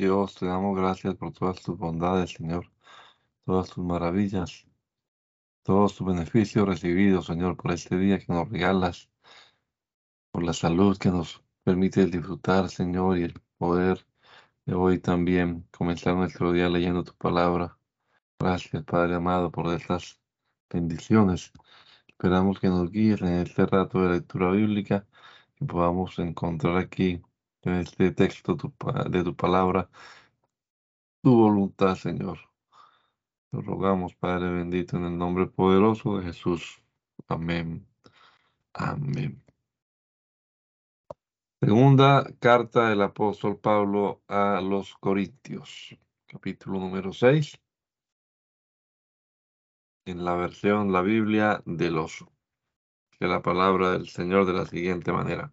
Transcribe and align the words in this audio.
Dios, 0.00 0.34
te 0.34 0.46
damos 0.46 0.74
gracias 0.78 1.14
por 1.16 1.30
todas 1.34 1.60
tus 1.60 1.76
bondades, 1.76 2.30
Señor, 2.30 2.72
todas 3.44 3.68
tus 3.68 3.84
maravillas, 3.84 4.66
todos 5.62 5.94
tus 5.94 6.06
beneficios 6.06 6.66
recibidos, 6.66 7.26
Señor, 7.26 7.54
por 7.58 7.72
este 7.72 7.98
día 7.98 8.18
que 8.18 8.32
nos 8.32 8.48
regalas, 8.48 9.10
por 10.32 10.42
la 10.42 10.54
salud 10.54 10.96
que 10.96 11.10
nos 11.10 11.42
permite 11.64 12.06
disfrutar, 12.06 12.70
Señor, 12.70 13.18
y 13.18 13.24
el 13.24 13.34
poder 13.58 14.06
de 14.64 14.74
hoy 14.74 15.00
también 15.00 15.68
comenzar 15.70 16.14
nuestro 16.16 16.50
día 16.52 16.70
leyendo 16.70 17.04
tu 17.04 17.14
palabra. 17.16 17.76
Gracias, 18.38 18.82
Padre 18.84 19.16
amado, 19.16 19.50
por 19.50 19.66
estas 19.74 20.18
bendiciones. 20.70 21.52
Esperamos 22.08 22.58
que 22.58 22.68
nos 22.68 22.90
guíes 22.90 23.20
en 23.20 23.34
este 23.34 23.66
rato 23.66 24.00
de 24.00 24.14
lectura 24.14 24.50
bíblica, 24.50 25.06
que 25.56 25.66
podamos 25.66 26.18
encontrar 26.18 26.78
aquí 26.78 27.20
en 27.62 27.74
este 27.74 28.10
texto 28.12 28.56
de 29.10 29.24
tu 29.24 29.36
palabra, 29.36 29.90
tu 31.22 31.36
voluntad, 31.36 31.94
Señor. 31.94 32.38
Te 33.50 33.60
rogamos, 33.60 34.14
Padre 34.14 34.50
bendito, 34.50 34.96
en 34.96 35.04
el 35.04 35.18
nombre 35.18 35.46
poderoso 35.46 36.18
de 36.18 36.24
Jesús. 36.24 36.82
Amén. 37.28 37.86
Amén. 38.74 39.42
Segunda 41.60 42.24
carta 42.38 42.88
del 42.88 43.02
apóstol 43.02 43.58
Pablo 43.58 44.22
a 44.28 44.60
los 44.62 44.94
Corintios, 44.94 45.94
capítulo 46.26 46.78
número 46.78 47.12
6, 47.12 47.60
en 50.06 50.24
la 50.24 50.36
versión 50.36 50.92
La 50.92 51.02
Biblia 51.02 51.62
del 51.66 51.98
oso, 51.98 52.32
que 53.10 53.26
la 53.26 53.42
palabra 53.42 53.92
del 53.92 54.08
Señor 54.08 54.46
de 54.46 54.54
la 54.54 54.64
siguiente 54.64 55.12
manera. 55.12 55.52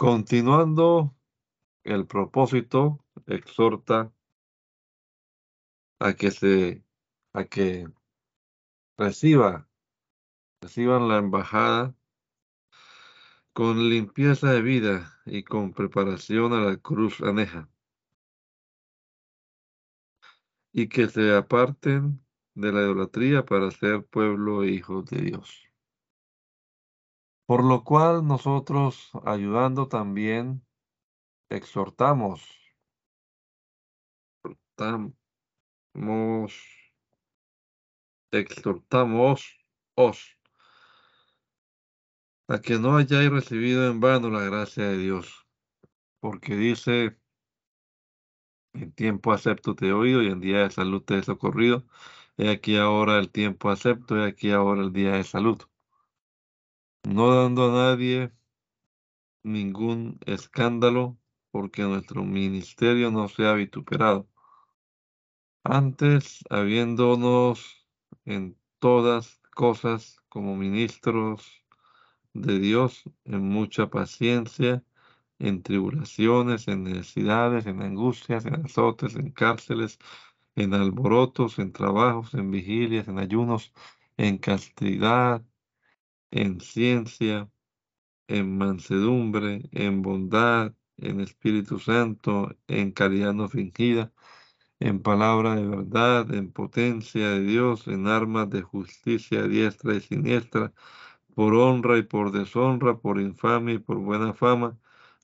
Continuando 0.00 1.14
el 1.84 2.06
propósito, 2.06 3.04
exhorta 3.26 4.10
a 5.98 6.14
que 6.14 6.30
se, 6.30 6.82
a 7.34 7.44
que 7.44 7.86
reciba, 8.96 9.68
reciban 10.62 11.06
la 11.06 11.18
embajada 11.18 11.94
con 13.52 13.90
limpieza 13.90 14.50
de 14.50 14.62
vida 14.62 15.20
y 15.26 15.42
con 15.42 15.74
preparación 15.74 16.54
a 16.54 16.62
la 16.62 16.78
cruz 16.78 17.20
aneja, 17.20 17.68
y 20.72 20.88
que 20.88 21.08
se 21.08 21.36
aparten 21.36 22.24
de 22.54 22.72
la 22.72 22.80
idolatría 22.80 23.44
para 23.44 23.70
ser 23.70 24.06
pueblo 24.06 24.62
e 24.62 24.70
hijos 24.70 25.04
de 25.10 25.20
Dios. 25.20 25.69
Por 27.50 27.64
lo 27.64 27.82
cual 27.82 28.28
nosotros, 28.28 29.10
ayudando 29.24 29.88
también, 29.88 30.64
exhortamos, 31.48 32.48
exhortamos, 34.44 35.16
exhortamos. 38.30 39.58
Os. 39.96 40.38
A 42.46 42.60
que 42.60 42.78
no 42.78 42.96
hayáis 42.96 43.30
recibido 43.30 43.90
en 43.90 43.98
vano 43.98 44.30
la 44.30 44.44
gracia 44.44 44.84
de 44.84 44.98
Dios, 44.98 45.44
porque 46.20 46.54
dice, 46.54 47.18
en 48.74 48.92
tiempo 48.92 49.32
acepto 49.32 49.74
te 49.74 49.88
he 49.88 49.92
oído 49.92 50.22
y 50.22 50.28
en 50.28 50.38
día 50.38 50.58
de 50.58 50.70
salud 50.70 51.02
te 51.02 51.18
he 51.18 51.22
socorrido, 51.24 51.84
he 52.36 52.48
aquí 52.48 52.76
ahora 52.76 53.18
el 53.18 53.32
tiempo 53.32 53.70
acepto, 53.70 54.16
he 54.16 54.24
aquí 54.24 54.52
ahora 54.52 54.82
el 54.82 54.92
día 54.92 55.14
de 55.14 55.24
salud 55.24 55.60
no 57.04 57.34
dando 57.34 57.70
a 57.70 57.72
nadie 57.72 58.32
ningún 59.42 60.18
escándalo, 60.26 61.18
porque 61.50 61.82
nuestro 61.82 62.24
ministerio 62.24 63.10
no 63.10 63.28
sea 63.28 63.54
vituperado. 63.54 64.28
Antes, 65.64 66.44
habiéndonos 66.50 67.86
en 68.24 68.56
todas 68.78 69.40
cosas 69.54 70.20
como 70.28 70.56
ministros 70.56 71.64
de 72.32 72.58
Dios, 72.58 73.04
en 73.24 73.48
mucha 73.48 73.90
paciencia, 73.90 74.84
en 75.38 75.62
tribulaciones, 75.62 76.68
en 76.68 76.84
necesidades, 76.84 77.66
en 77.66 77.82
angustias, 77.82 78.46
en 78.46 78.64
azotes, 78.66 79.16
en 79.16 79.30
cárceles, 79.32 79.98
en 80.54 80.74
alborotos, 80.74 81.58
en 81.58 81.72
trabajos, 81.72 82.34
en 82.34 82.50
vigilias, 82.50 83.08
en 83.08 83.18
ayunos, 83.18 83.72
en 84.16 84.38
castidad, 84.38 85.42
en 86.30 86.60
ciencia, 86.60 87.50
en 88.28 88.58
mansedumbre, 88.58 89.62
en 89.72 90.02
bondad, 90.02 90.74
en 90.98 91.20
Espíritu 91.20 91.78
Santo, 91.78 92.56
en 92.68 92.92
caridad 92.92 93.34
no 93.34 93.48
fingida, 93.48 94.12
en 94.80 95.02
palabra 95.02 95.56
de 95.56 95.66
verdad, 95.66 96.32
en 96.34 96.52
potencia 96.52 97.30
de 97.30 97.42
Dios, 97.42 97.88
en 97.88 98.06
armas 98.08 98.50
de 98.50 98.62
justicia 98.62 99.44
diestra 99.44 99.94
y 99.96 100.00
siniestra, 100.00 100.72
por 101.34 101.54
honra 101.54 101.98
y 101.98 102.02
por 102.02 102.32
deshonra, 102.32 102.98
por 102.98 103.20
infamia 103.20 103.74
y 103.74 103.78
por 103.78 103.98
buena 103.98 104.34
fama, 104.34 104.78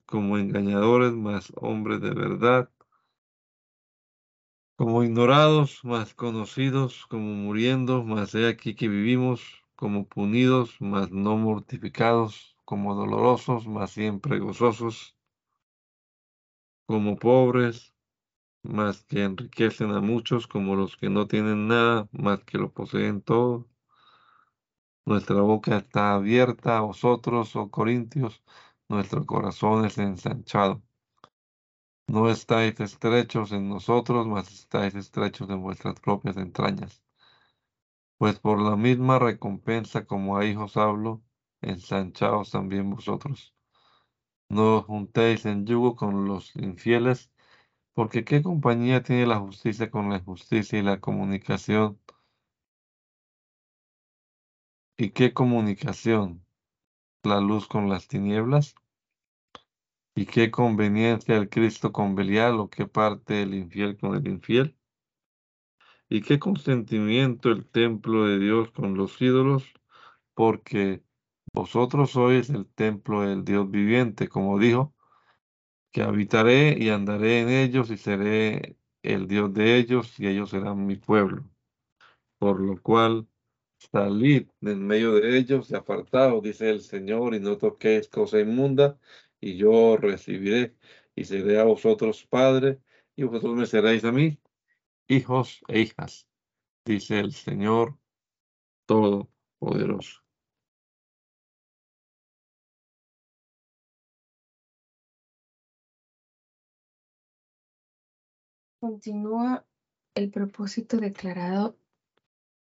como 0.06 0.38
engañadores, 0.38 1.12
más 1.14 1.52
hombres 1.56 2.00
de 2.00 2.10
verdad, 2.14 2.70
como 4.76 5.02
ignorados, 5.04 5.84
más 5.84 6.14
conocidos, 6.14 7.06
como 7.06 7.34
muriendo, 7.34 8.04
más 8.04 8.34
he 8.34 8.46
aquí 8.48 8.74
que 8.74 8.88
vivimos, 8.88 9.42
como 9.76 10.08
punidos, 10.08 10.76
mas 10.80 11.10
no 11.10 11.36
mortificados, 11.36 12.56
como 12.64 12.94
dolorosos, 12.94 13.66
mas 13.66 13.90
siempre 13.92 14.38
gozosos, 14.40 15.16
como 16.86 17.16
pobres, 17.16 17.94
mas 18.62 19.04
que 19.04 19.22
enriquecen 19.24 19.90
a 19.92 20.00
muchos, 20.00 20.46
como 20.46 20.76
los 20.76 20.96
que 20.96 21.08
no 21.10 21.26
tienen 21.28 21.68
nada, 21.68 22.08
mas 22.12 22.44
que 22.44 22.58
lo 22.58 22.72
poseen 22.72 23.22
todo. 23.22 23.68
Nuestra 25.06 25.40
boca 25.40 25.76
está 25.78 26.14
abierta 26.14 26.78
a 26.78 26.80
vosotros, 26.80 27.54
oh 27.56 27.70
Corintios, 27.70 28.42
nuestro 28.88 29.24
corazón 29.26 29.84
es 29.84 29.98
ensanchado. 29.98 30.82
No 32.08 32.28
estáis 32.30 32.78
estrechos 32.80 33.52
en 33.52 33.68
nosotros, 33.68 34.26
mas 34.26 34.50
estáis 34.52 34.94
estrechos 34.94 35.48
en 35.50 35.60
vuestras 35.62 36.00
propias 36.00 36.36
entrañas 36.36 37.05
pues 38.18 38.38
por 38.40 38.60
la 38.60 38.76
misma 38.76 39.18
recompensa 39.18 40.06
como 40.06 40.36
a 40.38 40.44
hijos 40.44 40.76
hablo, 40.76 41.22
ensanchaos 41.60 42.50
también 42.50 42.90
vosotros. 42.90 43.54
No 44.48 44.78
os 44.78 44.84
juntéis 44.86 45.46
en 45.46 45.66
yugo 45.66 45.96
con 45.96 46.26
los 46.26 46.54
infieles, 46.56 47.30
porque 47.94 48.24
qué 48.24 48.42
compañía 48.42 49.02
tiene 49.02 49.26
la 49.26 49.38
justicia 49.40 49.90
con 49.90 50.10
la 50.10 50.18
injusticia 50.18 50.78
y 50.78 50.82
la 50.82 51.00
comunicación. 51.00 52.00
¿Y 54.98 55.10
qué 55.12 55.32
comunicación? 55.32 56.44
La 57.24 57.40
luz 57.40 57.68
con 57.68 57.88
las 57.88 58.08
tinieblas. 58.08 58.74
¿Y 60.16 60.26
qué 60.26 60.50
conveniencia 60.50 61.36
el 61.36 61.48
Cristo 61.48 61.92
con 61.92 62.16
Belial 62.16 62.58
o 62.58 62.68
qué 62.68 62.86
parte 62.86 63.42
el 63.42 63.54
infiel 63.54 63.96
con 63.96 64.16
el 64.16 64.26
infiel? 64.26 64.75
¿Y 66.08 66.22
qué 66.22 66.38
consentimiento 66.38 67.50
el 67.50 67.66
templo 67.66 68.26
de 68.26 68.38
Dios 68.38 68.70
con 68.70 68.96
los 68.96 69.20
ídolos? 69.20 69.64
Porque 70.34 71.02
vosotros 71.52 72.12
sois 72.12 72.50
el 72.50 72.66
templo 72.66 73.22
del 73.22 73.44
Dios 73.44 73.70
viviente, 73.70 74.28
como 74.28 74.58
dijo, 74.58 74.94
que 75.92 76.02
habitaré 76.02 76.76
y 76.78 76.90
andaré 76.90 77.40
en 77.40 77.48
ellos 77.50 77.90
y 77.90 77.96
seré 77.96 78.76
el 79.02 79.26
Dios 79.28 79.52
de 79.54 79.76
ellos 79.78 80.18
y 80.20 80.28
ellos 80.28 80.50
serán 80.50 80.86
mi 80.86 80.96
pueblo. 80.96 81.50
Por 82.38 82.60
lo 82.60 82.80
cual, 82.82 83.26
salid 83.92 84.48
en 84.62 84.86
medio 84.86 85.14
de 85.14 85.38
ellos 85.38 85.70
y 85.70 85.74
apartaos, 85.76 86.42
dice 86.42 86.70
el 86.70 86.82
Señor, 86.82 87.34
y 87.34 87.40
no 87.40 87.58
toquéis 87.58 88.08
cosa 88.08 88.40
inmunda, 88.40 88.98
y 89.40 89.56
yo 89.56 89.96
recibiré 89.96 90.76
y 91.16 91.24
seré 91.24 91.58
a 91.60 91.64
vosotros 91.64 92.26
padre, 92.26 92.80
y 93.16 93.24
vosotros 93.24 93.56
me 93.56 93.66
seréis 93.66 94.04
a 94.04 94.12
mí 94.12 94.38
hijos 95.08 95.60
e 95.68 95.80
hijas, 95.80 96.28
dice 96.84 97.20
el 97.20 97.32
Señor 97.32 97.98
Todopoderoso. 98.86 100.22
Continúa 108.80 109.66
el 110.14 110.30
propósito 110.30 110.98
declarado, 110.98 111.76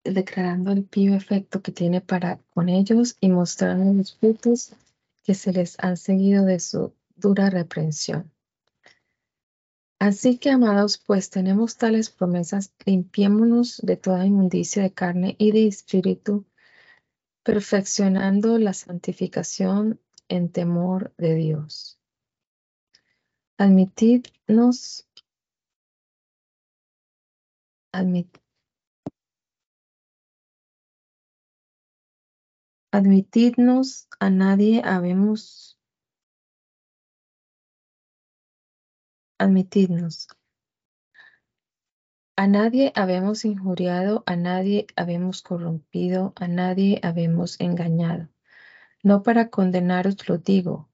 declarando 0.04 0.72
el 0.72 0.84
pío 0.84 1.16
efecto 1.16 1.62
que 1.62 1.72
tiene 1.72 2.02
para 2.02 2.40
con 2.54 2.70
ellos 2.70 3.18
y 3.20 3.30
mostrando 3.30 3.94
los 3.94 4.16
frutos 4.16 4.74
que 5.24 5.34
se 5.36 5.52
les 5.54 5.78
han 5.80 5.98
seguido 5.98 6.46
de 6.46 6.60
su 6.60 6.94
dura 7.16 7.50
reprensión. 7.50 8.32
Así 10.00 10.38
que, 10.38 10.52
amados, 10.52 11.00
pues 11.00 11.32
tenemos 11.32 11.78
tales 11.78 12.12
promesas, 12.12 12.72
limpiémonos 12.86 13.78
de 13.84 13.98
toda 13.98 14.28
inmundicia 14.28 14.84
de 14.84 14.94
carne 14.94 15.36
y 15.40 15.52
de 15.52 15.66
espíritu, 15.66 16.46
perfeccionando 17.44 18.60
la 18.60 18.74
santificación 18.74 20.00
en 20.28 20.52
temor 20.52 21.16
de 21.18 21.34
Dios. 21.34 22.00
Admitidnos, 23.58 25.08
admitidnos 32.92 34.08
a 34.20 34.30
nadie 34.30 34.84
habemos 34.86 35.77
admitidnos 39.38 40.28
a 42.40 42.46
nadie 42.46 42.92
habemos 42.94 43.46
injuriado, 43.46 44.22
a 44.28 44.36
nadie 44.36 44.86
habemos 44.96 45.42
corrompido, 45.42 46.34
a 46.36 46.48
nadie 46.48 47.00
habemos 47.02 47.60
engañado. 47.60 48.30
No 49.02 49.24
para 49.24 49.50
condenaros 49.50 50.30
lo 50.30 50.38
digo, 50.38 50.88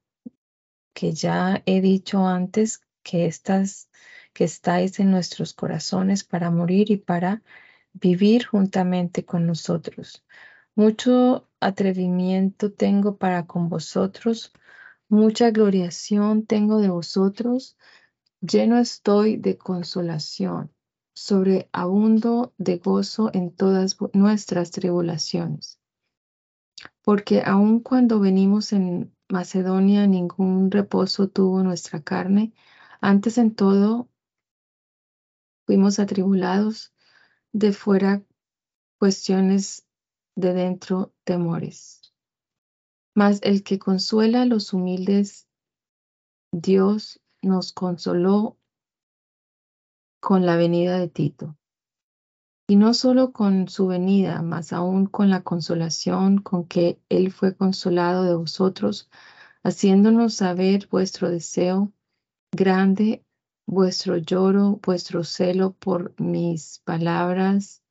que 0.93 1.11
ya 1.11 1.61
he 1.65 1.81
dicho 1.81 2.25
antes 2.25 2.81
que 3.03 3.25
estas 3.25 3.89
que 4.31 4.45
estáis 4.45 5.01
en 5.01 5.11
nuestros 5.11 5.53
corazones 5.53 6.23
para 6.23 6.49
morir 6.49 6.89
y 6.91 6.97
para 6.97 7.43
vivir 7.91 8.45
juntamente 8.45 9.25
con 9.25 9.45
nosotros. 9.45 10.23
Mucho 10.75 11.49
atrevimiento 11.59 12.71
tengo 12.71 13.17
para 13.17 13.47
con 13.47 13.67
vosotros, 13.67 14.53
mucha 15.09 15.51
gloriación 15.51 16.45
tengo 16.45 16.79
de 16.79 16.89
vosotros, 16.89 17.77
lleno 18.43 18.77
estoy 18.77 19.37
de 19.37 19.57
consolación 19.57 20.71
sobreabundo 21.13 22.53
de 22.57 22.77
gozo 22.77 23.29
en 23.33 23.55
todas 23.55 23.97
nuestras 24.13 24.71
tribulaciones. 24.71 25.79
Porque 27.01 27.43
aun 27.45 27.79
cuando 27.79 28.19
venimos 28.19 28.73
en 28.73 29.15
Macedonia, 29.29 30.07
ningún 30.07 30.71
reposo 30.71 31.29
tuvo 31.29 31.63
nuestra 31.63 32.01
carne. 32.01 32.53
Antes 32.99 33.37
en 33.37 33.55
todo 33.55 34.09
fuimos 35.65 35.99
atribulados, 35.99 36.93
de 37.51 37.71
fuera 37.71 38.23
cuestiones, 38.97 39.87
de 40.35 40.53
dentro 40.53 41.13
temores. 41.23 42.13
Mas 43.15 43.39
el 43.43 43.63
que 43.63 43.77
consuela 43.77 44.41
a 44.41 44.45
los 44.45 44.73
humildes, 44.73 45.47
Dios 46.51 47.22
nos 47.43 47.73
consoló 47.73 48.57
con 50.19 50.45
la 50.45 50.55
venida 50.55 50.97
de 50.97 51.09
Tito. 51.09 51.57
Y 52.67 52.77
no 52.77 52.93
solo 52.93 53.33
con 53.33 53.67
su 53.67 53.87
venida, 53.87 54.41
mas 54.41 54.71
aún 54.71 55.05
con 55.05 55.29
la 55.29 55.43
consolación 55.43 56.37
con 56.39 56.65
que 56.65 56.99
Él 57.09 57.31
fue 57.31 57.55
consolado 57.55 58.23
de 58.23 58.35
vosotros, 58.35 59.09
haciéndonos 59.63 60.35
saber 60.35 60.87
vuestro 60.89 61.29
deseo 61.29 61.91
grande, 62.51 63.25
vuestro 63.65 64.17
lloro, 64.17 64.79
vuestro 64.81 65.23
celo 65.23 65.73
por 65.73 66.19
mis 66.21 66.79
palabras, 66.79 67.83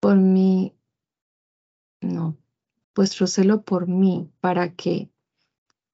por 0.00 0.16
mí, 0.16 0.74
no, 2.00 2.38
vuestro 2.94 3.26
celo 3.26 3.62
por 3.62 3.86
mí, 3.86 4.30
para 4.40 4.74
que 4.74 5.10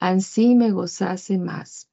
así 0.09 0.55
me 0.55 0.71
gozase 0.71 1.39
más. 1.39 1.91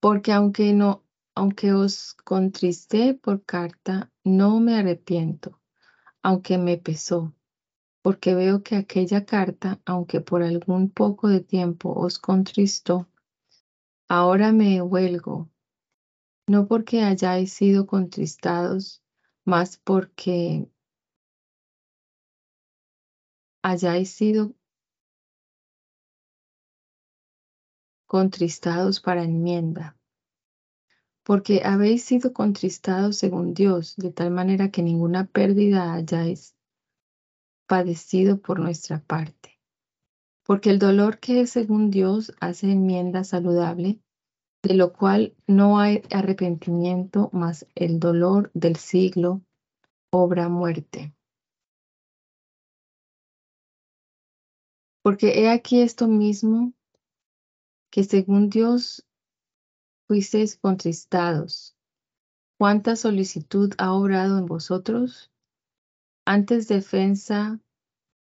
Porque 0.00 0.32
aunque 0.32 0.72
no, 0.72 1.04
aunque 1.36 1.72
os 1.72 2.14
contristé 2.24 3.14
por 3.14 3.44
carta, 3.44 4.10
no 4.24 4.58
me 4.58 4.74
arrepiento, 4.74 5.60
aunque 6.22 6.58
me 6.58 6.76
pesó, 6.76 7.32
porque 8.02 8.34
veo 8.34 8.64
que 8.64 8.74
aquella 8.74 9.24
carta, 9.24 9.80
aunque 9.86 10.20
por 10.20 10.42
algún 10.42 10.90
poco 10.90 11.28
de 11.28 11.40
tiempo 11.40 11.94
os 11.96 12.18
contristó, 12.18 13.08
ahora 14.08 14.50
me 14.50 14.82
huelgo, 14.82 15.48
no 16.48 16.66
porque 16.66 17.02
hayáis 17.02 17.52
sido 17.52 17.86
contristados, 17.86 19.04
más 19.44 19.76
porque 19.76 20.68
hayáis 23.62 24.10
sido 24.10 24.54
contristados 28.06 29.00
para 29.00 29.24
enmienda, 29.24 29.96
porque 31.24 31.62
habéis 31.64 32.04
sido 32.04 32.32
contristados 32.32 33.16
según 33.16 33.54
Dios, 33.54 33.96
de 33.96 34.12
tal 34.12 34.30
manera 34.30 34.70
que 34.70 34.82
ninguna 34.82 35.26
pérdida 35.26 35.94
hayáis 35.94 36.54
padecido 37.66 38.40
por 38.40 38.60
nuestra 38.60 39.00
parte. 39.00 39.58
Porque 40.44 40.70
el 40.70 40.78
dolor 40.78 41.18
que 41.18 41.40
es 41.40 41.50
según 41.50 41.90
Dios 41.90 42.34
hace 42.40 42.70
enmienda 42.70 43.24
saludable, 43.24 44.00
de 44.62 44.74
lo 44.74 44.92
cual 44.92 45.34
no 45.46 45.78
hay 45.78 46.02
arrepentimiento, 46.10 47.30
más 47.32 47.66
el 47.74 47.98
dolor 47.98 48.50
del 48.52 48.76
siglo 48.76 49.42
obra 50.10 50.48
muerte. 50.48 51.14
Porque 55.02 55.40
he 55.40 55.50
aquí 55.50 55.80
esto 55.80 56.06
mismo 56.06 56.72
que 57.94 58.02
según 58.02 58.50
Dios 58.50 59.06
fuisteis 60.08 60.56
contristados. 60.56 61.76
¿Cuánta 62.58 62.96
solicitud 62.96 63.72
ha 63.78 63.92
obrado 63.92 64.36
en 64.36 64.46
vosotros? 64.46 65.30
Antes 66.24 66.66
defensa, 66.66 67.60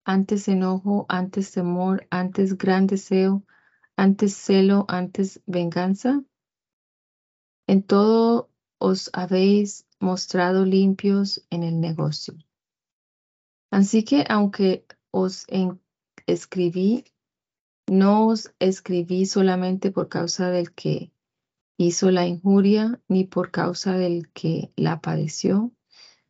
antes 0.04 0.48
enojo, 0.50 1.08
antes 1.10 1.52
temor, 1.52 2.06
antes 2.12 2.60
gran 2.60 2.86
deseo, 2.86 3.44
antes 3.96 4.36
celo, 4.36 4.86
antes 4.88 5.42
venganza. 5.48 6.24
En 7.66 7.82
todo 7.82 8.52
os 8.78 9.10
habéis 9.14 9.88
mostrado 10.00 10.64
limpios 10.64 11.44
en 11.50 11.64
el 11.64 11.80
negocio. 11.80 12.36
Así 13.72 14.04
que 14.04 14.26
aunque 14.30 14.86
os 15.10 15.48
escribí 16.28 17.06
no 17.88 18.28
os 18.28 18.54
escribí 18.60 19.26
solamente 19.26 19.92
por 19.92 20.10
causa 20.10 20.50
del 20.50 20.74
que 20.74 21.12
hizo 21.78 22.12
la 22.12 22.26
injuria, 22.26 23.00
ni 23.08 23.26
por 23.26 23.52
causa 23.52 23.94
del 23.94 24.32
que 24.32 24.72
la 24.76 25.02
padeció, 25.02 25.72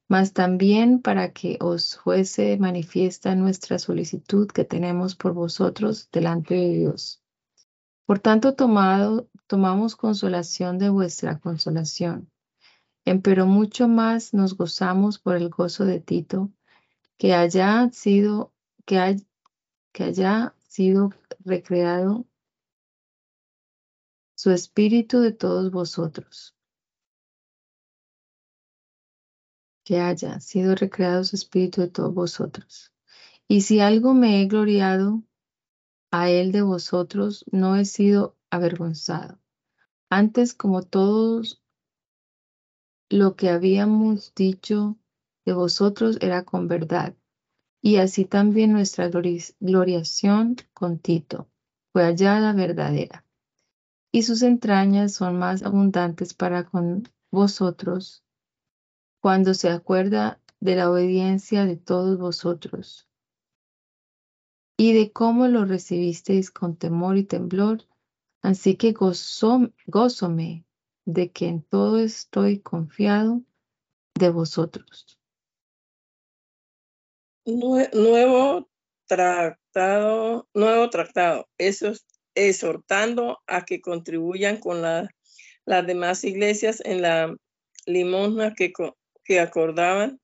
mas 0.08 0.34
también 0.34 1.02
para 1.02 1.34
que 1.34 1.58
os 1.62 1.98
fuese 1.98 2.58
manifiesta 2.58 3.36
nuestra 3.36 3.80
solicitud 3.80 4.48
que 4.48 4.66
tenemos 4.66 5.16
por 5.16 5.34
vosotros 5.34 6.10
delante 6.12 6.56
de 6.56 6.70
Dios. 6.74 7.24
Por 8.06 8.20
tanto, 8.20 8.54
tomado, 8.54 9.30
tomamos 9.48 9.96
consolación 9.96 10.78
de 10.78 10.90
vuestra 10.90 11.40
consolación. 11.40 12.30
Empero 13.04 13.46
mucho 13.46 13.88
más 13.88 14.34
nos 14.34 14.56
gozamos 14.56 15.20
por 15.20 15.36
el 15.36 15.50
gozo 15.50 15.86
de 15.86 16.00
Tito, 16.00 16.52
que 17.18 17.34
haya 17.34 17.90
sido, 17.92 18.54
que, 18.86 19.18
que 19.92 20.04
haya 20.04 20.54
sido 20.68 21.12
recreado 21.46 22.26
su 24.36 24.52
espíritu 24.52 25.22
de 25.22 25.32
todos 25.32 25.72
vosotros. 25.72 26.56
Que 29.86 30.00
haya 30.00 30.40
sido 30.40 30.76
recreado 30.76 31.24
su 31.24 31.36
espíritu 31.36 31.82
de 31.82 31.90
todos 31.90 32.14
vosotros. 32.14 32.92
Y 33.48 33.62
si 33.62 33.80
algo 33.80 34.14
me 34.14 34.42
he 34.42 34.48
gloriado 34.48 35.24
a 36.12 36.30
él 36.30 36.52
de 36.52 36.64
vosotros, 36.64 37.46
no 37.52 37.76
he 37.76 37.86
sido 37.86 38.36
avergonzado. 38.50 39.40
Antes, 40.10 40.54
como 40.54 40.82
todos 40.82 41.64
lo 43.10 43.36
que 43.36 43.50
habíamos 43.50 44.34
dicho 44.34 44.98
de 45.46 45.54
vosotros 45.54 46.18
era 46.22 46.44
con 46.44 46.68
verdad 46.68 47.16
y 47.86 47.98
así 47.98 48.26
también 48.26 48.72
nuestra 48.72 49.12
gloriación 49.60 50.56
con 50.74 50.98
Tito. 50.98 51.48
Fue 51.94 52.02
hallada 52.02 52.52
verdadera, 52.52 53.28
y 54.12 54.24
sus 54.24 54.42
entrañas 54.42 55.14
son 55.14 55.38
más 55.38 55.62
abundantes 55.62 56.34
para 56.34 56.64
con 56.64 57.08
vosotros 57.30 58.24
cuando 59.22 59.54
se 59.54 59.70
acuerda 59.70 60.42
de 60.60 60.78
la 60.78 60.90
obediencia 60.90 61.66
de 61.66 61.78
todos 61.78 62.18
vosotros. 62.18 63.08
Y 64.78 64.94
de 64.94 65.12
cómo 65.12 65.48
lo 65.48 65.66
recibisteis 65.66 66.50
con 66.50 66.78
temor 66.78 67.18
y 67.18 67.24
temblor, 67.24 67.84
así 68.42 68.78
que 68.78 68.94
gozo, 68.94 69.70
gózome 69.86 70.66
de 71.06 71.32
que 71.32 71.50
en 71.50 71.62
todo 71.62 72.00
estoy 72.00 72.62
confiado 72.62 73.44
de 74.16 74.32
vosotros 74.32 75.20
nuevo 77.46 78.70
tratado, 79.08 80.48
nuevo 80.54 80.90
tratado, 80.90 81.48
eso 81.58 81.94
exhortando 82.34 83.40
a 83.48 83.66
que 83.66 83.82
contribuyan 83.82 84.58
con 84.58 84.82
las 84.82 85.88
demás 85.88 86.24
iglesias 86.24 86.82
en 86.84 87.02
la 87.02 87.36
limosna 87.86 88.54
que, 88.56 88.74
que 89.24 89.40
acordaban 89.40 90.20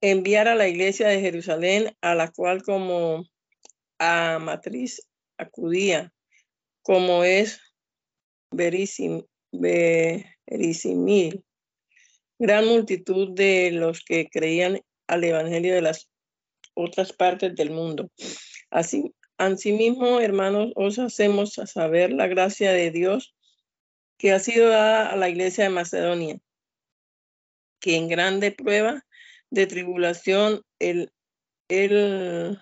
enviar 0.00 0.48
a 0.48 0.54
la 0.54 0.68
iglesia 0.68 1.08
de 1.08 1.20
Jerusalén, 1.20 1.96
a 2.00 2.14
la 2.14 2.30
cual 2.30 2.62
como 2.62 3.24
a 3.98 4.38
matriz 4.40 5.06
acudía, 5.38 6.12
como 6.82 7.24
es 7.24 7.60
verísimo, 8.50 9.26
gran 12.38 12.66
multitud 12.66 13.34
de 13.34 13.70
los 13.72 14.04
que 14.04 14.28
creían 14.28 14.80
al 15.06 15.24
Evangelio 15.24 15.74
de 15.74 15.82
las 15.82 16.08
otras 16.74 17.12
partes 17.12 17.54
del 17.54 17.70
mundo. 17.70 18.10
Así, 18.70 19.14
asimismo, 19.38 20.20
hermanos, 20.20 20.72
os 20.74 20.98
hacemos 20.98 21.54
saber 21.54 22.12
la 22.12 22.26
gracia 22.26 22.72
de 22.72 22.90
Dios 22.90 23.34
que 24.18 24.32
ha 24.32 24.38
sido 24.38 24.68
dada 24.68 25.10
a 25.10 25.16
la 25.16 25.28
iglesia 25.28 25.64
de 25.64 25.70
Macedonia, 25.70 26.38
que 27.80 27.96
en 27.96 28.08
grande 28.08 28.52
prueba 28.52 29.04
de 29.50 29.66
tribulación, 29.66 30.62
el, 30.78 31.12
el 31.68 32.58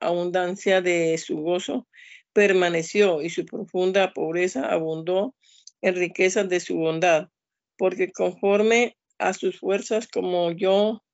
abundancia 0.00 0.80
de 0.80 1.16
su 1.18 1.36
gozo 1.36 1.86
permaneció 2.32 3.22
y 3.22 3.30
su 3.30 3.44
profunda 3.44 4.12
pobreza 4.12 4.66
abundó 4.66 5.34
en 5.80 5.94
riquezas 5.94 6.48
de 6.48 6.60
su 6.60 6.76
bondad, 6.76 7.28
porque 7.76 8.10
conforme 8.10 8.96
a 9.18 9.32
sus 9.34 9.60
fuerzas, 9.60 10.08
como 10.08 10.50
yo 10.52 11.04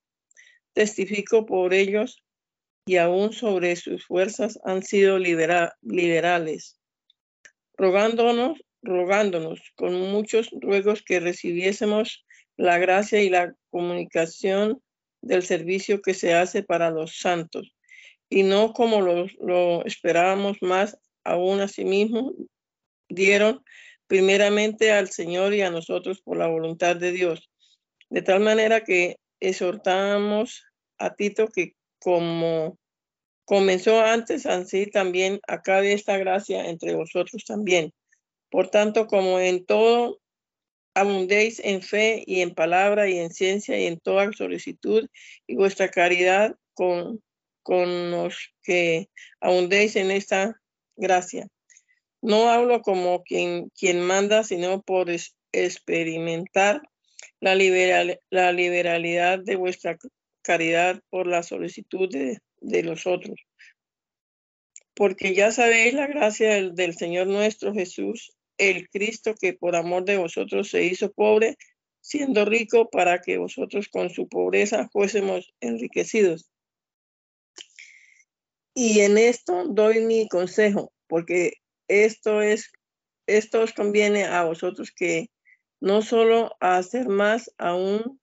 testifico 0.73 1.45
por 1.47 1.75
ellos, 1.75 2.23
y 2.91 2.97
aún 2.97 3.33
sobre 3.33 3.77
sus 3.77 4.05
fuerzas 4.05 4.59
han 4.65 4.83
sido 4.83 5.17
liberales, 5.17 6.77
rogándonos, 7.79 8.59
rogándonos 8.83 9.61
con 9.77 9.95
muchos 10.11 10.51
ruegos 10.61 11.05
que 11.05 11.21
recibiésemos 11.21 12.27
la 12.57 12.79
gracia 12.79 13.23
y 13.23 13.31
la 13.31 13.55
comunicación 13.71 14.83
del 15.23 15.45
servicio 15.45 16.03
que 16.03 16.15
se 16.15 16.35
hace 16.35 16.65
para 16.65 16.91
los 16.91 17.21
santos, 17.21 17.77
y 18.29 18.43
no 18.43 18.73
como 18.73 19.03
lo, 19.03 19.27
lo 19.39 19.85
esperábamos 19.85 20.57
más 20.61 20.99
aún 21.23 21.61
asimismo 21.61 22.35
dieron 23.09 23.63
primeramente 24.09 24.91
al 24.91 25.11
Señor 25.11 25.55
y 25.55 25.63
a 25.63 25.71
nosotros 25.71 26.23
por 26.23 26.39
la 26.39 26.49
voluntad 26.49 26.97
de 26.97 27.13
Dios. 27.13 27.49
De 28.09 28.23
tal 28.23 28.41
manera 28.41 28.83
que 28.83 29.15
exhortamos 29.39 30.65
a 30.99 31.15
Tito 31.15 31.47
que 31.47 31.77
como 32.01 32.80
comenzó 33.51 34.01
antes, 34.01 34.47
así 34.47 34.87
también 34.87 35.41
acabe 35.49 35.93
esta 35.93 36.17
gracia 36.17 36.67
entre 36.67 36.95
vosotros 36.95 37.45
también. 37.45 37.93
Por 38.49 38.69
tanto, 38.69 39.09
como 39.09 39.41
en 39.41 39.67
todo 39.67 40.21
abundéis 40.95 41.59
en 41.59 41.83
fe 41.83 42.23
y 42.25 42.43
en 42.43 42.55
palabra 42.55 43.09
y 43.09 43.19
en 43.19 43.31
ciencia 43.31 43.77
y 43.77 43.87
en 43.87 43.99
toda 43.99 44.33
solicitud 44.33 45.09
y 45.49 45.57
vuestra 45.57 45.89
caridad 45.89 46.55
con, 46.75 47.25
con 47.65 48.13
los 48.13 48.55
que 48.63 49.09
abundéis 49.41 49.97
en 49.97 50.13
esta 50.13 50.55
gracia. 50.95 51.49
No 52.23 52.51
hablo 52.51 52.83
como 52.83 53.25
quien, 53.25 53.69
quien 53.71 54.01
manda, 54.01 54.45
sino 54.45 54.81
por 54.83 55.09
experimentar 55.51 56.83
la, 57.41 57.57
la 58.31 58.53
liberalidad 58.53 59.41
de 59.41 59.57
vuestra 59.57 59.99
caridad 60.43 61.01
por 61.11 61.27
la 61.27 61.43
solicitud 61.43 62.09
de, 62.09 62.39
de 62.61 62.83
los 62.83 63.07
otros. 63.07 63.41
Porque 64.95 65.35
ya 65.35 65.51
sabéis 65.51 65.95
la 65.95 66.07
gracia 66.07 66.71
del, 66.71 66.95
Señor 66.95 67.27
nuestro 67.27 67.73
Jesús, 67.73 68.37
el 68.59 68.89
Cristo 68.91 69.35
que 69.41 69.55
por 69.55 69.77
amor 69.77 70.05
de 70.05 70.19
vosotros 70.19 70.71
se 70.71 70.85
hizo 70.85 71.13
pobre, 71.13 71.57
siendo 72.01 72.45
rico 72.45 72.91
para 72.91 73.21
que 73.21 73.39
vosotros 73.39 73.89
con 73.89 74.11
su 74.11 74.29
pobreza 74.29 74.89
fuésemos 74.93 75.53
enriquecidos. 75.61 76.51
Y 78.75 79.01
en 79.01 79.19
esto 79.19 79.67
doy 79.69 80.01
mi 80.01 80.29
consejo, 80.29 80.93
porque 81.07 81.55
esto 81.89 82.41
es, 82.41 82.71
esto 83.27 83.63
os 83.63 83.73
conviene 83.73 84.25
a 84.25 84.45
vosotros 84.45 84.93
que 84.93 85.29
no 85.81 86.03
solo 86.03 86.57
a 86.61 86.77
hacer 86.77 87.09
más 87.09 87.51
aún 87.59 88.21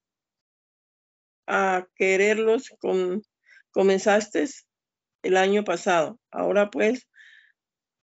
a 1.48 1.88
quererlos 1.96 2.70
con, 2.80 3.24
comenzaste 3.72 4.46
el 5.24 5.38
año 5.38 5.64
pasado. 5.64 6.20
Ahora 6.32 6.70
pues 6.70 7.08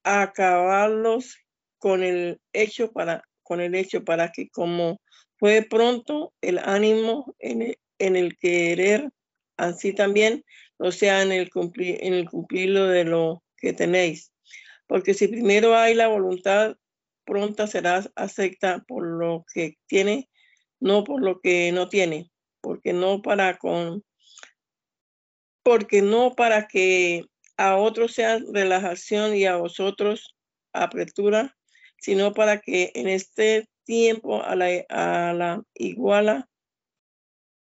acabarlos 0.03 1.37
con 1.79 2.03
el 2.03 2.39
hecho 2.53 2.91
para 2.91 3.23
con 3.43 3.61
el 3.61 3.75
hecho 3.75 4.03
para 4.03 4.31
que 4.31 4.49
como 4.49 4.99
fue 5.37 5.61
pronto 5.61 6.33
el 6.41 6.59
ánimo 6.59 7.35
en 7.39 7.61
el, 7.61 7.79
en 7.99 8.15
el 8.15 8.37
querer 8.37 9.09
así 9.55 9.93
también 9.93 10.43
o 10.77 10.91
sea 10.91 11.21
en 11.21 11.31
el 11.31 11.49
cumplir, 11.49 11.97
en 12.01 12.13
el 12.13 12.29
cumplirlo 12.29 12.87
de 12.87 13.03
lo 13.03 13.43
que 13.57 13.73
tenéis. 13.73 14.31
Porque 14.87 15.13
si 15.13 15.27
primero 15.27 15.75
hay 15.75 15.95
la 15.95 16.07
voluntad, 16.07 16.75
pronta 17.25 17.67
serás 17.67 18.11
acepta 18.15 18.83
por 18.87 19.05
lo 19.05 19.45
que 19.53 19.77
tiene, 19.87 20.29
no 20.79 21.03
por 21.03 21.21
lo 21.21 21.41
que 21.41 21.71
no 21.71 21.89
tiene, 21.89 22.31
porque 22.61 22.93
no 22.93 23.21
para 23.21 23.57
con 23.57 24.03
porque 25.67 26.01
no 26.01 26.33
para 26.33 26.65
que 26.69 27.25
a 27.57 27.75
otros 27.75 28.13
sea 28.13 28.39
relajación 28.53 29.35
y 29.35 29.43
a 29.43 29.57
vosotros 29.57 30.33
apertura, 30.71 31.57
sino 31.99 32.33
para 32.33 32.61
que 32.61 32.93
en 32.95 33.09
este 33.09 33.67
tiempo 33.83 34.41
a 34.41 34.55
la, 34.55 34.85
a 34.87 35.33
la 35.33 35.61
iguala 35.73 36.47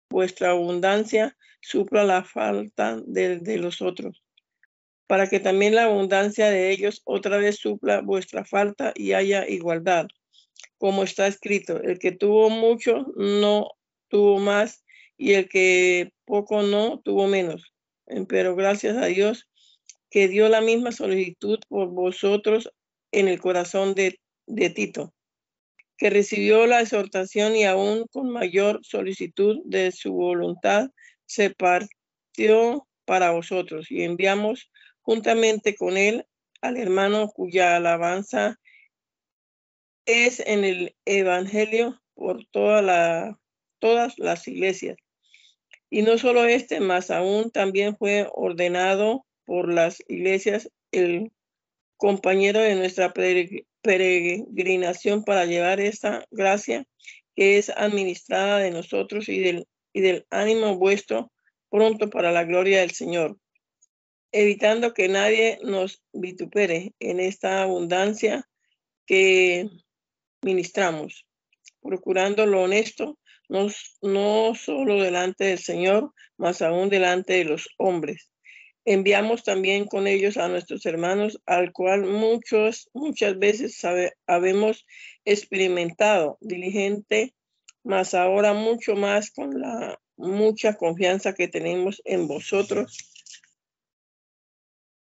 vuestra 0.09 0.49
abundancia 0.49 1.37
supla 1.61 2.03
la 2.03 2.25
falta 2.25 2.99
de, 3.05 3.57
los 3.57 3.81
otros, 3.81 4.21
para 5.07 5.29
que 5.29 5.39
también 5.39 5.73
la 5.73 5.85
abundancia 5.85 6.49
de 6.49 6.71
ellos 6.71 7.03
otra 7.05 7.37
vez 7.37 7.55
supla 7.55 8.01
vuestra 8.01 8.43
falta 8.43 8.91
y 8.97 9.13
haya 9.13 9.47
igualdad. 9.47 10.07
Como 10.77 11.03
está 11.03 11.25
escrito, 11.25 11.81
el 11.81 11.99
que 11.99 12.11
tuvo 12.11 12.49
mucho 12.49 13.05
no 13.15 13.69
tuvo 14.09 14.39
más 14.39 14.83
y 15.15 15.35
el 15.35 15.47
que 15.47 16.11
poco 16.25 16.63
no 16.63 16.99
tuvo 16.99 17.27
menos. 17.27 17.72
Pero 18.27 18.55
gracias 18.55 18.97
a 18.97 19.05
Dios 19.05 19.49
que 20.09 20.27
dio 20.27 20.47
la 20.49 20.61
misma 20.61 20.91
solicitud 20.91 21.59
por 21.67 21.89
vosotros 21.89 22.71
en 23.11 23.27
el 23.27 23.39
corazón 23.39 23.95
de, 23.95 24.19
Tito, 24.69 25.13
que 25.97 26.09
recibió 26.09 26.67
la 26.67 26.81
exhortación 26.81 27.55
y 27.55 27.63
aún 27.63 28.05
con 28.11 28.29
mayor 28.29 28.79
solicitud 28.83 29.61
de 29.65 29.91
su 29.91 30.13
voluntad 30.13 30.89
se 31.25 31.49
partió 31.49 32.87
para 33.05 33.31
vosotros 33.31 33.89
y 33.89 34.03
enviamos 34.03 34.71
juntamente 35.01 35.75
con 35.75 35.97
él 35.97 36.25
al 36.61 36.77
hermano 36.77 37.27
cuya 37.29 37.75
alabanza 37.75 38.59
es 40.05 40.39
en 40.41 40.63
el 40.63 40.95
Evangelio 41.05 42.01
por 42.13 42.45
toda 42.51 42.81
la, 42.81 43.39
todas 43.79 44.17
las 44.17 44.47
iglesias. 44.47 44.97
Y 45.93 46.01
no 46.01 46.17
solo 46.17 46.45
este, 46.45 46.79
más 46.79 47.11
aún 47.11 47.51
también 47.51 47.95
fue 47.95 48.27
ordenado 48.33 49.27
por 49.45 49.71
las 49.71 50.03
iglesias 50.07 50.71
el 50.91 51.31
compañero 51.97 52.61
de 52.61 52.73
nuestra 52.73 53.13
peregrinación 53.13 55.23
para 55.23 55.45
llevar 55.45 55.79
esta 55.79 56.25
gracia 56.31 56.87
que 57.35 57.59
es 57.59 57.69
administrada 57.69 58.57
de 58.57 58.71
nosotros 58.71 59.29
y 59.29 59.39
del 59.39 59.67
y 59.93 60.01
del 60.01 60.25
ánimo 60.31 60.77
vuestro 60.77 61.31
pronto 61.69 62.09
para 62.09 62.31
la 62.31 62.43
gloria 62.43 62.81
del 62.81 62.91
Señor, 62.91 63.37
evitando 64.31 64.93
que 64.93 65.07
nadie 65.07 65.59
nos 65.63 66.03
vitupere 66.11 66.93
en 66.99 67.19
esta 67.19 67.61
abundancia 67.61 68.47
que 69.05 69.69
ministramos, 70.41 71.25
procurando 71.81 72.45
lo 72.45 72.63
honesto, 72.63 73.17
no, 73.49 73.67
no 74.01 74.55
solo 74.55 75.01
delante 75.01 75.45
del 75.45 75.59
Señor, 75.59 76.11
mas 76.37 76.61
aún 76.61 76.89
delante 76.89 77.33
de 77.33 77.45
los 77.45 77.69
hombres. 77.77 78.29
Enviamos 78.85 79.43
también 79.43 79.85
con 79.85 80.07
ellos 80.07 80.35
a 80.37 80.49
nuestros 80.49 80.85
hermanos, 80.85 81.39
al 81.45 81.71
cual 81.71 82.05
muchos, 82.05 82.89
muchas 82.93 83.39
veces 83.39 83.77
sabe, 83.77 84.13
habemos 84.27 84.85
experimentado 85.23 86.37
diligente 86.41 87.33
más 87.83 88.13
ahora 88.13 88.53
mucho 88.53 88.95
más 88.95 89.31
con 89.31 89.59
la 89.59 89.99
mucha 90.15 90.75
confianza 90.75 91.33
que 91.33 91.47
tenemos 91.47 92.01
en 92.05 92.27
vosotros. 92.27 92.97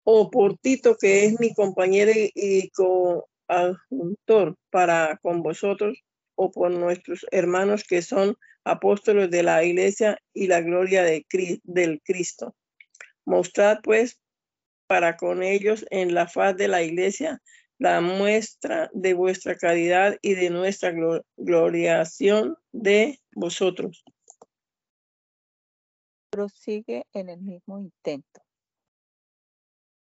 O 0.04 0.30
por 0.30 0.58
Tito, 0.58 0.96
que 0.96 1.26
es 1.26 1.38
mi 1.38 1.54
compañero 1.54 2.12
y 2.14 2.70
coadjuntor 2.70 4.56
para 4.70 5.18
con 5.22 5.42
vosotros, 5.42 6.02
o 6.42 6.50
por 6.50 6.72
nuestros 6.72 7.24
hermanos 7.30 7.84
que 7.84 8.02
son 8.02 8.36
apóstoles 8.64 9.30
de 9.30 9.44
la 9.44 9.62
iglesia 9.62 10.18
y 10.32 10.48
la 10.48 10.60
gloria 10.60 11.04
de, 11.04 11.24
del 11.62 12.02
Cristo. 12.02 12.56
Mostrad 13.24 13.78
pues 13.82 14.20
para 14.88 15.16
con 15.16 15.44
ellos 15.44 15.86
en 15.90 16.14
la 16.14 16.26
faz 16.26 16.56
de 16.56 16.66
la 16.66 16.82
iglesia 16.82 17.40
la 17.78 18.00
muestra 18.00 18.90
de 18.92 19.14
vuestra 19.14 19.56
caridad 19.56 20.16
y 20.20 20.34
de 20.34 20.50
nuestra 20.50 20.92
gloriación 21.36 22.56
de 22.72 23.20
vosotros. 23.34 24.04
Prosigue 26.30 27.06
en 27.12 27.28
el 27.28 27.40
mismo 27.40 27.78
intento, 27.78 28.42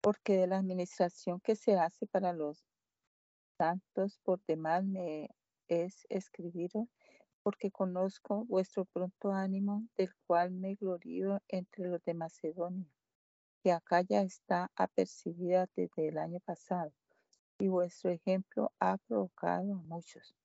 porque 0.01 0.37
de 0.37 0.47
la 0.47 0.57
administración 0.57 1.39
que 1.39 1.55
se 1.55 1.75
hace 1.75 2.07
para 2.07 2.33
los 2.33 2.63
santos 3.57 4.19
por 4.23 4.39
demás 4.45 4.83
me 4.83 5.29
es 5.71 6.05
escribido 6.09 6.87
porque 7.43 7.71
conozco 7.71 8.45
vuestro 8.45 8.85
pronto 8.85 9.31
ánimo, 9.31 9.87
del 9.97 10.13
cual 10.27 10.51
me 10.51 10.75
glorío 10.75 11.41
entre 11.47 11.87
los 11.87 12.03
de 12.03 12.13
Macedonia, 12.13 12.85
que 13.63 13.71
acá 13.71 14.01
ya 14.01 14.21
está 14.21 14.69
apercibida 14.75 15.67
desde 15.75 16.09
el 16.09 16.17
año 16.17 16.39
pasado, 16.41 16.91
y 17.57 17.67
vuestro 17.67 18.11
ejemplo 18.11 18.71
ha 18.79 18.97
provocado 18.97 19.73
a 19.73 19.81
muchos. 19.81 20.35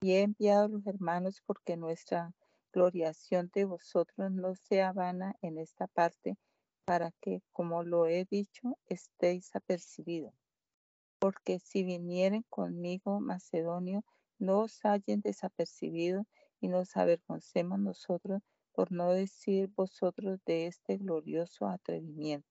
Y 0.00 0.12
he 0.12 0.22
enviado 0.22 0.66
a 0.66 0.68
los 0.68 0.86
hermanos 0.86 1.42
porque 1.46 1.76
nuestra 1.76 2.32
gloriación 2.72 3.50
de 3.54 3.64
vosotros 3.64 4.30
no 4.30 4.54
sea 4.54 4.92
vana 4.92 5.34
en 5.42 5.58
esta 5.58 5.86
parte, 5.86 6.36
para 6.84 7.12
que, 7.20 7.42
como 7.52 7.82
lo 7.84 8.06
he 8.06 8.24
dicho, 8.24 8.76
estéis 8.86 9.54
apercibidos. 9.54 10.34
Porque 11.18 11.60
si 11.60 11.84
vinieren 11.84 12.44
conmigo 12.48 13.20
macedonio, 13.20 14.04
no 14.42 14.62
os 14.62 14.80
hallen 14.82 15.20
desapercibido 15.20 16.26
y 16.60 16.66
nos 16.66 16.96
avergoncemos 16.96 17.78
nosotros 17.78 18.42
por 18.72 18.90
no 18.90 19.12
decir 19.12 19.68
vosotros 19.68 20.40
de 20.44 20.66
este 20.66 20.96
glorioso 20.96 21.68
atrevimiento. 21.68 22.48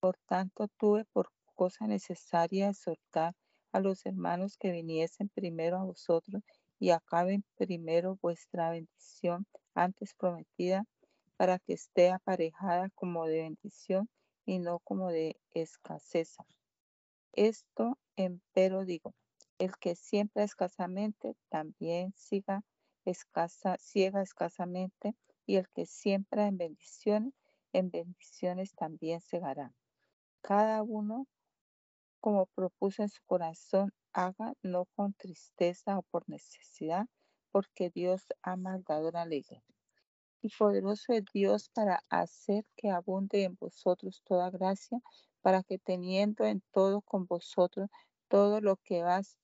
Por 0.00 0.16
tanto, 0.26 0.68
tuve 0.78 1.04
por 1.04 1.30
cosa 1.54 1.86
necesaria 1.86 2.70
exhortar 2.70 3.34
a 3.72 3.80
los 3.80 4.06
hermanos 4.06 4.56
que 4.56 4.70
viniesen 4.70 5.28
primero 5.28 5.76
a 5.76 5.84
vosotros 5.84 6.42
y 6.78 6.90
acaben 6.90 7.44
primero 7.56 8.18
vuestra 8.22 8.70
bendición 8.70 9.46
antes 9.74 10.14
prometida, 10.14 10.84
para 11.36 11.58
que 11.58 11.74
esté 11.74 12.10
aparejada 12.10 12.88
como 12.94 13.26
de 13.26 13.42
bendición 13.42 14.08
y 14.46 14.58
no 14.58 14.78
como 14.78 15.10
de 15.10 15.36
escasez. 15.52 16.36
Esto 17.32 17.98
empero 18.16 18.86
digo, 18.86 19.14
el 19.58 19.76
que 19.78 19.94
siembra 19.96 20.44
escasamente 20.44 21.36
también 21.48 22.12
siga 22.14 22.62
escasa, 23.04 23.76
ciega 23.78 24.22
escasamente, 24.22 25.14
y 25.46 25.56
el 25.56 25.68
que 25.70 25.86
siembra 25.86 26.46
en 26.48 26.58
bendiciones, 26.58 27.32
en 27.72 27.90
bendiciones 27.90 28.74
también 28.74 29.20
segará. 29.20 29.72
Cada 30.42 30.82
uno, 30.82 31.26
como 32.20 32.46
propuso 32.46 33.02
en 33.02 33.08
su 33.08 33.22
corazón, 33.24 33.92
haga 34.12 34.54
no 34.62 34.86
con 34.96 35.14
tristeza 35.14 35.98
o 35.98 36.02
por 36.02 36.28
necesidad, 36.28 37.06
porque 37.52 37.90
Dios 37.90 38.26
ama 38.42 38.74
al 38.74 38.82
dador 38.82 39.16
alegre. 39.16 39.62
Y 40.42 40.48
poderoso 40.50 41.12
es 41.12 41.24
Dios 41.32 41.70
para 41.70 42.02
hacer 42.08 42.64
que 42.76 42.90
abunde 42.90 43.44
en 43.44 43.56
vosotros 43.56 44.22
toda 44.24 44.50
gracia, 44.50 45.00
para 45.40 45.62
que 45.62 45.78
teniendo 45.78 46.44
en 46.44 46.62
todo 46.72 47.02
con 47.02 47.26
vosotros 47.26 47.88
todo 48.28 48.60
lo 48.60 48.76
que 48.76 49.02
vas 49.02 49.36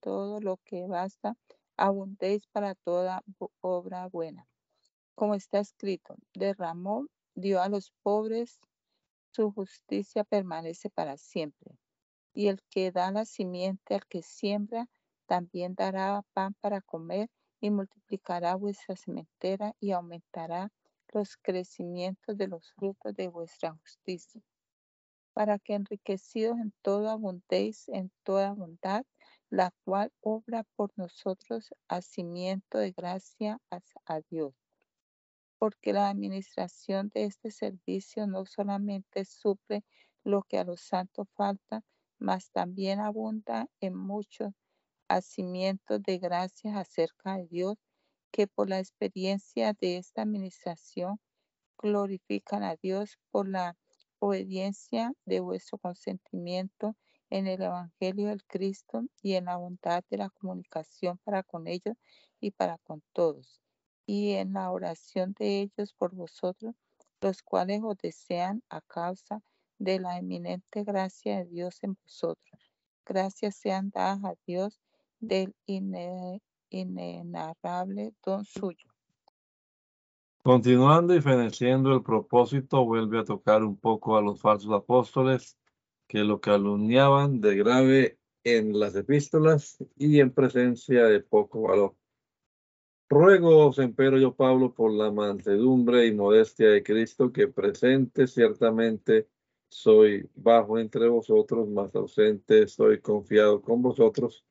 todo 0.00 0.40
lo 0.40 0.58
que 0.64 0.86
basta, 0.86 1.36
abundéis 1.76 2.46
para 2.48 2.74
toda 2.74 3.22
obra 3.60 4.06
buena. 4.08 4.46
Como 5.14 5.34
está 5.34 5.60
escrito, 5.60 6.16
derramó, 6.34 7.06
dio 7.34 7.60
a 7.60 7.68
los 7.68 7.92
pobres, 8.02 8.60
su 9.32 9.50
justicia 9.52 10.24
permanece 10.24 10.90
para 10.90 11.16
siempre. 11.16 11.78
Y 12.32 12.48
el 12.48 12.60
que 12.70 12.92
da 12.92 13.10
la 13.10 13.24
simiente 13.24 13.94
al 13.94 14.06
que 14.06 14.22
siembra, 14.22 14.88
también 15.26 15.74
dará 15.74 16.22
pan 16.32 16.54
para 16.60 16.80
comer 16.80 17.28
y 17.60 17.70
multiplicará 17.70 18.54
vuestra 18.54 18.96
sementera 18.96 19.74
y 19.80 19.90
aumentará 19.92 20.72
los 21.12 21.36
crecimientos 21.36 22.36
de 22.36 22.48
los 22.48 22.72
frutos 22.72 23.14
de 23.14 23.28
vuestra 23.28 23.72
justicia, 23.72 24.40
para 25.32 25.58
que 25.58 25.74
enriquecidos 25.74 26.58
en 26.58 26.72
todo 26.82 27.10
abundéis 27.10 27.88
en 27.88 28.10
toda 28.22 28.52
bondad, 28.52 29.04
la 29.50 29.72
cual 29.84 30.12
obra 30.20 30.64
por 30.76 30.92
nosotros 30.96 31.70
hacimiento 31.88 32.78
de 32.78 32.92
gracia 32.92 33.60
a 34.06 34.20
Dios. 34.30 34.54
Porque 35.58 35.92
la 35.92 36.10
administración 36.10 37.10
de 37.14 37.24
este 37.24 37.50
servicio 37.50 38.26
no 38.26 38.44
solamente 38.44 39.24
suple 39.24 39.84
lo 40.24 40.42
que 40.42 40.58
a 40.58 40.64
los 40.64 40.80
santos 40.80 41.26
falta, 41.34 41.82
mas 42.18 42.50
también 42.50 43.00
abunda 43.00 43.68
en 43.80 43.96
muchos 43.96 44.52
hacimientos 45.08 46.02
de 46.02 46.18
gracias 46.18 46.76
acerca 46.76 47.36
de 47.36 47.46
Dios, 47.46 47.76
que 48.30 48.46
por 48.46 48.68
la 48.68 48.78
experiencia 48.78 49.72
de 49.72 49.96
esta 49.96 50.22
administración 50.22 51.18
glorifican 51.78 52.62
a 52.62 52.76
Dios 52.76 53.18
por 53.30 53.48
la 53.48 53.76
obediencia 54.18 55.12
de 55.24 55.40
vuestro 55.40 55.78
consentimiento 55.78 56.94
en 57.30 57.46
el 57.46 57.62
Evangelio 57.62 58.28
del 58.28 58.44
Cristo 58.44 59.04
y 59.22 59.34
en 59.34 59.46
la 59.46 59.56
bondad 59.56 60.04
de 60.10 60.16
la 60.18 60.30
comunicación 60.30 61.18
para 61.24 61.42
con 61.42 61.66
ellos 61.66 61.96
y 62.40 62.50
para 62.50 62.78
con 62.78 63.02
todos, 63.12 63.60
y 64.06 64.32
en 64.32 64.52
la 64.54 64.70
oración 64.70 65.34
de 65.38 65.60
ellos 65.60 65.92
por 65.92 66.14
vosotros, 66.14 66.74
los 67.20 67.42
cuales 67.42 67.82
os 67.82 67.96
desean 67.98 68.62
a 68.70 68.80
causa 68.80 69.42
de 69.78 69.98
la 70.00 70.18
eminente 70.18 70.84
gracia 70.84 71.38
de 71.38 71.44
Dios 71.46 71.78
en 71.82 71.96
vosotros. 72.02 72.72
Gracias 73.04 73.56
sean 73.56 73.90
dadas 73.90 74.24
a 74.24 74.34
Dios 74.46 74.80
del 75.20 75.54
inenarrable 76.70 78.14
don 78.24 78.44
suyo. 78.44 78.88
Continuando 80.42 81.14
y 81.14 81.20
feneciendo 81.20 81.92
el 81.92 82.02
propósito, 82.02 82.84
vuelve 82.84 83.18
a 83.18 83.24
tocar 83.24 83.62
un 83.62 83.76
poco 83.76 84.16
a 84.16 84.22
los 84.22 84.40
falsos 84.40 84.72
apóstoles 84.72 85.58
que 86.08 86.24
lo 86.24 86.40
calumniaban 86.40 87.40
de 87.40 87.56
grave 87.56 88.18
en 88.42 88.78
las 88.78 88.96
epístolas 88.96 89.78
y 89.96 90.20
en 90.20 90.32
presencia 90.32 91.04
de 91.04 91.20
poco 91.20 91.62
valor. 91.62 91.94
Ruego, 93.10 93.72
empero 93.78 94.18
yo, 94.18 94.34
Pablo, 94.34 94.74
por 94.74 94.92
la 94.92 95.10
mansedumbre 95.10 96.06
y 96.06 96.14
modestia 96.14 96.68
de 96.70 96.82
Cristo, 96.82 97.32
que 97.32 97.48
presente 97.48 98.26
ciertamente 98.26 99.28
soy 99.70 100.28
bajo 100.34 100.78
entre 100.78 101.08
vosotros, 101.08 101.68
más 101.68 101.94
ausente 101.94 102.62
estoy 102.62 103.00
confiado 103.00 103.60
con 103.60 103.82
vosotros. 103.82 104.44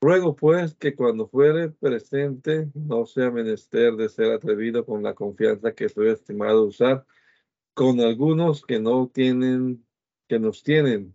Ruego, 0.00 0.36
pues, 0.36 0.74
que 0.74 0.94
cuando 0.94 1.28
fuere 1.28 1.70
presente 1.70 2.68
no 2.74 3.06
sea 3.06 3.30
menester 3.30 3.94
de 3.96 4.08
ser 4.08 4.32
atrevido 4.32 4.84
con 4.84 5.02
la 5.02 5.14
confianza 5.14 5.72
que 5.72 5.86
estoy 5.86 6.08
estimado 6.08 6.64
usar 6.64 7.06
con 7.74 8.00
algunos 8.00 8.62
que 8.64 8.80
no 8.80 9.08
tienen 9.08 9.85
que 10.28 10.38
nos 10.38 10.62
tienen 10.62 11.14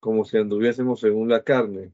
como 0.00 0.24
si 0.24 0.36
anduviésemos 0.36 1.00
según 1.00 1.28
la 1.28 1.42
carne. 1.42 1.92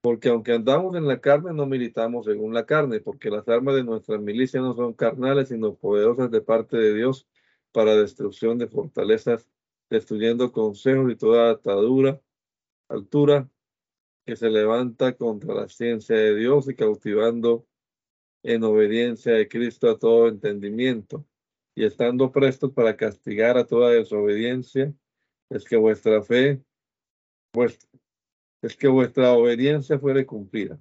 Porque 0.00 0.30
aunque 0.30 0.52
andamos 0.52 0.96
en 0.96 1.06
la 1.06 1.20
carne, 1.20 1.52
no 1.52 1.66
militamos 1.66 2.24
según 2.26 2.54
la 2.54 2.66
carne, 2.66 3.00
porque 3.00 3.30
las 3.30 3.46
armas 3.48 3.74
de 3.76 3.84
nuestra 3.84 4.18
milicia 4.18 4.60
no 4.60 4.74
son 4.74 4.94
carnales, 4.94 5.48
sino 5.48 5.74
poderosas 5.74 6.30
de 6.30 6.40
parte 6.40 6.76
de 6.76 6.94
Dios 6.94 7.28
para 7.72 7.94
destrucción 7.94 8.58
de 8.58 8.68
fortalezas, 8.68 9.48
destruyendo 9.90 10.50
consejos 10.50 11.12
y 11.12 11.16
toda 11.16 11.50
atadura, 11.50 12.20
altura 12.88 13.48
que 14.24 14.34
se 14.34 14.50
levanta 14.50 15.16
contra 15.16 15.54
la 15.54 15.68
ciencia 15.68 16.16
de 16.16 16.36
Dios 16.36 16.68
y 16.68 16.74
cautivando 16.74 17.66
en 18.42 18.64
obediencia 18.64 19.34
de 19.34 19.48
Cristo 19.48 19.90
a 19.90 19.98
todo 19.98 20.28
entendimiento, 20.28 21.26
y 21.74 21.84
estando 21.84 22.32
prestos 22.32 22.72
para 22.72 22.96
castigar 22.96 23.56
a 23.56 23.66
toda 23.66 23.90
desobediencia 23.90 24.94
es 25.52 25.64
que 25.64 25.76
vuestra 25.76 26.22
fe, 26.22 26.62
es 28.62 28.76
que 28.76 28.88
vuestra 28.88 29.32
obediencia 29.32 29.98
fuere 29.98 30.24
cumplida. 30.24 30.80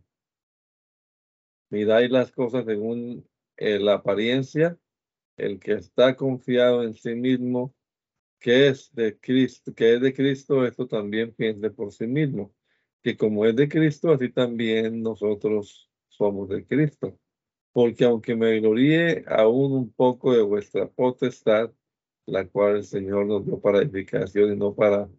Miráis 1.70 2.10
las 2.10 2.32
cosas 2.32 2.66
según 2.66 3.28
eh, 3.58 3.80
la 3.80 3.96
apariencia, 3.96 4.78
el 5.38 5.60
que 5.60 5.74
está 5.74 6.16
confiado 6.16 6.84
en 6.84 6.94
sí 6.94 7.16
mismo, 7.16 7.74
que 8.40 8.68
es 8.68 8.94
de 8.94 9.20
Cristo, 9.20 9.74
que 9.74 9.96
es 9.96 10.02
de 10.02 10.14
Cristo, 10.14 10.66
esto 10.66 10.88
también 10.88 11.34
piense 11.34 11.70
por 11.70 11.92
sí 11.92 12.08
mismo, 12.08 12.54
que 13.02 13.16
como 13.18 13.46
es 13.46 13.56
de 13.56 13.70
Cristo, 13.70 14.12
así 14.12 14.30
también 14.30 15.02
nosotros 15.02 15.90
somos 16.08 16.50
de 16.50 16.66
Cristo. 16.66 17.18
Porque 17.74 18.04
aunque 18.04 18.36
me 18.36 18.60
gloríe 18.60 19.24
aún 19.28 19.72
un 19.74 19.94
poco 19.94 20.34
de 20.34 20.42
vuestra 20.42 20.90
potestad, 20.90 21.72
la 22.32 22.48
cual 22.48 22.78
el 22.78 22.86
Señor 22.86 23.26
nos 23.26 23.46
dio 23.46 23.60
para 23.60 23.80
edificación 23.80 24.54
y 24.54 24.56
no 24.56 24.74
para 24.74 25.10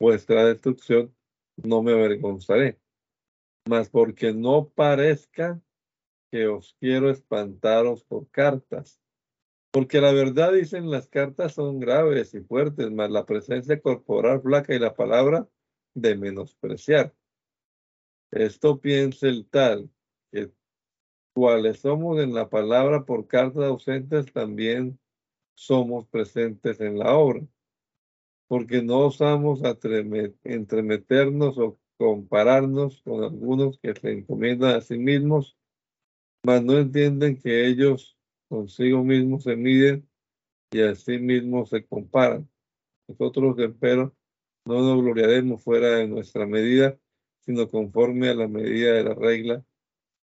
vuestra 0.00 0.44
destrucción, 0.44 1.14
no 1.56 1.82
me 1.82 1.92
avergonzaré. 1.92 2.80
Mas 3.68 3.88
porque 3.88 4.32
no 4.32 4.68
parezca 4.68 5.62
que 6.30 6.48
os 6.48 6.76
quiero 6.80 7.08
espantaros 7.08 8.02
por 8.04 8.28
cartas. 8.30 9.00
Porque 9.70 10.00
la 10.00 10.12
verdad, 10.12 10.52
dicen, 10.52 10.90
las 10.90 11.08
cartas 11.08 11.54
son 11.54 11.78
graves 11.78 12.34
y 12.34 12.40
fuertes, 12.40 12.90
mas 12.90 13.10
la 13.10 13.26
presencia 13.26 13.80
corporal 13.80 14.42
flaca 14.42 14.74
y 14.74 14.80
la 14.80 14.94
palabra 14.94 15.48
de 15.94 16.16
menospreciar. 16.16 17.14
Esto 18.32 18.80
piensa 18.80 19.28
el 19.28 19.46
tal, 19.48 19.88
que 20.32 20.50
cuales 21.32 21.78
somos 21.78 22.18
en 22.18 22.34
la 22.34 22.48
palabra 22.48 23.04
por 23.04 23.28
cartas 23.28 23.62
ausentes, 23.62 24.32
también 24.32 24.98
somos 25.56 26.06
presentes 26.06 26.80
en 26.80 26.98
la 26.98 27.16
obra, 27.16 27.42
porque 28.46 28.82
no 28.82 29.06
osamos 29.06 29.60
entremeternos 30.44 31.58
o 31.58 31.78
compararnos 31.96 33.02
con 33.02 33.24
algunos 33.24 33.78
que 33.78 33.94
se 33.94 34.12
encomiendan 34.12 34.76
a 34.76 34.80
sí 34.80 34.98
mismos 34.98 35.56
mas 36.46 36.62
no 36.62 36.78
entienden 36.78 37.36
que 37.36 37.66
ellos 37.66 38.16
consigo 38.48 39.02
mismos 39.02 39.42
se 39.42 39.56
miden 39.56 40.08
y 40.70 40.80
a 40.80 40.94
sí 40.94 41.18
mismos 41.18 41.70
se 41.70 41.84
comparan. 41.84 42.48
Nosotros, 43.08 43.58
empero, 43.58 44.14
no 44.64 44.80
nos 44.80 45.02
gloriaremos 45.02 45.64
fuera 45.64 45.96
de 45.96 46.06
nuestra 46.06 46.46
medida, 46.46 46.96
sino 47.40 47.68
conforme 47.68 48.28
a 48.28 48.34
la 48.34 48.46
medida 48.46 48.92
de 48.92 49.02
la 49.02 49.14
regla, 49.14 49.64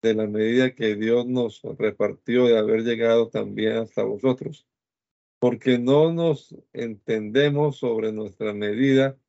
de 0.04 0.14
la 0.14 0.28
medida 0.28 0.76
que 0.76 0.96
Dios 0.96 1.26
nos 1.26 1.64
repartió 1.80 2.46
de 2.46 2.60
haber 2.60 2.84
llegado 2.84 3.30
también 3.30 3.78
hasta 3.78 4.04
vosotros. 4.04 4.68
Porque 5.44 5.78
no 5.78 6.14
nos 6.14 6.56
entendemos 6.72 7.76
sobre 7.76 8.14
nuestra 8.14 8.54
medida 8.54 9.20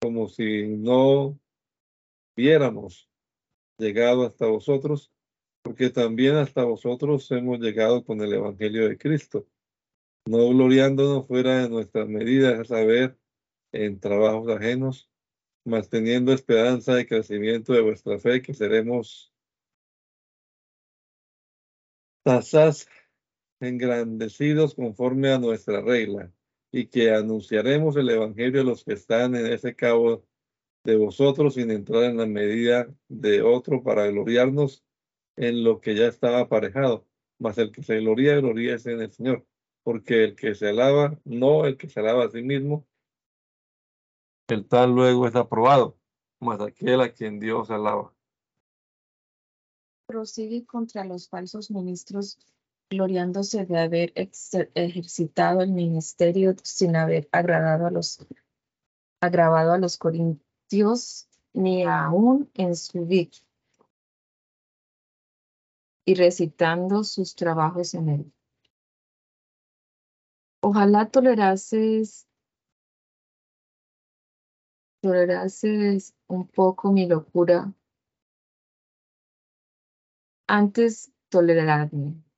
como 0.00 0.28
si 0.28 0.66
no 0.66 1.38
viéramos 2.34 3.08
llegado 3.78 4.26
hasta 4.26 4.46
vosotros, 4.46 5.12
porque 5.62 5.90
también 5.90 6.34
hasta 6.34 6.64
vosotros 6.64 7.30
hemos 7.30 7.60
llegado 7.60 8.02
con 8.02 8.20
el 8.20 8.32
Evangelio 8.32 8.88
de 8.88 8.98
Cristo, 8.98 9.46
no 10.26 10.48
gloriándonos 10.48 11.28
fuera 11.28 11.62
de 11.62 11.68
nuestras 11.68 12.08
medidas, 12.08 12.58
a 12.58 12.64
saber, 12.64 13.16
en 13.70 14.00
trabajos 14.00 14.48
ajenos, 14.48 15.08
mas 15.64 15.88
teniendo 15.88 16.32
esperanza 16.32 16.96
de 16.96 17.06
crecimiento 17.06 17.74
de 17.74 17.82
vuestra 17.82 18.18
fe, 18.18 18.42
que 18.42 18.54
seremos 18.54 19.32
tasas 22.24 22.88
engrandecidos 23.60 24.74
conforme 24.74 25.32
a 25.32 25.38
nuestra 25.38 25.80
regla, 25.80 26.32
y 26.72 26.86
que 26.86 27.12
anunciaremos 27.12 27.96
el 27.96 28.10
Evangelio 28.10 28.60
a 28.60 28.64
los 28.64 28.84
que 28.84 28.94
están 28.94 29.34
en 29.34 29.46
ese 29.46 29.74
cabo 29.74 30.24
de 30.84 30.96
vosotros 30.96 31.54
sin 31.54 31.70
entrar 31.70 32.04
en 32.04 32.16
la 32.16 32.26
medida 32.26 32.88
de 33.08 33.42
otro 33.42 33.82
para 33.82 34.06
gloriarnos 34.06 34.84
en 35.36 35.64
lo 35.64 35.80
que 35.80 35.94
ya 35.94 36.06
estaba 36.06 36.40
aparejado. 36.40 37.06
Mas 37.38 37.58
el 37.58 37.72
que 37.72 37.82
se 37.82 37.98
gloria, 38.00 38.36
gloria 38.36 38.74
es 38.74 38.86
en 38.86 39.00
el 39.00 39.12
Señor. 39.12 39.46
Porque 39.82 40.24
el 40.24 40.36
que 40.36 40.54
se 40.54 40.68
alaba, 40.68 41.18
no 41.24 41.64
el 41.64 41.76
que 41.76 41.88
se 41.88 42.00
alaba 42.00 42.24
a 42.24 42.30
sí 42.30 42.42
mismo, 42.42 42.86
el 44.48 44.66
tal 44.66 44.90
luego 44.94 45.26
es 45.26 45.34
aprobado, 45.36 45.96
mas 46.40 46.60
aquel 46.60 47.00
a 47.00 47.12
quien 47.12 47.38
Dios 47.38 47.70
alaba. 47.70 48.12
Prosigue 50.06 50.66
contra 50.66 51.04
los 51.04 51.28
falsos 51.28 51.70
ministros, 51.70 52.38
gloriándose 52.90 53.64
de 53.64 53.78
haber 53.78 54.12
ejercitado 54.14 55.62
el 55.62 55.70
ministerio 55.70 56.54
sin 56.62 56.96
haber 56.96 57.28
agradado 57.30 57.86
a 57.86 57.90
los, 57.90 58.26
agravado 59.20 59.72
a 59.72 59.78
los 59.78 59.96
corintios, 59.96 61.28
ni 61.52 61.84
aún 61.84 62.50
en 62.54 62.74
su 62.74 63.06
vida 63.06 63.30
y 66.04 66.14
recitando 66.14 67.04
sus 67.04 67.34
trabajos 67.36 67.94
en 67.94 68.08
él. 68.08 68.32
Ojalá 70.62 71.08
tolerases, 71.08 72.26
tolerases 75.00 76.14
un 76.26 76.46
poco 76.48 76.92
mi 76.92 77.06
locura 77.06 77.72
antes 80.48 81.12
tolerarme. 81.28 82.29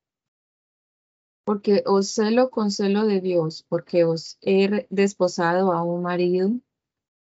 Porque 1.44 1.82
os 1.86 2.14
celo 2.14 2.50
con 2.50 2.70
celo 2.70 3.04
de 3.06 3.20
Dios, 3.20 3.64
porque 3.68 4.04
os 4.04 4.38
he 4.42 4.86
desposado 4.90 5.72
a 5.72 5.82
un 5.82 6.02
marido 6.02 6.52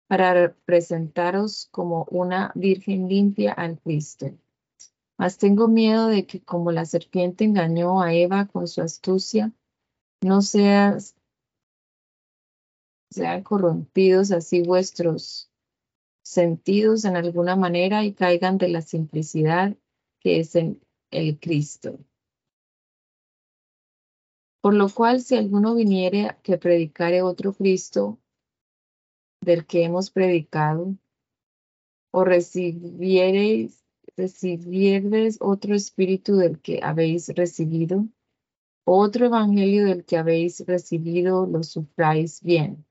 para 0.07 0.53
presentaros 0.65 1.69
como 1.71 2.05
una 2.11 2.51
virgen 2.53 3.07
limpia 3.07 3.53
al 3.53 3.79
Cristo. 3.79 4.27
Mas 5.17 5.37
tengo 5.37 5.67
miedo 5.67 6.07
de 6.07 6.25
que 6.25 6.41
como 6.41 6.71
la 6.71 6.85
serpiente 6.85 7.45
engañó 7.45 8.01
a 8.01 8.13
Eva 8.13 8.47
con 8.47 8.67
su 8.67 8.81
astucia, 8.81 9.51
no 10.21 10.41
seas, 10.41 11.15
sean 13.09 13.43
corrompidos 13.43 14.31
así 14.31 14.61
vuestros 14.61 15.49
sentidos 16.23 17.05
en 17.05 17.15
alguna 17.15 17.55
manera 17.55 18.03
y 18.03 18.13
caigan 18.13 18.57
de 18.57 18.69
la 18.69 18.81
simplicidad 18.81 19.75
que 20.19 20.39
es 20.39 20.55
en 20.55 20.81
el 21.09 21.39
Cristo. 21.39 21.99
Por 24.61 24.75
lo 24.75 24.89
cual, 24.89 25.21
si 25.21 25.35
alguno 25.35 25.73
viniere 25.75 26.37
que 26.43 26.57
predicare 26.57 27.23
otro 27.23 27.53
Cristo 27.53 28.19
del 29.41 29.65
que 29.65 29.83
hemos 29.83 30.11
predicado, 30.11 30.95
o 32.11 32.23
recibiereis 32.23 33.83
recibirdes 34.15 35.37
otro 35.39 35.73
espíritu 35.73 36.35
del 36.35 36.59
que 36.59 36.79
habéis 36.83 37.29
recibido, 37.29 38.07
otro 38.85 39.25
evangelio 39.25 39.85
del 39.85 40.05
que 40.05 40.17
habéis 40.17 40.65
recibido, 40.65 41.45
lo 41.45 41.63
sufráis 41.63 42.41
bien. 42.41 42.85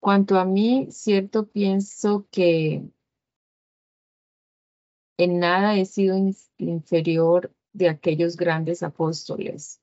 Cuanto 0.00 0.38
a 0.38 0.44
mí, 0.44 0.88
cierto 0.90 1.46
pienso 1.46 2.26
que 2.30 2.88
en 5.18 5.38
nada 5.38 5.76
he 5.76 5.84
sido 5.84 6.16
inferior 6.58 7.54
de 7.72 7.88
aquellos 7.88 8.36
grandes 8.36 8.82
apóstoles. 8.82 9.80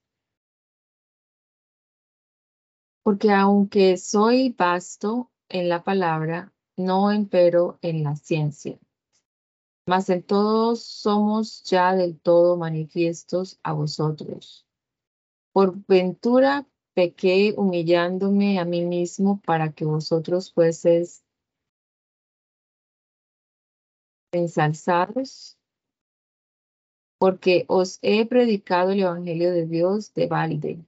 Porque 3.03 3.31
aunque 3.31 3.97
soy 3.97 4.55
vasto 4.57 5.31
en 5.49 5.69
la 5.69 5.83
palabra, 5.83 6.53
no 6.77 7.11
empero 7.11 7.79
en 7.81 8.03
la 8.03 8.15
ciencia 8.15 8.79
mas 9.85 10.09
en 10.09 10.23
todos 10.23 10.83
somos 10.83 11.63
ya 11.63 11.95
del 11.95 12.19
todo 12.19 12.57
manifiestos 12.57 13.59
a 13.63 13.73
vosotros. 13.73 14.65
Por 15.51 15.75
ventura 15.85 16.65
pequé 16.93 17.53
humillándome 17.57 18.59
a 18.59 18.65
mí 18.65 18.85
mismo 18.85 19.41
para 19.41 19.73
que 19.73 19.85
vosotros 19.85 20.53
fueseis 20.53 21.23
ensalzados, 24.31 25.57
porque 27.17 27.65
os 27.67 27.99
he 28.01 28.25
predicado 28.25 28.91
el 28.91 29.01
Evangelio 29.01 29.51
de 29.51 29.65
Dios 29.65 30.13
de 30.13 30.27
balde. 30.27 30.85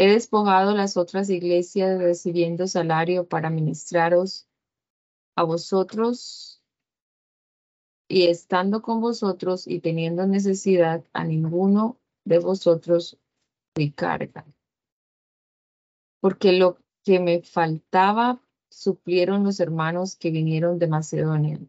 He 0.00 0.06
despojado 0.06 0.74
las 0.74 0.96
otras 0.96 1.28
iglesias 1.28 2.00
recibiendo 2.00 2.66
salario 2.66 3.28
para 3.28 3.50
ministraros 3.50 4.48
a 5.36 5.42
vosotros 5.42 6.62
y 8.08 8.28
estando 8.28 8.80
con 8.80 9.02
vosotros 9.02 9.66
y 9.66 9.80
teniendo 9.80 10.26
necesidad, 10.26 11.04
a 11.12 11.24
ninguno 11.24 11.98
de 12.24 12.38
vosotros 12.38 13.18
fui 13.74 13.90
carga. 13.90 14.46
Porque 16.20 16.52
lo 16.52 16.78
que 17.04 17.20
me 17.20 17.42
faltaba 17.42 18.40
suplieron 18.70 19.44
los 19.44 19.60
hermanos 19.60 20.16
que 20.16 20.30
vinieron 20.30 20.78
de 20.78 20.86
Macedonia. 20.86 21.60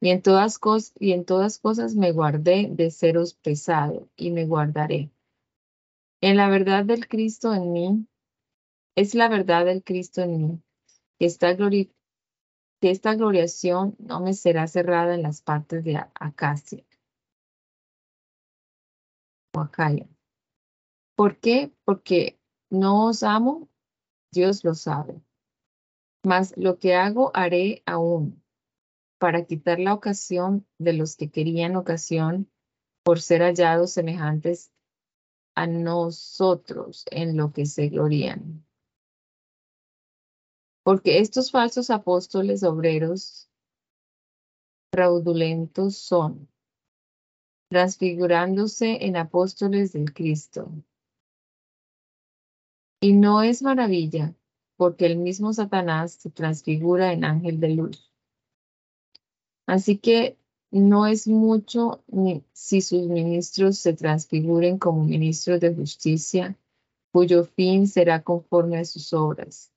Y 0.00 0.10
en 0.10 0.22
todas, 0.22 0.60
y 1.00 1.10
en 1.10 1.24
todas 1.24 1.58
cosas 1.58 1.96
me 1.96 2.12
guardé 2.12 2.68
de 2.70 2.92
seros 2.92 3.34
pesado 3.34 4.08
y 4.14 4.30
me 4.30 4.46
guardaré. 4.46 5.10
En 6.26 6.36
la 6.36 6.48
verdad 6.48 6.84
del 6.84 7.06
Cristo 7.06 7.54
en 7.54 7.70
mí, 7.70 8.08
es 8.96 9.14
la 9.14 9.28
verdad 9.28 9.64
del 9.64 9.84
Cristo 9.84 10.22
en 10.22 10.42
mí, 10.42 10.62
que 11.20 11.26
está 11.26 11.52
glorificado 11.52 11.96
que 12.80 12.90
esta 12.90 13.14
gloriación 13.14 13.94
no 14.00 14.18
me 14.18 14.34
será 14.34 14.66
cerrada 14.66 15.14
en 15.14 15.22
las 15.22 15.40
partes 15.40 15.84
de 15.84 16.04
Acacia 16.18 16.84
o 19.54 19.60
Acaya. 19.60 20.08
¿Por 21.14 21.38
qué? 21.38 21.72
Porque 21.84 22.40
no 22.70 23.06
os 23.06 23.22
amo, 23.22 23.68
Dios 24.32 24.64
lo 24.64 24.74
sabe. 24.74 25.22
Mas 26.24 26.52
lo 26.56 26.80
que 26.80 26.96
hago 26.96 27.30
haré 27.34 27.84
aún 27.86 28.42
para 29.20 29.44
quitar 29.44 29.78
la 29.78 29.94
ocasión 29.94 30.66
de 30.76 30.92
los 30.92 31.14
que 31.14 31.30
querían 31.30 31.76
ocasión 31.76 32.50
por 33.04 33.20
ser 33.20 33.42
hallados 33.42 33.92
semejantes 33.92 34.72
a 35.56 35.66
nosotros 35.66 37.04
en 37.10 37.36
lo 37.36 37.52
que 37.52 37.66
se 37.66 37.88
glorían. 37.88 38.64
Porque 40.84 41.18
estos 41.18 41.50
falsos 41.50 41.90
apóstoles 41.90 42.62
obreros 42.62 43.50
fraudulentos 44.92 45.96
son, 45.96 46.48
transfigurándose 47.70 49.06
en 49.06 49.16
apóstoles 49.16 49.92
del 49.94 50.12
Cristo. 50.12 50.70
Y 53.00 53.14
no 53.14 53.42
es 53.42 53.62
maravilla, 53.62 54.34
porque 54.76 55.06
el 55.06 55.16
mismo 55.16 55.52
Satanás 55.52 56.12
se 56.12 56.30
transfigura 56.30 57.12
en 57.12 57.24
ángel 57.24 57.60
de 57.60 57.70
luz. 57.70 58.12
Así 59.66 59.98
que 59.98 60.38
no 60.80 61.06
es 61.06 61.26
mucho 61.28 62.02
si 62.52 62.80
sus 62.80 63.06
ministros 63.08 63.78
se 63.78 63.92
transfiguren 63.94 64.78
como 64.78 65.04
ministros 65.04 65.60
de 65.60 65.74
justicia, 65.74 66.56
cuyo 67.12 67.44
fin 67.44 67.86
será 67.86 68.22
conforme 68.22 68.78
a 68.78 68.84
sus 68.84 69.12
obras 69.12 69.72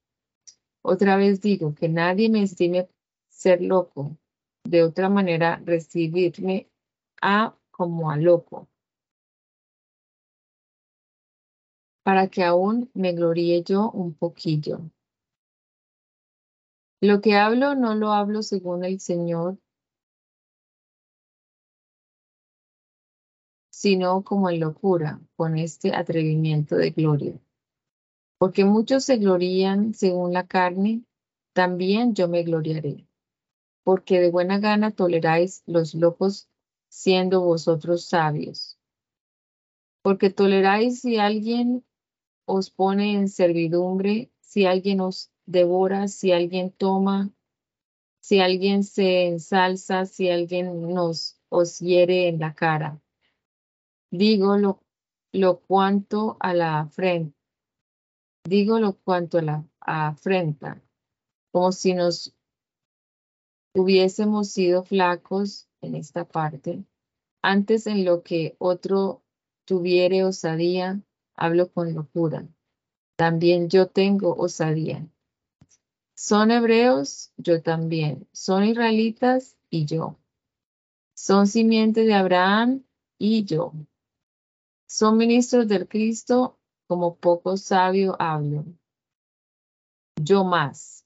otra 0.81 1.17
vez 1.17 1.41
digo 1.41 1.75
que 1.75 1.89
nadie 1.89 2.29
me 2.29 2.43
estime 2.43 2.89
ser 3.29 3.61
loco. 3.61 4.17
De 4.63 4.83
otra 4.83 5.09
manera, 5.09 5.61
recibirme 5.65 6.69
a 7.21 7.55
como 7.71 8.11
a 8.11 8.17
loco, 8.17 8.67
para 12.03 12.27
que 12.27 12.43
aún 12.43 12.89
me 12.93 13.13
gloríe 13.13 13.63
yo 13.63 13.89
un 13.91 14.13
poquillo. 14.13 14.81
Lo 17.01 17.21
que 17.21 17.35
hablo 17.35 17.75
no 17.75 17.95
lo 17.95 18.11
hablo 18.11 18.43
según 18.43 18.83
el 18.83 18.99
Señor, 18.99 19.57
sino 23.79 24.25
como 24.25 24.49
en 24.49 24.59
locura, 24.59 25.21
con 25.37 25.57
este 25.57 25.95
atrevimiento 25.95 26.75
de 26.75 26.89
gloria. 26.89 27.39
Porque 28.37 28.65
muchos 28.65 29.05
se 29.05 29.15
glorían 29.15 29.93
según 29.93 30.33
la 30.33 30.45
carne, 30.47 31.05
también 31.53 32.13
yo 32.13 32.27
me 32.27 32.43
gloriaré. 32.43 33.07
Porque 33.85 34.19
de 34.19 34.31
buena 34.31 34.59
gana 34.59 34.91
toleráis 34.91 35.63
los 35.65 35.95
locos, 35.95 36.49
siendo 36.89 37.39
vosotros 37.39 38.03
sabios. 38.03 38.77
Porque 40.01 40.29
toleráis 40.29 40.99
si 40.99 41.15
alguien 41.15 41.85
os 42.45 42.71
pone 42.71 43.13
en 43.13 43.29
servidumbre, 43.29 44.29
si 44.41 44.65
alguien 44.65 44.99
os 44.99 45.31
devora, 45.45 46.09
si 46.09 46.33
alguien 46.33 46.69
toma, 46.71 47.31
si 48.19 48.41
alguien 48.41 48.83
se 48.83 49.27
ensalza, 49.27 50.05
si 50.05 50.29
alguien 50.29 50.93
nos 50.93 51.39
os 51.47 51.79
hiere 51.79 52.27
en 52.27 52.39
la 52.39 52.53
cara 52.53 53.01
Digo 54.11 54.57
lo, 54.57 54.83
lo 55.31 55.59
cuanto 55.59 56.37
a 56.39 56.53
la 56.53 56.79
afrenta. 56.79 57.37
Digo 58.43 58.79
lo 58.79 58.93
cuanto 58.93 59.37
a 59.37 59.41
la 59.41 59.65
afrenta, 59.79 60.81
como 61.51 61.71
si 61.71 61.93
nos 61.93 62.33
hubiésemos 63.75 64.49
sido 64.49 64.83
flacos 64.83 65.67
en 65.81 65.95
esta 65.95 66.25
parte. 66.25 66.83
Antes 67.41 67.87
en 67.87 68.05
lo 68.05 68.23
que 68.23 68.55
otro 68.57 69.23
tuviere 69.65 70.23
osadía, 70.23 71.01
hablo 71.35 71.71
con 71.71 71.93
locura. 71.93 72.47
También 73.15 73.69
yo 73.69 73.87
tengo 73.87 74.33
osadía. 74.35 75.07
Son 76.15 76.51
hebreos, 76.51 77.31
yo 77.37 77.61
también. 77.61 78.27
Son 78.33 78.63
israelitas 78.63 79.57
y 79.69 79.85
yo. 79.85 80.19
Son 81.15 81.47
simientes 81.47 82.05
de 82.07 82.13
Abraham 82.13 82.83
y 83.17 83.45
yo. 83.45 83.73
Son 84.89 85.17
ministros 85.17 85.67
del 85.67 85.87
Cristo, 85.87 86.57
como 86.87 87.15
poco 87.15 87.57
sabio 87.57 88.15
hablo. 88.19 88.65
Yo 90.19 90.43
más. 90.43 91.05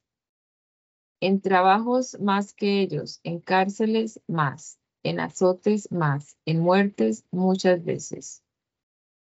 En 1.19 1.41
trabajos 1.41 2.17
más 2.21 2.53
que 2.53 2.79
ellos, 2.79 3.19
en 3.25 3.41
cárceles 3.41 4.21
más, 4.25 4.79
en 5.03 5.19
azotes 5.19 5.91
más, 5.91 6.37
en 6.45 6.61
muertes 6.61 7.25
muchas 7.29 7.83
veces. 7.83 8.41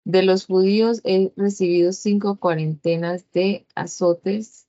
De 0.03 0.23
los 0.23 0.47
judíos 0.47 1.01
he 1.03 1.31
recibido 1.35 1.91
cinco 1.91 2.39
cuarentenas 2.39 3.31
de 3.31 3.67
azotes 3.75 4.67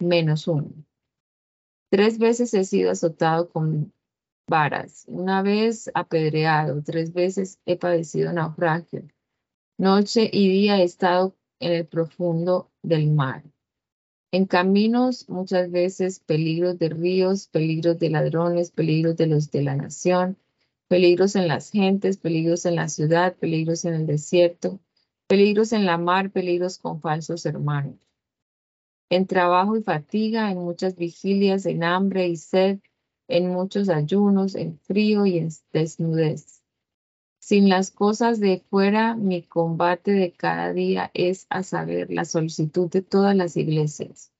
menos 0.00 0.48
uno. 0.48 0.72
Tres 1.90 2.18
veces 2.18 2.52
he 2.54 2.64
sido 2.64 2.90
azotado 2.90 3.50
con 3.50 3.92
varas, 4.48 5.04
una 5.06 5.42
vez 5.42 5.90
apedreado, 5.94 6.82
tres 6.82 7.12
veces 7.12 7.60
he 7.66 7.76
padecido 7.76 8.32
naufragio. 8.32 9.06
Noche 9.76 10.28
y 10.32 10.48
día 10.48 10.78
he 10.80 10.84
estado 10.84 11.36
en 11.60 11.72
el 11.72 11.86
profundo 11.86 12.70
del 12.82 13.10
mar. 13.10 13.44
En 14.32 14.46
caminos, 14.46 15.28
muchas 15.28 15.70
veces 15.70 16.20
peligros 16.20 16.78
de 16.78 16.88
ríos, 16.88 17.48
peligros 17.48 17.98
de 17.98 18.10
ladrones, 18.10 18.70
peligros 18.70 19.16
de 19.16 19.26
los 19.26 19.50
de 19.50 19.62
la 19.62 19.76
nación, 19.76 20.36
peligros 20.88 21.36
en 21.36 21.48
las 21.48 21.70
gentes, 21.70 22.16
peligros 22.16 22.66
en 22.66 22.74
la 22.76 22.88
ciudad, 22.88 23.36
peligros 23.36 23.84
en 23.84 23.94
el 23.94 24.06
desierto, 24.06 24.80
peligros 25.26 25.72
en 25.72 25.86
la 25.86 25.98
mar, 25.98 26.30
peligros 26.30 26.78
con 26.78 27.00
falsos 27.00 27.46
hermanos. 27.46 27.96
En 29.10 29.26
trabajo 29.26 29.76
y 29.76 29.82
fatiga, 29.82 30.50
en 30.50 30.58
muchas 30.58 30.96
vigilias, 30.96 31.64
en 31.64 31.84
hambre 31.84 32.28
y 32.28 32.36
sed, 32.36 32.80
en 33.28 33.50
muchos 33.50 33.88
ayunos, 33.88 34.54
en 34.54 34.78
frío 34.80 35.26
y 35.26 35.38
en 35.38 35.50
desnudez. 35.72 36.62
Sin 37.38 37.68
las 37.68 37.90
cosas 37.90 38.40
de 38.40 38.60
fuera, 38.68 39.14
mi 39.14 39.42
combate 39.42 40.10
de 40.10 40.32
cada 40.32 40.72
día 40.72 41.10
es 41.14 41.46
a 41.50 41.62
saber 41.62 42.10
la 42.10 42.24
solicitud 42.24 42.90
de 42.90 43.02
todas 43.02 43.36
las 43.36 43.56
iglesias. 43.56 44.32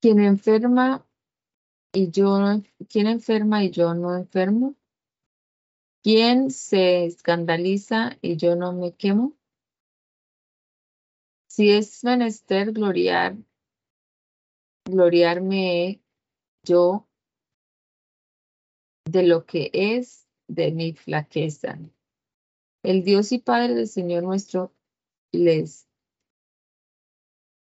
Quien 0.00 0.18
enferma 0.18 1.06
y 1.92 2.10
yo 2.10 2.40
no, 2.40 2.62
¿quién 2.88 3.06
enferma 3.06 3.62
y 3.62 3.70
yo 3.70 3.94
no 3.94 4.16
enfermo? 4.16 4.74
¿Quién 6.02 6.50
se 6.50 7.04
escandaliza 7.04 8.18
y 8.20 8.36
yo 8.36 8.56
no 8.56 8.72
me 8.72 8.94
quemo? 8.94 9.36
Si 11.46 11.70
es 11.70 12.02
menester 12.02 12.72
gloriar, 12.72 13.36
gloriarme 14.84 16.01
yo 16.64 17.08
de 19.04 19.22
lo 19.24 19.44
que 19.46 19.70
es 19.72 20.26
de 20.48 20.70
mi 20.70 20.92
flaqueza. 20.94 21.78
El 22.82 23.04
Dios 23.04 23.32
y 23.32 23.38
Padre 23.38 23.74
del 23.74 23.88
Señor 23.88 24.22
nuestro 24.22 24.72
les 25.32 25.88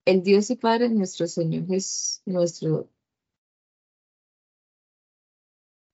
el 0.07 0.22
Dios 0.22 0.50
y 0.50 0.57
Padre 0.57 0.90
nuestro 0.90 1.26
Señor 1.26 1.64
es 1.70 2.22
nuestro 2.26 2.90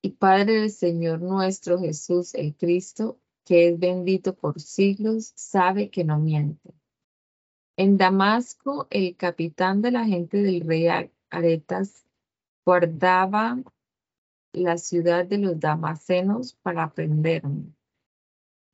y 0.02 0.10
Padre 0.10 0.62
del 0.62 0.70
Señor 0.70 1.20
nuestro 1.20 1.78
Jesús 1.78 2.34
el 2.34 2.56
Cristo, 2.56 3.20
que 3.44 3.68
es 3.68 3.78
bendito 3.78 4.34
por 4.34 4.60
siglos, 4.60 5.32
sabe 5.36 5.90
que 5.90 6.04
no 6.04 6.18
miente. 6.18 6.74
En 7.76 7.98
Damasco, 7.98 8.88
el 8.90 9.16
capitán 9.16 9.80
de 9.80 9.92
la 9.92 10.04
gente 10.04 10.42
del 10.42 10.62
rey 10.62 10.86
Aretas 11.30 12.04
guardaba 12.70 13.59
la 14.52 14.78
ciudad 14.78 15.26
de 15.26 15.38
los 15.38 15.59
damasenos 15.59 16.54
para 16.62 16.85
aprenderme. 16.85 17.74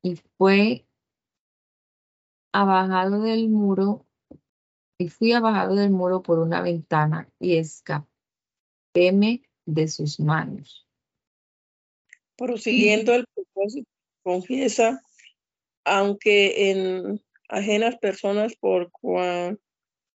Y 0.03 0.17
fue 0.37 0.85
abajado 2.53 3.21
del 3.21 3.49
muro, 3.49 4.05
y 4.99 5.09
fui 5.09 5.33
abajado 5.33 5.73
del 5.73 5.89
muro 5.89 6.21
por 6.21 6.37
una 6.37 6.61
ventana 6.61 7.27
y 7.39 7.57
escapéme 7.57 9.41
de 9.65 9.87
sus 9.87 10.19
manos. 10.19 10.87
Prosiguiendo 12.35 13.15
el 13.15 13.25
propósito, 13.33 13.89
confiesa, 14.21 15.01
aunque 15.85 16.69
en 16.69 17.19
ajenas 17.49 17.97
personas 17.97 18.55
por, 18.57 18.91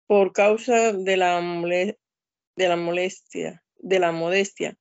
por 0.07 0.33
causa 0.33 0.93
de 0.93 1.15
la, 1.15 1.39
de 1.41 2.67
la 2.67 2.75
molestia, 2.75 3.63
de 3.87 3.99
la 3.99 4.11
modestia. 4.11 4.77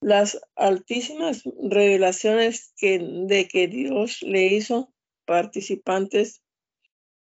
Las 0.00 0.40
altísimas 0.56 1.42
revelaciones 1.62 2.72
que, 2.76 2.98
de 2.98 3.46
que 3.48 3.68
Dios 3.68 4.22
le 4.22 4.46
hizo 4.46 4.92
participantes 5.26 6.42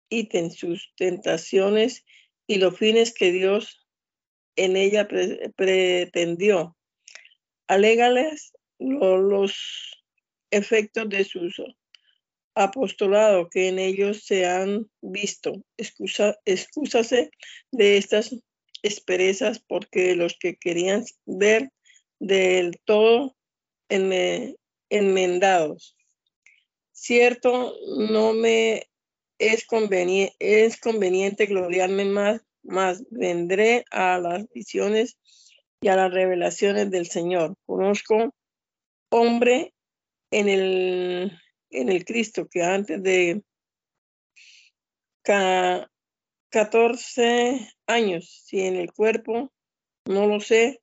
y 0.09 0.29
sus 0.51 0.93
tentaciones 0.97 2.05
y 2.47 2.57
los 2.57 2.77
fines 2.77 3.13
que 3.13 3.33
Dios 3.33 3.87
en 4.57 4.77
ella 4.77 5.09
pretendió. 5.57 6.77
Alégales 7.67 8.53
los 8.79 9.55
efectos 10.51 11.09
de 11.09 11.25
su 11.25 11.51
apostolado 12.55 13.49
que 13.49 13.69
en 13.69 13.79
ellos 13.79 14.25
se 14.25 14.47
han 14.47 14.91
visto. 15.01 15.65
Excusa, 15.77 16.37
excúsase 16.45 17.31
de 17.71 17.97
estas 17.97 18.35
esperezas 18.83 19.61
porque 19.61 20.15
los 20.15 20.37
que 20.39 20.57
querían 20.57 21.05
ver 21.27 21.71
del 22.19 22.81
todo 22.85 23.37
enmendados. 24.89 25.97
Cierto, 26.93 27.75
no 28.09 28.33
me 28.33 28.89
es 29.39 29.67
conveniente, 29.67 30.37
es 30.39 30.81
conveniente 30.81 31.47
gloriarme 31.47 32.05
más, 32.05 32.43
más 32.63 33.03
vendré 33.11 33.85
a 33.91 34.19
las 34.19 34.49
visiones 34.51 35.19
y 35.81 35.89
a 35.89 35.97
las 35.97 36.13
revelaciones 36.13 36.91
del 36.91 37.07
Señor. 37.07 37.57
Conozco 37.67 38.33
hombre 39.11 39.75
en 40.31 40.49
el, 40.49 41.33
en 41.71 41.89
el 41.89 42.05
Cristo 42.05 42.49
que 42.49 42.63
antes 42.63 43.03
de 43.03 43.43
14 46.53 47.67
años, 47.87 48.43
si 48.45 48.61
en 48.61 48.77
el 48.77 48.93
cuerpo, 48.93 49.51
no 50.05 50.27
lo 50.27 50.39
sé, 50.39 50.83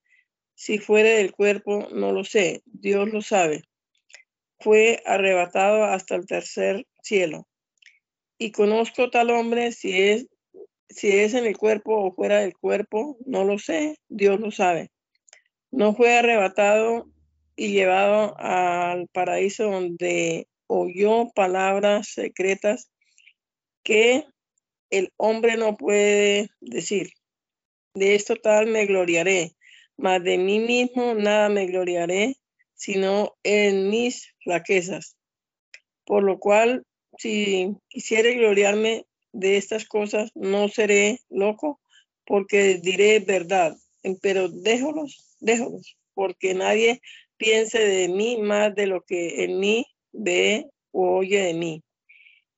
si 0.55 0.79
fuera 0.79 1.09
del 1.09 1.31
cuerpo, 1.31 1.87
no 1.91 2.11
lo 2.11 2.23
sé, 2.23 2.63
Dios 2.65 3.07
lo 3.09 3.21
sabe. 3.21 3.61
Fue 4.59 5.01
arrebatado 5.05 5.83
hasta 5.83 6.15
el 6.15 6.25
tercer 6.25 6.87
cielo. 7.03 7.47
Y 8.39 8.51
conozco 8.51 9.11
tal 9.11 9.29
hombre, 9.29 9.71
si 9.71 10.01
es, 10.01 10.27
si 10.89 11.11
es 11.11 11.35
en 11.35 11.45
el 11.45 11.55
cuerpo 11.55 12.03
o 12.03 12.15
fuera 12.15 12.39
del 12.39 12.57
cuerpo, 12.57 13.17
no 13.27 13.43
lo 13.43 13.59
sé, 13.59 13.99
Dios 14.07 14.39
lo 14.39 14.49
sabe. 14.49 14.89
No 15.69 15.93
fue 15.93 16.17
arrebatado 16.17 17.05
y 17.55 17.73
llevado 17.73 18.35
al 18.39 19.07
paraíso 19.09 19.65
donde 19.65 20.47
oyó 20.65 21.29
palabras 21.35 22.09
secretas 22.09 22.89
que 23.83 24.25
el 24.89 25.11
hombre 25.17 25.57
no 25.57 25.77
puede 25.77 26.49
decir. 26.59 27.11
De 27.93 28.15
esto 28.15 28.35
tal 28.35 28.67
me 28.67 28.85
gloriaré, 28.85 29.55
mas 29.97 30.23
de 30.23 30.37
mí 30.37 30.59
mismo 30.59 31.13
nada 31.15 31.49
me 31.49 31.65
gloriaré, 31.65 32.37
sino 32.75 33.35
en 33.43 33.89
mis 33.89 34.33
flaquezas. 34.43 35.17
Por 36.05 36.23
lo 36.23 36.39
cual, 36.39 36.85
si 37.17 37.75
quisiere 37.89 38.35
gloriarme 38.35 39.05
de 39.33 39.57
estas 39.57 39.85
cosas, 39.85 40.31
no 40.35 40.69
seré 40.69 41.19
loco, 41.29 41.79
porque 42.25 42.79
diré 42.81 43.19
verdad, 43.19 43.75
pero 44.21 44.49
déjolos, 44.49 45.35
déjolos, 45.39 45.97
porque 46.13 46.53
nadie 46.53 47.01
piense 47.37 47.79
de 47.79 48.07
mí 48.07 48.37
más 48.37 48.75
de 48.75 48.87
lo 48.87 49.01
que 49.01 49.43
en 49.43 49.59
mí 49.59 49.85
ve 50.11 50.67
o 50.91 51.17
oye 51.17 51.39
de 51.39 51.53
mí. 51.53 51.83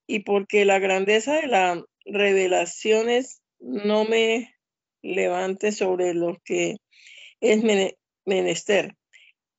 Y 0.07 0.19
porque 0.19 0.65
la 0.65 0.79
grandeza 0.79 1.35
de 1.35 1.47
las 1.47 1.79
revelaciones 2.05 3.41
no 3.59 4.05
me 4.05 4.55
levante 5.01 5.71
sobre 5.71 6.13
lo 6.13 6.37
que 6.43 6.77
es 7.39 7.63
menester. 8.25 8.95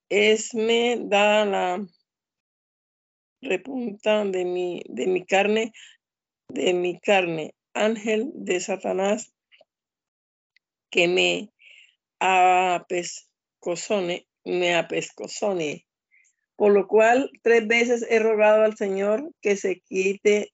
Es 0.08 0.54
me 0.54 0.98
da 1.00 1.44
la 1.44 1.86
repunta 3.40 4.24
de 4.24 4.44
mi, 4.44 4.82
de 4.88 5.06
mi 5.06 5.24
carne, 5.24 5.72
de 6.48 6.74
mi 6.74 6.98
carne, 7.00 7.54
ángel 7.74 8.30
de 8.34 8.60
Satanás, 8.60 9.32
que 10.90 11.08
me 11.08 11.50
apescosone, 12.20 13.26
me 14.44 14.74
apescosone. 14.74 15.86
Por 16.56 16.72
lo 16.72 16.86
cual 16.86 17.30
tres 17.42 17.66
veces 17.66 18.06
he 18.08 18.18
rogado 18.18 18.62
al 18.62 18.76
Señor 18.76 19.32
que 19.40 19.56
se 19.56 19.80
quite 19.80 20.52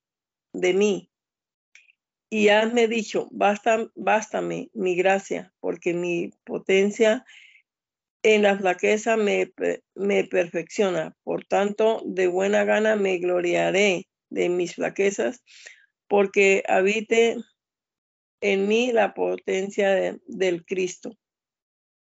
de 0.53 0.73
mí. 0.73 1.11
Y 2.31 2.49
hazme 2.49 2.89
dicho, 2.89 3.29
basta, 3.31 3.91
bástame 3.95 4.69
mi 4.75 4.97
gracia, 4.97 5.53
porque 5.61 5.95
mi 5.95 6.31
potencia 6.45 7.25
en 8.23 8.43
la 8.43 8.59
flaqueza 8.59 9.17
me, 9.17 9.51
me 9.95 10.25
perfecciona. 10.25 11.17
Por 11.25 11.47
tanto, 11.47 12.03
de 12.05 12.27
buena 12.27 12.65
gana 12.65 12.97
me 12.97 13.17
gloriaré 13.17 14.09
de 14.29 14.51
mis 14.51 14.75
flaquezas, 14.75 15.43
porque 16.07 16.63
habite 16.69 17.37
en 18.43 18.69
mí 18.69 18.93
la 18.93 19.15
potencia 19.15 20.19
del 20.27 20.67
Cristo. 20.67 21.17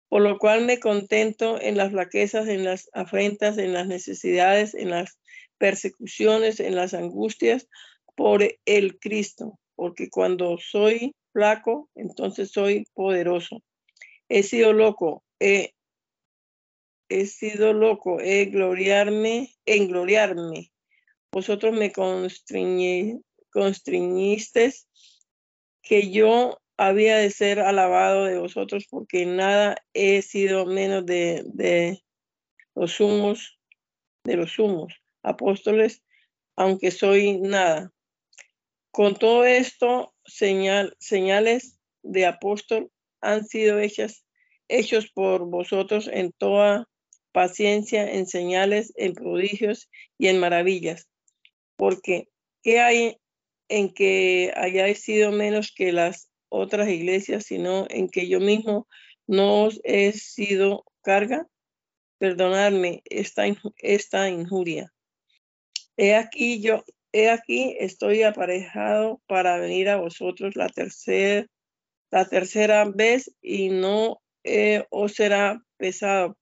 Por 0.08 0.22
lo 0.22 0.38
cual 0.38 0.66
me 0.66 0.80
contento 0.80 1.60
en 1.60 1.76
las 1.76 1.92
flaquezas, 1.92 2.48
en 2.48 2.64
las 2.64 2.90
afrentas, 2.94 3.58
en 3.58 3.74
las 3.74 3.88
necesidades, 3.88 4.76
en 4.76 4.92
las 4.92 5.20
persecuciones, 5.58 6.62
en 6.62 6.76
las 6.76 6.94
angustias, 6.94 7.68
por 8.16 8.48
el 8.64 8.98
Cristo 9.00 9.60
porque 9.76 10.10
cuando 10.10 10.58
soy 10.58 11.14
flaco, 11.34 11.90
entonces 11.96 12.52
soy 12.52 12.86
poderoso. 12.94 13.62
He 14.30 14.44
sido 14.44 14.74
loco, 14.74 15.24
he, 15.40 15.74
he 17.10 17.26
sido 17.26 17.74
loco, 17.74 18.20
he 18.20 18.46
gloriarme, 18.46 19.50
en 19.66 19.88
gloriarme. 19.88 20.72
Vosotros 21.32 21.74
me 21.74 21.92
constriñisteis 21.92 24.88
que 25.82 26.12
yo 26.12 26.60
había 26.78 27.18
de 27.18 27.30
ser 27.30 27.60
alabado 27.60 28.26
de 28.26 28.40
vosotros 28.40 28.86
porque 28.90 29.26
nada 29.26 29.78
he 29.94 30.22
sido 30.22 30.66
menos 30.66 31.06
de, 31.06 31.44
de 31.46 32.02
los 32.74 32.94
sumos, 32.94 33.60
de 34.24 34.38
los 34.38 34.52
sumos 34.52 34.94
apóstoles, 35.24 36.04
aunque 36.56 36.92
soy 36.92 37.40
nada. 37.40 37.92
Con 38.96 39.16
todo 39.16 39.44
esto, 39.44 40.16
señales 40.24 41.78
de 42.02 42.26
apóstol 42.26 42.94
han 43.20 43.46
sido 43.46 43.78
hechas, 43.78 44.24
hechos 44.70 45.12
por 45.12 45.50
vosotros 45.50 46.10
en 46.10 46.32
toda 46.32 46.88
paciencia, 47.34 48.10
en 48.10 48.26
señales, 48.26 48.94
en 48.96 49.12
prodigios 49.12 49.90
y 50.18 50.30
en 50.30 50.40
maravillas. 50.40 51.10
Porque, 51.76 52.30
¿qué 52.64 52.80
hay 52.80 53.18
en 53.68 53.94
que 53.94 54.54
hayáis 54.56 55.02
sido 55.02 55.34
menos 55.34 55.74
que 55.76 55.92
las 55.92 56.30
otras 56.48 56.88
iglesias, 56.88 57.44
sino 57.44 57.88
en 57.90 58.08
que 58.08 58.30
yo 58.30 58.40
mismo 58.40 58.88
no 59.28 59.64
os 59.64 59.82
he 59.84 60.14
sido 60.14 60.86
carga? 61.02 61.50
Perdonadme 62.18 63.02
esta, 63.04 63.44
esta 63.76 64.30
injuria. 64.30 64.94
He 65.98 66.16
aquí 66.16 66.62
yo, 66.62 66.86
He 67.18 67.30
aquí, 67.30 67.78
estoy 67.80 68.24
aparejado 68.24 69.22
para 69.26 69.58
venir 69.58 69.88
a 69.88 69.96
vosotros 69.96 70.58
la, 70.58 70.68
tercera 70.68 71.48
la 72.12 72.26
tercera 72.26 72.84
vez 72.84 73.34
y 73.42 73.70
no 73.70 74.22
eh, 74.44 74.84
os 74.90 75.14
será 75.14 75.64
pesado, 75.78 76.38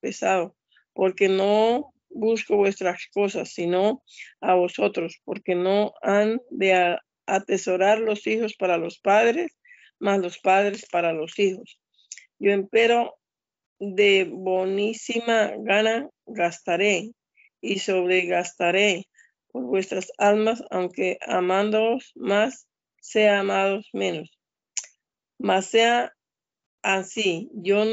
pesado, 0.00 0.54
porque 0.92 1.30
no 1.30 1.94
busco 2.10 2.58
vuestras 2.58 3.06
cosas, 3.14 3.54
sino 3.54 4.02
a 4.42 4.52
vosotros, 4.52 5.22
porque 5.24 5.54
no 5.54 5.94
han 6.02 6.38
de 6.50 6.98
atesorar 7.24 8.00
los 8.00 8.26
hijos 8.26 8.56
para 8.56 8.76
los 8.76 8.98
padres, 8.98 9.56
más 9.98 10.18
los 10.18 10.38
padres 10.38 10.84
para 10.92 11.14
los 11.14 11.38
hijos. 11.38 11.80
Yo 12.38 12.50
empero 12.50 13.16
de 13.78 14.28
bonísima 14.30 15.54
gana 15.60 16.10
gastaré 16.26 17.12
y 17.62 17.78
sobregastaré 17.78 19.06
por 19.52 19.64
vuestras 19.64 20.12
almas, 20.18 20.62
aunque 20.70 21.18
amándoos 21.26 22.12
más, 22.14 22.66
sea 23.00 23.40
amados 23.40 23.88
menos. 23.92 24.30
Mas 25.38 25.66
sea 25.66 26.14
así, 26.82 27.50
yo, 27.54 27.84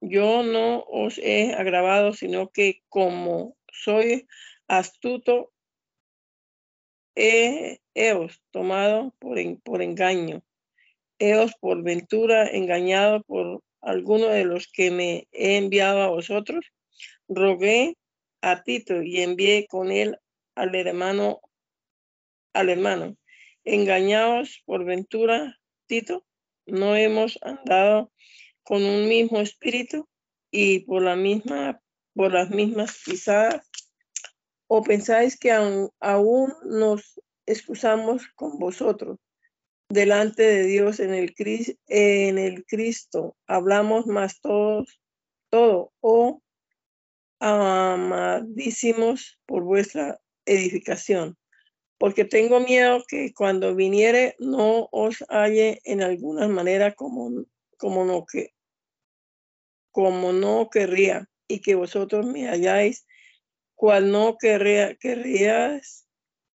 yo 0.00 0.42
no 0.42 0.84
os 0.88 1.18
he 1.18 1.54
agravado, 1.54 2.12
sino 2.12 2.50
que 2.50 2.82
como 2.88 3.56
soy 3.72 4.26
astuto, 4.68 5.52
he, 7.14 7.78
os 8.14 8.40
tomado 8.50 9.14
por, 9.18 9.38
por 9.62 9.82
engaño, 9.82 10.42
heos 11.18 11.54
por 11.60 11.82
ventura 11.82 12.48
engañado 12.48 13.22
por 13.22 13.62
alguno 13.80 14.28
de 14.28 14.44
los 14.44 14.68
que 14.68 14.90
me 14.90 15.28
he 15.32 15.56
enviado 15.56 16.02
a 16.02 16.08
vosotros. 16.08 16.66
Rogué 17.28 17.96
a 18.42 18.62
Tito 18.62 19.02
y 19.02 19.22
envié 19.22 19.66
con 19.66 19.90
él 19.90 20.18
al 20.56 20.74
hermano, 20.74 21.40
al 22.52 22.70
hermano. 22.70 23.16
Engañados 23.64 24.62
por 24.64 24.84
ventura, 24.84 25.56
Tito, 25.86 26.26
no 26.66 26.96
hemos 26.96 27.38
andado 27.42 28.10
con 28.64 28.82
un 28.82 29.08
mismo 29.08 29.40
espíritu 29.40 30.08
y 30.50 30.80
por 30.80 31.02
la 31.02 31.14
misma, 31.14 31.80
por 32.14 32.32
las 32.32 32.50
mismas 32.50 33.00
pisadas. 33.04 33.68
¿O 34.66 34.82
pensáis 34.82 35.38
que 35.38 35.52
aún, 35.52 35.90
aún 36.00 36.52
nos 36.64 37.20
excusamos 37.46 38.26
con 38.34 38.58
vosotros 38.58 39.18
delante 39.88 40.42
de 40.42 40.64
Dios 40.64 40.98
en 40.98 41.14
el, 41.14 41.34
en 41.86 42.38
el 42.38 42.64
Cristo? 42.64 43.36
Hablamos 43.46 44.06
más 44.06 44.40
todos, 44.40 45.00
todo, 45.50 45.92
o 46.00 46.42
amadísimos 47.38 49.38
por 49.46 49.62
vuestra 49.62 50.18
edificación, 50.46 51.36
porque 51.98 52.24
tengo 52.24 52.60
miedo 52.60 53.04
que 53.06 53.32
cuando 53.34 53.74
viniere 53.74 54.36
no 54.38 54.88
os 54.92 55.24
halle 55.28 55.80
en 55.84 56.02
alguna 56.02 56.48
manera 56.48 56.94
como, 56.94 57.44
como 57.76 58.04
no 58.04 58.24
que 58.24 58.54
como 59.90 60.32
no 60.32 60.68
querría 60.70 61.26
y 61.48 61.60
que 61.60 61.74
vosotros 61.74 62.26
me 62.26 62.48
halláis 62.48 63.06
cual 63.74 64.10
no 64.10 64.36
querría, 64.36 64.94
querrías, 64.96 66.06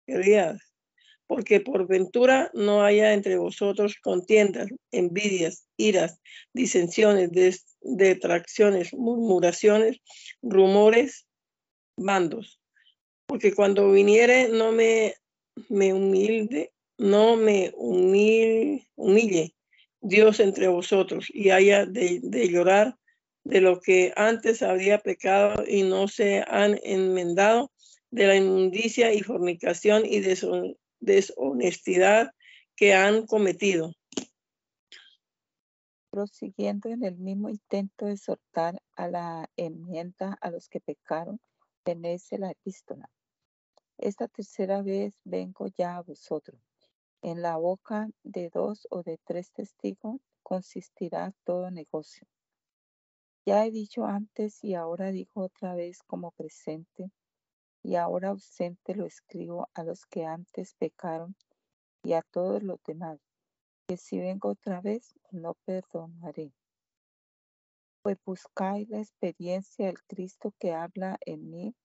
querrías, 0.05 0.59
porque 1.25 1.59
por 1.59 1.87
ventura 1.87 2.51
no 2.53 2.83
haya 2.83 3.13
entre 3.13 3.37
vosotros 3.37 3.95
contiendas, 4.03 4.67
envidias, 4.91 5.67
iras, 5.75 6.19
disensiones, 6.53 7.65
detracciones, 7.81 8.93
murmuraciones, 8.93 10.01
rumores, 10.43 11.27
bandos 11.95 12.60
porque 13.31 13.55
cuando 13.55 13.89
viniere 13.89 14.49
no 14.49 14.73
me, 14.73 15.15
humilde, 15.69 16.73
no 16.97 17.37
me 17.37 17.71
humille 17.77 19.55
Dios 20.01 20.41
entre 20.41 20.67
vosotros 20.67 21.27
y 21.33 21.51
haya 21.51 21.85
de, 21.85 22.19
llorar 22.49 22.97
de 23.45 23.61
lo 23.61 23.79
que 23.79 24.11
antes 24.17 24.61
había 24.61 24.99
pecado 24.99 25.63
y 25.65 25.83
no 25.83 26.09
se 26.09 26.43
han 26.45 26.77
enmendado 26.83 27.71
de 28.09 28.27
la 28.27 28.35
inmundicia 28.35 29.13
y 29.13 29.21
fornicación 29.21 30.05
y 30.05 30.19
deshonestidad 30.99 32.31
que 32.75 32.93
han 32.93 33.25
cometido. 33.27 33.93
prosiguiendo 36.09 36.89
en 36.89 37.05
el 37.05 37.15
mismo 37.15 37.47
intento 37.47 38.07
de 38.07 38.11
exhortar 38.11 38.81
a 38.97 39.07
la 39.07 39.49
enmienda 39.55 40.37
a 40.41 40.51
los 40.51 40.67
que 40.67 40.81
pecaron, 40.81 41.39
tenéis 41.85 42.27
la 42.31 42.51
epístola. 42.51 43.09
Esta 44.01 44.27
tercera 44.27 44.81
vez 44.81 45.13
vengo 45.23 45.67
ya 45.67 45.97
a 45.97 46.01
vosotros. 46.01 46.59
En 47.21 47.43
la 47.43 47.57
boca 47.57 48.09
de 48.23 48.49
dos 48.49 48.87
o 48.89 49.03
de 49.03 49.19
tres 49.23 49.51
testigos 49.51 50.19
consistirá 50.41 51.35
todo 51.43 51.69
negocio. 51.69 52.27
Ya 53.45 53.63
he 53.63 53.69
dicho 53.69 54.05
antes 54.07 54.63
y 54.63 54.73
ahora 54.73 55.11
digo 55.11 55.43
otra 55.43 55.75
vez 55.75 56.01
como 56.01 56.31
presente, 56.31 57.11
y 57.83 57.93
ahora 57.93 58.29
ausente 58.29 58.95
lo 58.95 59.05
escribo 59.05 59.69
a 59.75 59.83
los 59.83 60.07
que 60.07 60.25
antes 60.25 60.73
pecaron 60.73 61.35
y 62.03 62.13
a 62.13 62.23
todos 62.23 62.63
los 62.63 62.81
demás, 62.83 63.19
que 63.87 63.97
si 63.97 64.17
vengo 64.17 64.49
otra 64.49 64.81
vez 64.81 65.13
no 65.29 65.53
perdonaré. 65.63 66.51
Pues 68.01 68.17
buscáis 68.25 68.89
la 68.89 68.97
experiencia 68.97 69.85
del 69.85 70.01
Cristo 70.07 70.55
que 70.57 70.73
habla 70.73 71.19
en 71.23 71.51
mí, 71.51 71.75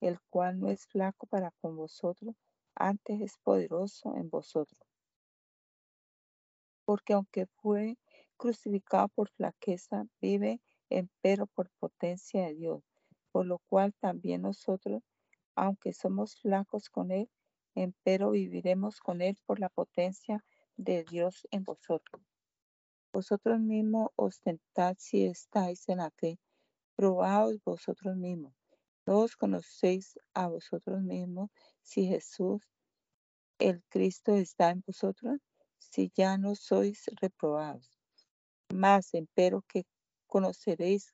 el 0.00 0.20
cual 0.30 0.60
no 0.60 0.70
es 0.70 0.86
flaco 0.86 1.26
para 1.26 1.50
con 1.60 1.76
vosotros, 1.76 2.34
antes 2.74 3.20
es 3.20 3.38
poderoso 3.38 4.14
en 4.16 4.28
vosotros. 4.28 4.80
Porque 6.84 7.12
aunque 7.14 7.46
fue 7.46 7.96
crucificado 8.36 9.08
por 9.08 9.30
flaqueza, 9.30 10.06
vive 10.20 10.60
empero 10.90 11.46
por 11.46 11.70
potencia 11.78 12.46
de 12.46 12.54
Dios, 12.54 12.82
por 13.32 13.46
lo 13.46 13.58
cual 13.68 13.94
también 14.00 14.42
nosotros, 14.42 15.02
aunque 15.54 15.92
somos 15.92 16.36
flacos 16.40 16.90
con 16.90 17.10
Él, 17.10 17.30
empero 17.74 18.32
viviremos 18.32 19.00
con 19.00 19.22
Él 19.22 19.38
por 19.46 19.60
la 19.60 19.68
potencia 19.68 20.44
de 20.76 21.04
Dios 21.04 21.46
en 21.50 21.64
vosotros. 21.64 22.22
Vosotros 23.12 23.60
mismos 23.60 24.10
ostentad 24.16 24.96
si 24.98 25.24
estáis 25.26 25.88
en 25.88 25.98
la 25.98 26.10
fe, 26.10 26.38
probaos 26.96 27.62
vosotros 27.64 28.16
mismos. 28.16 28.63
No 29.06 29.20
os 29.20 29.36
conocéis 29.36 30.18
a 30.32 30.48
vosotros 30.48 31.02
mismos 31.02 31.50
si 31.82 32.06
Jesús, 32.06 32.62
el 33.58 33.82
Cristo, 33.90 34.34
está 34.36 34.70
en 34.70 34.82
vosotros, 34.86 35.40
si 35.78 36.10
ya 36.16 36.38
no 36.38 36.54
sois 36.54 37.04
reprobados. 37.20 37.98
Más, 38.72 39.12
empero 39.12 39.62
que 39.68 39.84
conoceréis 40.26 41.12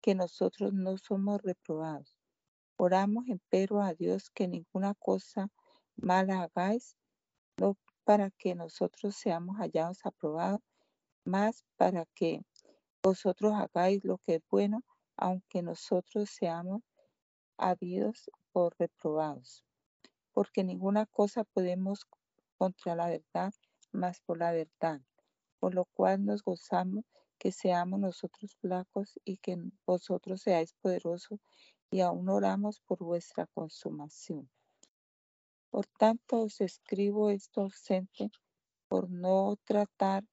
que 0.00 0.14
nosotros 0.14 0.72
no 0.72 0.96
somos 0.96 1.42
reprobados. 1.42 2.16
Oramos 2.76 3.24
empero 3.28 3.82
a 3.82 3.94
Dios 3.94 4.30
que 4.30 4.46
ninguna 4.46 4.94
cosa 4.94 5.50
mala 5.96 6.42
hagáis, 6.42 6.96
no 7.58 7.76
para 8.04 8.30
que 8.30 8.54
nosotros 8.54 9.16
seamos 9.16 9.56
hallados 9.56 10.04
aprobados, 10.04 10.60
más 11.24 11.64
para 11.76 12.06
que 12.14 12.42
vosotros 13.02 13.54
hagáis 13.54 14.04
lo 14.04 14.18
que 14.18 14.36
es 14.36 14.42
bueno, 14.50 14.84
aunque 15.16 15.62
nosotros 15.62 16.30
seamos 16.30 16.82
habidos 17.56 18.30
por 18.52 18.74
reprobados. 18.78 19.64
Porque 20.32 20.64
ninguna 20.64 21.06
cosa 21.06 21.44
podemos 21.44 22.06
contra 22.58 22.94
la 22.94 23.08
verdad, 23.08 23.52
más 23.92 24.20
por 24.20 24.38
la 24.38 24.52
verdad, 24.52 25.00
por 25.58 25.74
lo 25.74 25.84
cual 25.86 26.24
nos 26.24 26.42
gozamos 26.42 27.04
que 27.38 27.52
seamos 27.52 28.00
nosotros 28.00 28.56
flacos 28.56 29.20
y 29.24 29.36
que 29.38 29.56
vosotros 29.86 30.42
seáis 30.42 30.72
poderosos 30.74 31.40
y 31.90 32.00
aún 32.00 32.28
oramos 32.28 32.80
por 32.80 32.98
vuestra 32.98 33.46
consumación. 33.46 34.50
Por 35.70 35.86
tanto, 35.86 36.42
os 36.42 36.60
escribo 36.60 37.30
esto 37.30 37.62
ausente 37.62 38.30
por 38.88 39.10
no 39.10 39.56
tratar 39.64 40.24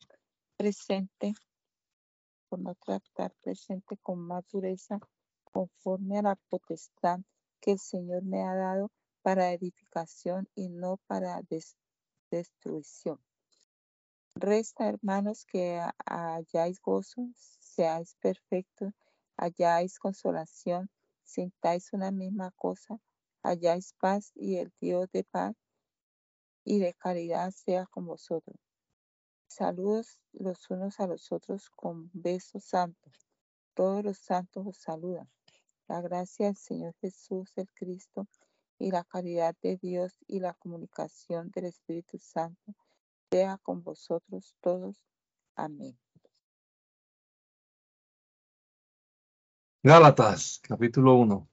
presente, 0.55 1.33
por 2.47 2.59
no 2.59 2.75
tratar 2.75 3.33
presente 3.41 3.97
con 3.97 4.19
más 4.19 4.47
dureza 4.47 4.99
conforme 5.51 6.17
a 6.19 6.21
la 6.23 6.35
potestad 6.49 7.19
que 7.59 7.71
el 7.73 7.79
Señor 7.79 8.23
me 8.23 8.43
ha 8.43 8.55
dado 8.55 8.91
para 9.21 9.53
edificación 9.53 10.47
y 10.55 10.69
no 10.69 10.97
para 11.07 11.41
destrucción. 12.31 13.19
Resta, 14.35 14.87
hermanos, 14.87 15.45
que 15.45 15.79
hayáis 16.05 16.81
gozo, 16.81 17.29
seáis 17.35 18.15
perfectos, 18.15 18.93
hayáis 19.37 19.99
consolación, 19.99 20.89
sintáis 21.23 21.93
una 21.93 22.11
misma 22.11 22.51
cosa, 22.51 22.99
hayáis 23.43 23.93
paz 23.99 24.31
y 24.35 24.57
el 24.57 24.71
Dios 24.79 25.11
de 25.11 25.23
paz 25.25 25.55
y 26.63 26.79
de 26.79 26.93
caridad 26.93 27.51
sea 27.51 27.85
con 27.87 28.05
vosotros. 28.05 28.57
Saludos 29.47 30.17
los 30.31 30.69
unos 30.69 30.99
a 30.99 31.07
los 31.07 31.31
otros 31.31 31.69
con 31.69 32.09
besos 32.13 32.63
santos. 32.63 33.27
Todos 33.73 34.03
los 34.03 34.17
santos 34.17 34.65
os 34.65 34.77
saludan. 34.77 35.29
La 35.91 35.99
gracia 35.99 36.45
del 36.45 36.55
Señor 36.55 36.95
Jesús, 37.01 37.51
el 37.57 37.67
Cristo, 37.73 38.25
y 38.79 38.91
la 38.91 39.03
caridad 39.03 39.57
de 39.61 39.75
Dios 39.75 40.15
y 40.25 40.39
la 40.39 40.53
comunicación 40.53 41.51
del 41.51 41.65
Espíritu 41.65 42.17
Santo 42.17 42.73
sea 43.29 43.57
con 43.57 43.83
vosotros 43.83 44.55
todos. 44.61 45.03
Amén. 45.53 45.99
Gálatas, 49.83 50.61
capítulo 50.63 51.15
1. 51.15 51.49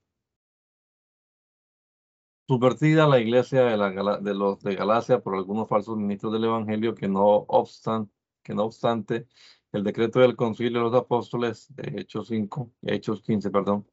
Subvertida 2.46 3.08
la 3.08 3.18
iglesia 3.18 3.64
de, 3.64 4.34
los 4.34 4.60
de 4.60 4.76
Galacia 4.76 5.18
por 5.18 5.34
algunos 5.34 5.68
falsos 5.68 5.96
ministros 5.96 6.32
del 6.32 6.44
Evangelio 6.44 6.94
que 6.94 7.08
no, 7.08 7.24
obstan, 7.48 8.08
que 8.44 8.54
no 8.54 8.66
obstante 8.66 9.26
el 9.72 9.82
decreto 9.82 10.20
del 10.20 10.36
concilio 10.36 10.78
de 10.78 10.84
los 10.84 10.94
apóstoles 10.94 11.74
de 11.74 12.02
Hechos 12.02 12.28
5, 12.28 12.70
Hechos 12.82 13.20
15, 13.22 13.50
perdón, 13.50 13.84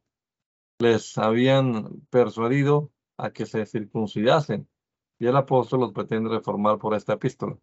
les 0.78 1.16
habían 1.18 2.00
persuadido 2.10 2.92
a 3.16 3.30
que 3.30 3.46
se 3.46 3.66
circuncidasen 3.66 4.68
y 5.18 5.26
el 5.26 5.36
apóstol 5.36 5.80
los 5.80 5.92
pretende 5.92 6.30
reformar 6.30 6.78
por 6.78 6.94
esta 6.94 7.14
epístola. 7.14 7.58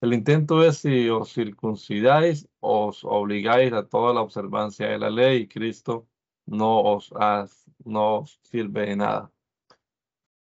El 0.00 0.14
intento 0.14 0.64
es 0.64 0.78
si 0.78 1.08
os 1.08 1.32
circuncidáis, 1.32 2.48
os 2.60 3.04
obligáis 3.04 3.72
a 3.72 3.86
toda 3.86 4.14
la 4.14 4.22
observancia 4.22 4.88
de 4.88 4.98
la 4.98 5.10
ley 5.10 5.42
y 5.42 5.48
Cristo 5.48 6.08
no 6.46 6.80
os, 6.80 7.12
no 7.84 8.24
sirve 8.42 8.86
de 8.86 8.96
nada. 8.96 9.32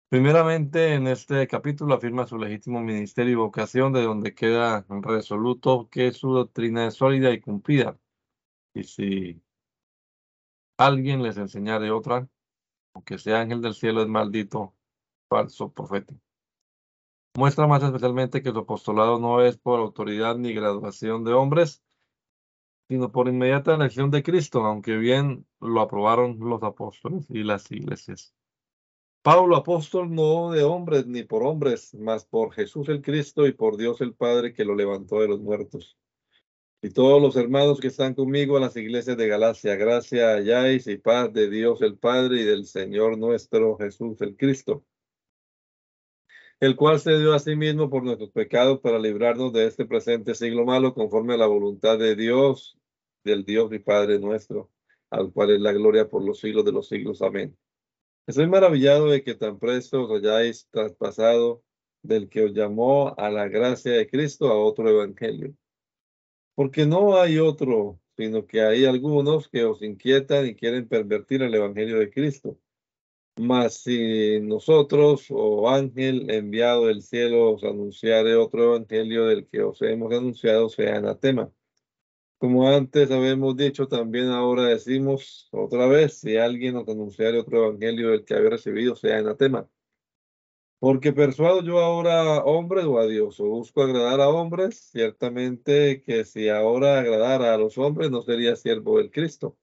Primeramente, 0.09 0.93
en 0.93 1.07
este 1.07 1.47
capítulo 1.47 1.95
afirma 1.95 2.27
su 2.27 2.37
legítimo 2.37 2.81
ministerio 2.81 3.33
y 3.33 3.35
vocación, 3.35 3.93
de 3.93 4.03
donde 4.03 4.35
queda 4.35 4.85
resoluto 4.89 5.89
que 5.89 6.11
su 6.11 6.33
doctrina 6.33 6.87
es 6.87 6.95
sólida 6.95 7.31
y 7.31 7.41
cumplida. 7.41 7.97
Y 8.75 8.83
si 8.83 9.41
alguien 10.77 11.23
les 11.23 11.37
enseñare 11.37 11.91
otra, 11.91 12.27
aunque 12.93 13.17
sea 13.17 13.41
ángel 13.41 13.61
del 13.61 13.73
cielo, 13.73 14.01
es 14.01 14.07
maldito, 14.07 14.73
falso 15.29 15.71
profeta. 15.71 16.13
Muestra 17.35 17.65
más 17.65 17.81
especialmente 17.81 18.43
que 18.43 18.51
su 18.51 18.59
apostolado 18.59 19.19
no 19.19 19.41
es 19.41 19.57
por 19.57 19.79
autoridad 19.79 20.35
ni 20.35 20.53
graduación 20.53 21.23
de 21.23 21.33
hombres, 21.33 21.83
sino 22.87 23.11
por 23.11 23.27
inmediata 23.27 23.73
elección 23.73 24.11
de 24.11 24.21
Cristo, 24.21 24.63
aunque 24.63 24.97
bien 24.97 25.47
lo 25.59 25.81
aprobaron 25.81 26.37
los 26.39 26.61
apóstoles 26.61 27.25
y 27.29 27.43
las 27.43 27.71
iglesias. 27.71 28.35
Pablo, 29.23 29.55
apóstol 29.55 30.13
no 30.13 30.51
de 30.51 30.63
hombres 30.63 31.07
ni 31.07 31.23
por 31.23 31.43
hombres, 31.43 31.93
mas 31.95 32.25
por 32.25 32.51
Jesús 32.51 32.89
el 32.89 33.01
Cristo 33.01 33.47
y 33.47 33.53
por 33.53 33.77
Dios 33.77 34.01
el 34.01 34.13
Padre 34.13 34.53
que 34.53 34.65
lo 34.65 34.75
levantó 34.75 35.21
de 35.21 35.29
los 35.29 35.39
muertos. 35.39 35.97
Y 36.83 36.91
todos 36.91 37.19
los 37.19 37.35
hermanos 37.35 37.79
que 37.79 37.87
están 37.87 38.13
conmigo 38.13 38.57
en 38.57 38.63
las 38.63 38.77
iglesias 38.77 39.17
de 39.17 39.27
Galacia, 39.27 39.75
gracia 39.75 40.33
halláis 40.33 40.85
y 40.85 40.97
paz 40.97 41.33
de 41.33 41.49
Dios 41.49 41.81
el 41.81 41.97
Padre 41.97 42.41
y 42.41 42.43
del 42.43 42.65
Señor 42.65 43.17
nuestro 43.17 43.77
Jesús 43.77 44.21
el 44.21 44.37
Cristo 44.37 44.85
el 46.63 46.77
cual 46.77 46.97
se 46.97 47.19
dio 47.19 47.33
a 47.33 47.39
sí 47.39 47.57
mismo 47.57 47.89
por 47.89 48.03
nuestros 48.03 48.31
pecados 48.31 48.79
para 48.79 48.97
librarnos 48.97 49.51
de 49.51 49.67
este 49.67 49.85
presente 49.85 50.33
siglo 50.33 50.63
malo, 50.63 50.93
conforme 50.93 51.33
a 51.33 51.37
la 51.37 51.45
voluntad 51.45 51.99
de 51.99 52.15
Dios, 52.15 52.77
del 53.25 53.43
Dios 53.43 53.73
y 53.73 53.79
Padre 53.79 54.17
nuestro, 54.17 54.71
al 55.09 55.33
cual 55.33 55.51
es 55.51 55.59
la 55.59 55.73
gloria 55.73 56.07
por 56.07 56.23
los 56.23 56.39
siglos 56.39 56.63
de 56.63 56.71
los 56.71 56.87
siglos. 56.87 57.21
Amén. 57.21 57.57
Estoy 58.27 58.47
maravillado 58.47 59.07
de 59.07 59.25
que 59.25 59.35
tan 59.35 59.59
presto 59.59 60.03
os 60.03 60.11
hayáis 60.11 60.69
traspasado 60.69 61.61
del 62.01 62.29
que 62.29 62.45
os 62.45 62.53
llamó 62.53 63.13
a 63.17 63.29
la 63.29 63.49
gracia 63.49 63.91
de 63.91 64.09
Cristo 64.09 64.47
a 64.47 64.57
otro 64.57 64.89
evangelio. 64.89 65.53
Porque 66.55 66.85
no 66.85 67.17
hay 67.19 67.39
otro, 67.39 67.99
sino 68.17 68.45
que 68.45 68.61
hay 68.61 68.85
algunos 68.85 69.49
que 69.49 69.65
os 69.65 69.81
inquietan 69.81 70.45
y 70.47 70.55
quieren 70.55 70.87
pervertir 70.87 71.41
el 71.41 71.53
evangelio 71.53 71.99
de 71.99 72.09
Cristo. 72.11 72.57
Mas 73.37 73.75
si 73.83 74.39
nosotros, 74.41 75.31
o 75.31 75.35
oh 75.63 75.69
ángel 75.69 76.29
enviado 76.29 76.87
del 76.87 77.01
cielo, 77.01 77.53
os 77.53 77.63
anunciare 77.63 78.35
otro 78.35 78.75
evangelio 78.75 79.25
del 79.25 79.47
que 79.47 79.63
os 79.63 79.81
hemos 79.81 80.13
anunciado, 80.13 80.69
sea 80.69 80.97
anatema. 80.97 81.51
Como 82.37 82.67
antes 82.67 83.09
habíamos 83.09 83.55
dicho, 83.57 83.87
también 83.87 84.27
ahora 84.27 84.65
decimos 84.65 85.47
otra 85.51 85.87
vez, 85.87 86.19
si 86.19 86.37
alguien 86.37 86.75
nos 86.75 86.87
anunciare 86.87 87.39
otro 87.39 87.67
evangelio 87.67 88.09
del 88.11 88.25
que 88.25 88.35
había 88.35 88.51
recibido, 88.51 88.95
sea 88.95 89.19
anatema. 89.19 89.67
Porque 90.83 91.13
persuado 91.13 91.63
yo 91.63 91.79
ahora 91.79 92.39
a 92.39 92.43
hombres 92.43 92.83
o 92.83 92.99
a 92.99 93.07
Dios, 93.07 93.39
o 93.39 93.45
busco 93.45 93.83
agradar 93.83 94.19
a 94.19 94.27
hombres, 94.27 94.89
ciertamente 94.91 96.03
que 96.03 96.25
si 96.25 96.49
ahora 96.49 96.99
agradara 96.99 97.53
a 97.53 97.57
los 97.57 97.77
hombres 97.77 98.11
no 98.11 98.21
sería 98.21 98.57
siervo 98.57 98.97
del 98.97 99.09
Cristo. 99.09 99.55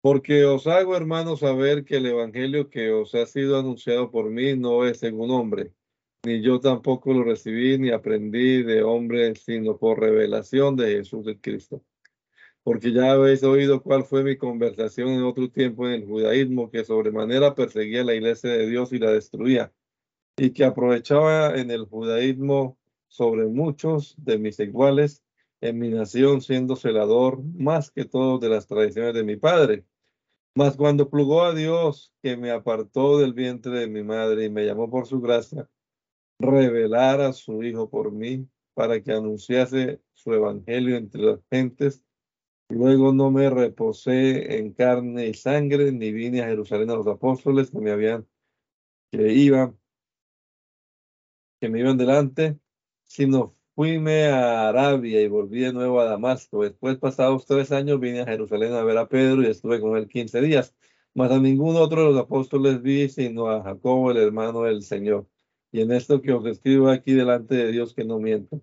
Porque 0.00 0.44
os 0.44 0.66
hago, 0.66 0.96
hermanos, 0.96 1.38
saber 1.38 1.84
que 1.84 1.98
el 1.98 2.06
evangelio 2.06 2.68
que 2.68 2.90
os 2.90 3.14
ha 3.14 3.26
sido 3.26 3.60
anunciado 3.60 4.10
por 4.10 4.28
mí 4.28 4.56
no 4.56 4.84
es 4.84 5.04
un 5.04 5.30
hombre, 5.30 5.72
ni 6.24 6.42
yo 6.42 6.58
tampoco 6.58 7.12
lo 7.12 7.22
recibí 7.22 7.78
ni 7.78 7.90
aprendí 7.90 8.64
de 8.64 8.82
hombre, 8.82 9.36
sino 9.36 9.78
por 9.78 10.00
revelación 10.00 10.74
de 10.74 10.96
Jesús 10.96 11.28
el 11.28 11.40
Cristo. 11.40 11.84
Porque 12.64 12.92
ya 12.92 13.12
habéis 13.12 13.44
oído 13.44 13.84
cuál 13.84 14.02
fue 14.02 14.24
mi 14.24 14.36
conversación 14.36 15.10
en 15.10 15.22
otro 15.22 15.48
tiempo 15.48 15.86
en 15.86 15.92
el 15.92 16.06
judaísmo, 16.06 16.72
que 16.72 16.84
sobremanera 16.84 17.54
perseguía 17.54 18.02
la 18.02 18.14
iglesia 18.14 18.50
de 18.50 18.66
Dios 18.68 18.92
y 18.92 18.98
la 18.98 19.12
destruía, 19.12 19.72
y 20.36 20.50
que 20.50 20.64
aprovechaba 20.64 21.56
en 21.56 21.70
el 21.70 21.84
judaísmo 21.84 22.78
sobre 23.08 23.46
muchos 23.46 24.14
de 24.18 24.38
mis 24.38 24.58
iguales 24.58 25.22
en 25.60 25.78
mi 25.78 25.88
nación, 25.88 26.40
siendo 26.40 26.76
celador 26.76 27.42
más 27.54 27.90
que 27.90 28.04
todos 28.04 28.40
de 28.40 28.48
las 28.48 28.66
tradiciones 28.66 29.14
de 29.14 29.24
mi 29.24 29.36
padre. 29.36 29.84
Mas 30.56 30.76
cuando 30.76 31.08
plugó 31.08 31.42
a 31.42 31.54
Dios, 31.54 32.12
que 32.22 32.36
me 32.36 32.50
apartó 32.50 33.18
del 33.18 33.32
vientre 33.32 33.78
de 33.78 33.86
mi 33.88 34.02
madre 34.02 34.44
y 34.44 34.50
me 34.50 34.66
llamó 34.66 34.90
por 34.90 35.06
su 35.06 35.20
gracia, 35.20 35.68
revelar 36.38 37.20
a 37.20 37.32
su 37.32 37.62
Hijo 37.62 37.88
por 37.88 38.12
mí, 38.12 38.48
para 38.74 39.00
que 39.00 39.12
anunciase 39.12 40.00
su 40.12 40.34
evangelio 40.34 40.96
entre 40.96 41.22
las 41.22 41.40
gentes. 41.50 42.02
Luego 42.68 43.12
no 43.12 43.30
me 43.30 43.50
reposé 43.50 44.58
en 44.58 44.72
carne 44.72 45.28
y 45.28 45.34
sangre, 45.34 45.92
ni 45.92 46.12
vine 46.12 46.42
a 46.42 46.48
Jerusalén 46.48 46.90
a 46.90 46.96
los 46.96 47.06
apóstoles 47.06 47.70
que 47.70 47.78
me 47.78 47.92
habían, 47.92 48.26
que 49.10 49.32
iban, 49.32 49.78
que 51.64 51.70
me 51.70 51.80
iban 51.80 51.96
delante, 51.96 52.58
sino 53.04 53.56
fuime 53.74 54.26
a 54.26 54.68
Arabia 54.68 55.22
y 55.22 55.28
volví 55.28 55.60
de 55.60 55.72
nuevo 55.72 55.98
a 56.00 56.04
Damasco. 56.04 56.62
Después, 56.62 56.98
pasados 56.98 57.46
tres 57.46 57.72
años, 57.72 57.98
vine 58.00 58.20
a 58.20 58.26
Jerusalén 58.26 58.74
a 58.74 58.84
ver 58.84 58.98
a 58.98 59.08
Pedro 59.08 59.42
y 59.42 59.46
estuve 59.46 59.80
con 59.80 59.96
él 59.96 60.06
quince 60.06 60.42
días. 60.42 60.74
Mas 61.14 61.30
a 61.30 61.38
ningún 61.40 61.76
otro 61.76 62.02
de 62.02 62.12
los 62.12 62.20
apóstoles 62.20 62.82
vi, 62.82 63.08
sino 63.08 63.48
a 63.48 63.62
Jacobo, 63.62 64.10
el 64.10 64.18
hermano 64.18 64.62
del 64.64 64.82
Señor 64.82 65.26
y 65.72 65.80
en 65.80 65.90
esto 65.90 66.20
que 66.20 66.32
os 66.32 66.46
escribo 66.46 66.90
aquí 66.90 67.14
delante 67.14 67.54
de 67.56 67.72
Dios 67.72 67.94
que 67.94 68.04
no 68.04 68.20
miento. 68.20 68.60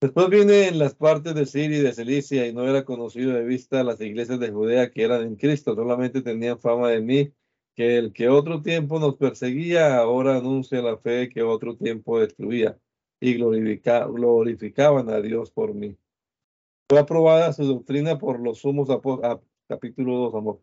Después 0.00 0.30
vine 0.30 0.66
en 0.68 0.78
las 0.78 0.94
partes 0.94 1.34
de 1.34 1.46
Siria 1.46 1.78
y 1.78 1.82
de 1.82 1.92
Cilicia 1.92 2.46
y 2.46 2.54
no 2.54 2.66
era 2.66 2.84
conocido 2.84 3.34
de 3.34 3.44
vista 3.44 3.84
las 3.84 4.00
iglesias 4.00 4.40
de 4.40 4.50
Judea 4.50 4.90
que 4.90 5.04
eran 5.04 5.22
en 5.22 5.36
Cristo, 5.36 5.76
solamente 5.76 6.22
tenían 6.22 6.58
fama 6.58 6.88
de 6.88 7.00
mí, 7.02 7.32
que 7.74 7.98
el 7.98 8.12
que 8.12 8.28
otro 8.28 8.62
tiempo 8.62 8.98
nos 8.98 9.16
perseguía 9.16 9.98
ahora 9.98 10.36
anuncia 10.36 10.82
la 10.82 10.96
fe 10.98 11.28
que 11.28 11.42
otro 11.42 11.76
tiempo 11.76 12.20
destruía 12.20 12.78
y 13.20 13.34
glorificaban 13.34 15.08
a 15.10 15.20
Dios 15.20 15.50
por 15.50 15.74
mí. 15.74 15.96
Fue 16.88 16.98
aprobada 16.98 17.52
su 17.52 17.64
doctrina 17.64 18.18
por 18.18 18.40
los 18.40 18.58
sumos 18.60 18.90
apóstoles. 18.90 19.38
Capítulo 19.68 20.16
2, 20.18 20.34
amor. 20.34 20.60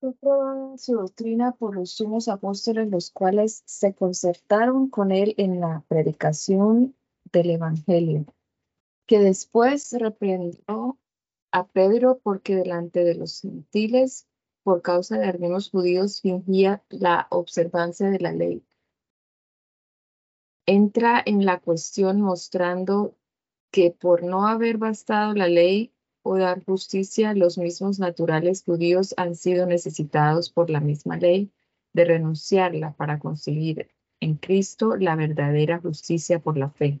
Fue 0.00 0.12
probada 0.14 0.76
su 0.78 0.94
doctrina 0.94 1.52
por 1.52 1.76
los 1.76 1.92
sumos 1.92 2.28
apóstoles, 2.28 2.90
los 2.90 3.10
cuales 3.12 3.62
se 3.66 3.94
concertaron 3.94 4.90
con 4.90 5.12
él 5.12 5.34
en 5.38 5.60
la 5.60 5.84
predicación 5.86 6.96
del 7.32 7.50
Evangelio, 7.50 8.26
que 9.06 9.18
después 9.18 9.92
reprendió 9.98 10.98
a 11.50 11.66
Pedro 11.66 12.20
porque 12.22 12.56
delante 12.56 13.04
de 13.04 13.14
los 13.14 13.40
gentiles, 13.40 14.26
por 14.62 14.82
causa 14.82 15.18
de 15.18 15.26
algunos 15.26 15.70
judíos, 15.70 16.20
fingía 16.20 16.82
la 16.88 17.26
observancia 17.30 18.10
de 18.10 18.20
la 18.20 18.32
ley. 18.32 18.64
Entra 20.66 21.22
en 21.24 21.44
la 21.44 21.60
cuestión 21.60 22.20
mostrando 22.20 23.16
que 23.70 23.90
por 23.90 24.22
no 24.22 24.46
haber 24.46 24.78
bastado 24.78 25.34
la 25.34 25.48
ley, 25.48 25.92
o 26.22 26.36
dar 26.36 26.64
justicia, 26.64 27.34
los 27.34 27.58
mismos 27.58 27.98
naturales 27.98 28.62
judíos 28.62 29.12
han 29.16 29.34
sido 29.34 29.66
necesitados 29.66 30.50
por 30.50 30.70
la 30.70 30.80
misma 30.80 31.16
ley 31.16 31.50
de 31.92 32.04
renunciarla 32.04 32.92
para 32.92 33.18
conseguir 33.18 33.90
en 34.20 34.36
Cristo 34.36 34.96
la 34.96 35.16
verdadera 35.16 35.80
justicia 35.80 36.38
por 36.38 36.56
la 36.56 36.70
fe, 36.70 37.00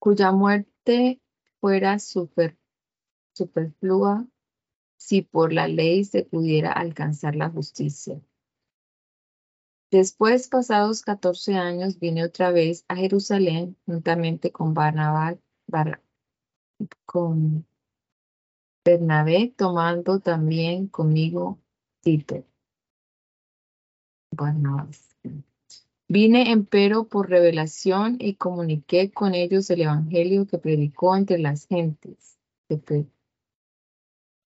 cuya 0.00 0.32
muerte 0.32 1.20
fuera 1.60 1.98
super, 2.00 2.58
superflua 3.34 4.26
si 4.96 5.22
por 5.22 5.52
la 5.52 5.68
ley 5.68 6.04
se 6.04 6.24
pudiera 6.24 6.72
alcanzar 6.72 7.36
la 7.36 7.50
justicia. 7.50 8.20
Después, 9.90 10.48
pasados 10.48 11.02
14 11.02 11.56
años, 11.56 11.98
vine 11.98 12.24
otra 12.24 12.50
vez 12.50 12.84
a 12.88 12.96
Jerusalén 12.96 13.76
juntamente 13.86 14.52
con 14.52 14.72
Barnabas, 14.72 15.38
con 17.04 17.66
Bernabé, 18.84 19.52
tomando 19.56 20.20
también 20.20 20.86
conmigo 20.86 21.58
Tito. 22.02 22.44
Vine 26.12 26.50
empero 26.50 27.04
por 27.04 27.30
revelación 27.30 28.16
y 28.18 28.34
comuniqué 28.34 29.12
con 29.12 29.32
ellos 29.32 29.70
el 29.70 29.82
evangelio 29.82 30.44
que 30.44 30.58
predicó 30.58 31.14
entre 31.14 31.38
las 31.38 31.68
gentes, 31.68 32.36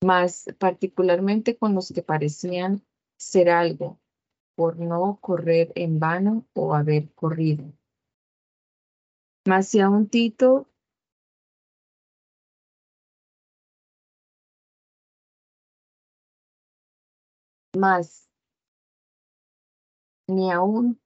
más 0.02 0.44
particularmente 0.58 1.56
con 1.56 1.74
los 1.74 1.90
que 1.90 2.02
parecían 2.02 2.84
ser 3.16 3.48
algo, 3.48 3.98
por 4.54 4.78
no 4.78 5.18
correr 5.22 5.72
en 5.74 5.98
vano 5.98 6.44
o 6.52 6.74
haber 6.74 7.10
corrido. 7.14 7.72
Mas 9.46 9.68
si 9.68 9.80
un 9.80 10.06
Tito 10.06 10.68
Mas 17.74 18.28
ni 20.28 20.50
aún 20.50 21.00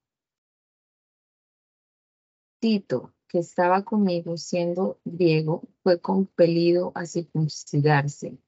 Tito, 2.60 3.14
que 3.28 3.38
estaba 3.38 3.84
conmigo 3.84 4.36
siendo 4.36 5.00
griego, 5.04 5.62
fue 5.82 6.00
compelido 6.00 6.92
a 6.94 7.06
circuncidarse. 7.06 8.38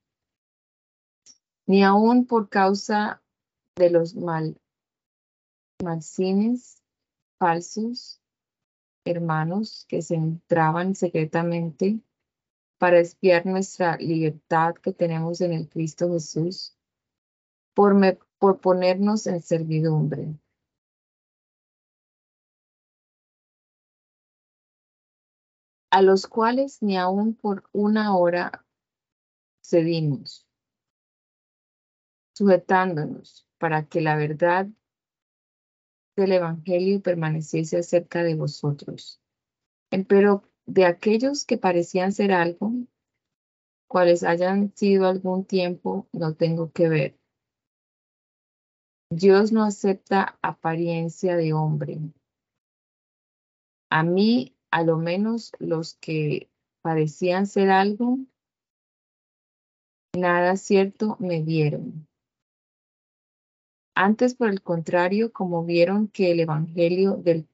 Ni 1.67 1.85
aún 1.85 2.27
por 2.27 2.49
causa 2.49 3.23
de 3.77 3.91
los 3.91 4.17
mal, 4.17 4.61
malcines 5.83 6.83
falsos 7.39 8.21
hermanos 9.05 9.87
que 9.89 10.03
se 10.03 10.15
entraban 10.15 10.95
secretamente 10.95 12.01
para 12.79 12.99
espiar 12.99 13.47
nuestra 13.47 13.97
libertad 13.97 14.75
que 14.75 14.93
tenemos 14.93 15.41
en 15.41 15.53
el 15.53 15.69
Cristo 15.69 16.13
Jesús 16.13 16.77
por, 17.75 17.95
por 18.39 18.61
ponernos 18.61 19.27
en 19.27 19.41
servidumbre. 19.41 20.35
A 25.91 26.03
los 26.03 26.27
cuales 26.27 26.83
ni 26.83 26.97
aún 26.97 27.35
por 27.35 27.65
una 27.73 28.17
hora 28.17 28.65
cedimos, 29.63 30.47
sujetándonos 32.33 33.47
para 33.59 33.87
que 33.87 34.01
la 34.01 34.17
verdad 34.17 34.69
del 36.17 36.33
Evangelio 36.33 37.01
permaneciese 37.03 37.83
cerca 37.83 38.23
de 38.23 38.35
vosotros. 38.35 39.21
Pero 40.09 40.45
de 40.67 40.85
aquellos 40.85 41.45
que 41.45 41.59
parecían 41.59 42.13
ser 42.13 42.33
algo, 42.33 42.73
cuales 43.89 44.23
hayan 44.23 44.73
sido 44.77 45.09
algún 45.09 45.45
tiempo, 45.45 46.07
no 46.13 46.35
tengo 46.35 46.71
que 46.71 46.89
ver, 46.89 47.21
Dios 49.13 49.51
no 49.51 49.65
acepta 49.65 50.39
apariencia 50.41 51.37
de 51.37 51.53
hombre. 51.53 51.99
A 53.91 54.05
mí, 54.05 54.55
a 54.71 54.83
lo 54.83 54.97
menos 54.99 55.53
los 55.59 55.95
que 55.95 56.49
parecían 56.83 57.47
ser 57.47 57.71
algo, 57.71 58.19
nada 60.17 60.57
cierto 60.57 61.17
me 61.19 61.43
dieron. 61.43 62.07
Antes, 63.95 64.35
por 64.35 64.49
el 64.49 64.63
contrario, 64.63 65.33
como 65.33 65.65
vieron 65.65 66.09
que 66.09 66.31
el 66.31 66.41
Evangelio 66.41 67.17
del, 67.17 67.49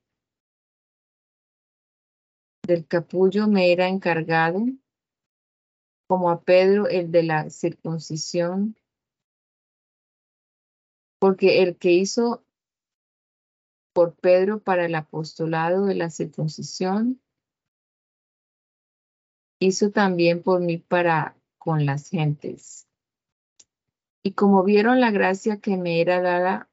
del 2.67 2.87
capullo 2.87 3.49
me 3.49 3.73
era 3.73 3.89
encargado, 3.89 4.61
como 6.07 6.31
a 6.31 6.43
Pedro 6.43 6.87
el 6.87 7.11
de 7.11 7.23
la 7.25 7.51
circuncisión, 7.51 8.77
porque 11.19 11.63
el 11.63 11.77
que 11.77 11.93
hizo 11.93 12.46
por 13.97 14.15
Pedro 14.15 14.61
para 14.61 14.85
el 14.85 14.95
apostolado 14.95 15.87
de 15.87 15.95
la 15.95 16.11
circuncisión, 16.11 17.19
hizo 19.59 19.91
también 19.91 20.43
por 20.43 20.61
mí 20.61 20.77
para 20.77 21.35
con 21.57 21.87
las 21.87 22.11
gentes. 22.11 22.87
Y 24.23 24.33
como 24.33 24.65
vieron 24.65 25.01
la 25.01 25.11
gracia 25.11 25.63
que 25.63 25.79
me 25.79 26.03
era 26.03 26.21
dada, 26.21 26.69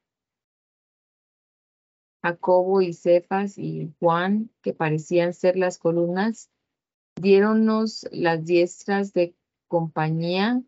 Jacobo 2.22 2.82
y 2.82 2.92
Cefas 2.92 3.56
y 3.56 3.94
Juan, 4.00 4.50
que 4.60 4.74
parecían 4.74 5.32
ser 5.32 5.56
las 5.56 5.78
columnas, 5.78 6.50
diéronnos 7.16 8.06
las 8.12 8.44
diestras 8.44 9.14
de 9.14 9.34
compañía 9.66 10.62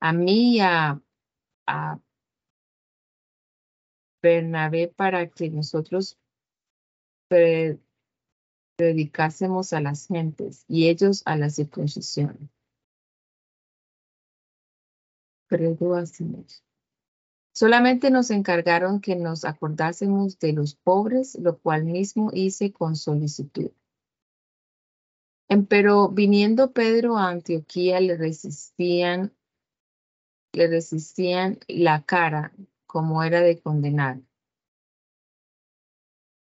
a 0.00 0.12
mí 0.14 0.56
y 0.56 0.60
a, 0.60 1.02
a 1.66 2.00
Bernabé 4.22 4.88
para 4.88 5.28
que 5.28 5.50
nosotros 5.50 6.16
predicásemos 8.76 9.72
a 9.72 9.80
las 9.80 10.06
gentes 10.06 10.64
y 10.68 10.88
ellos 10.88 11.22
a 11.24 11.36
la 11.36 11.50
circuncisión. 11.50 12.50
Solamente 17.54 18.10
nos 18.10 18.30
encargaron 18.30 19.00
que 19.00 19.16
nos 19.16 19.44
acordásemos 19.44 20.38
de 20.38 20.54
los 20.54 20.74
pobres, 20.74 21.38
lo 21.38 21.58
cual 21.58 21.84
mismo 21.84 22.30
hice 22.32 22.72
con 22.72 22.96
solicitud. 22.96 23.70
Pero 25.68 26.08
viniendo 26.08 26.72
Pedro 26.72 27.18
a 27.18 27.28
Antioquía 27.28 28.00
le 28.00 28.16
resistían, 28.16 29.36
le 30.54 30.68
resistían 30.68 31.58
la 31.68 32.02
cara 32.04 32.54
como 32.92 33.22
era 33.22 33.40
de 33.40 33.58
condenar. 33.58 34.20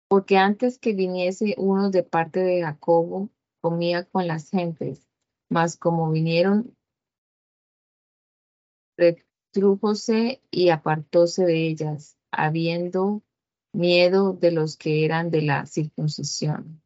Porque 0.09 0.37
antes 0.37 0.81
que 0.81 0.95
viniese 0.95 1.55
uno 1.59 1.91
de 1.91 2.03
parte 2.03 2.41
de 2.41 2.63
Jacobo, 2.63 3.31
comía 3.61 4.05
con 4.05 4.27
las 4.27 4.51
gentes, 4.51 5.07
mas 5.49 5.77
como 5.77 6.11
vinieron, 6.11 6.77
retrújose 8.99 10.43
y 10.51 10.71
apartóse 10.71 11.45
de 11.45 11.69
ellas, 11.69 12.19
habiendo 12.33 13.23
miedo 13.73 14.33
de 14.33 14.51
los 14.51 14.77
que 14.77 15.05
eran 15.05 15.31
de 15.31 15.43
la 15.43 15.67
circuncisión. 15.67 16.83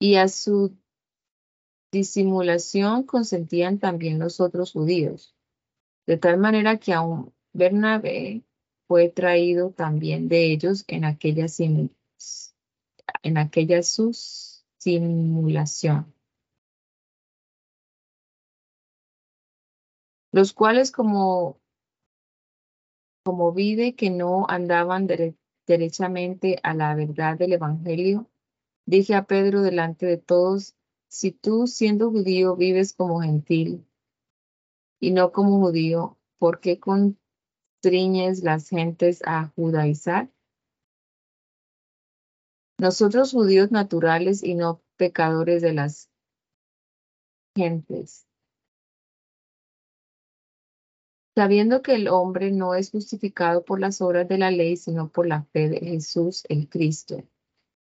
Y 0.00 0.14
a 0.14 0.28
su 0.28 0.74
disimulación 1.92 3.02
consentían 3.02 3.78
también 3.78 4.18
los 4.18 4.40
otros 4.40 4.72
judíos, 4.72 5.34
de 6.08 6.16
tal 6.16 6.38
manera 6.38 6.78
que 6.78 6.94
aún 6.94 7.34
Bernabé 7.52 8.42
fue 8.86 9.10
traído 9.10 9.72
también 9.72 10.28
de 10.28 10.50
ellos 10.50 10.84
en 10.88 11.04
aquella, 11.04 11.44
en 13.22 13.36
aquella 13.36 13.82
sus 13.82 14.64
simulación. 14.78 16.14
Los 20.32 20.54
cuales 20.54 20.92
como, 20.92 21.60
como 23.22 23.52
vide 23.52 23.94
que 23.94 24.08
no 24.08 24.46
andaban 24.48 25.06
derechamente 25.66 26.58
a 26.62 26.72
la 26.72 26.94
verdad 26.94 27.36
del 27.36 27.52
Evangelio, 27.52 28.30
dije 28.86 29.14
a 29.14 29.26
Pedro 29.26 29.60
delante 29.60 30.06
de 30.06 30.16
todos, 30.16 30.74
si 31.08 31.32
tú 31.32 31.66
siendo 31.66 32.10
judío 32.10 32.56
vives 32.56 32.94
como 32.94 33.20
gentil 33.20 33.87
y 35.00 35.12
no 35.12 35.32
como 35.32 35.60
judío, 35.60 36.18
¿por 36.38 36.60
qué 36.60 36.80
constriñes 36.80 38.42
las 38.42 38.68
gentes 38.68 39.22
a 39.24 39.48
judaizar? 39.48 40.30
Nosotros 42.80 43.32
judíos 43.32 43.72
naturales 43.72 44.42
y 44.42 44.54
no 44.54 44.82
pecadores 44.96 45.62
de 45.62 45.72
las 45.72 46.10
gentes. 47.56 48.26
Sabiendo 51.34 51.82
que 51.82 51.94
el 51.94 52.08
hombre 52.08 52.50
no 52.50 52.74
es 52.74 52.90
justificado 52.90 53.64
por 53.64 53.78
las 53.80 54.00
obras 54.00 54.28
de 54.28 54.38
la 54.38 54.50
ley, 54.50 54.76
sino 54.76 55.08
por 55.08 55.26
la 55.26 55.44
fe 55.44 55.68
de 55.68 55.78
Jesús 55.78 56.44
el 56.48 56.68
Cristo. 56.68 57.22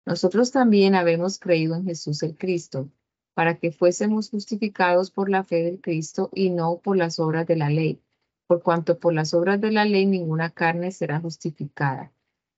Nosotros 0.07 0.51
también 0.51 0.95
habemos 0.95 1.39
creído 1.39 1.77
en 1.77 1.85
Jesús 1.85 2.23
el 2.25 2.37
Cristo 2.37 2.91
para 3.35 3.59
que 3.59 3.73
fuésemos 3.73 4.31
justificados 4.31 5.11
por 5.11 5.29
la 5.29 5.43
fe 5.43 5.63
del 5.65 5.81
Cristo 5.81 6.31
y 6.33 6.51
no 6.51 6.79
por 6.79 6.97
las 6.97 7.19
obras 7.19 7.47
de 7.47 7.57
la 7.57 7.69
ley, 7.69 8.01
por 8.47 8.63
cuanto 8.63 8.99
por 8.99 9.13
las 9.13 9.35
obras 9.35 9.61
de 9.61 9.73
la 9.73 9.85
ley 9.85 10.07
ninguna 10.07 10.51
carne 10.51 10.93
será 10.93 11.21
justificada. 11.21 12.13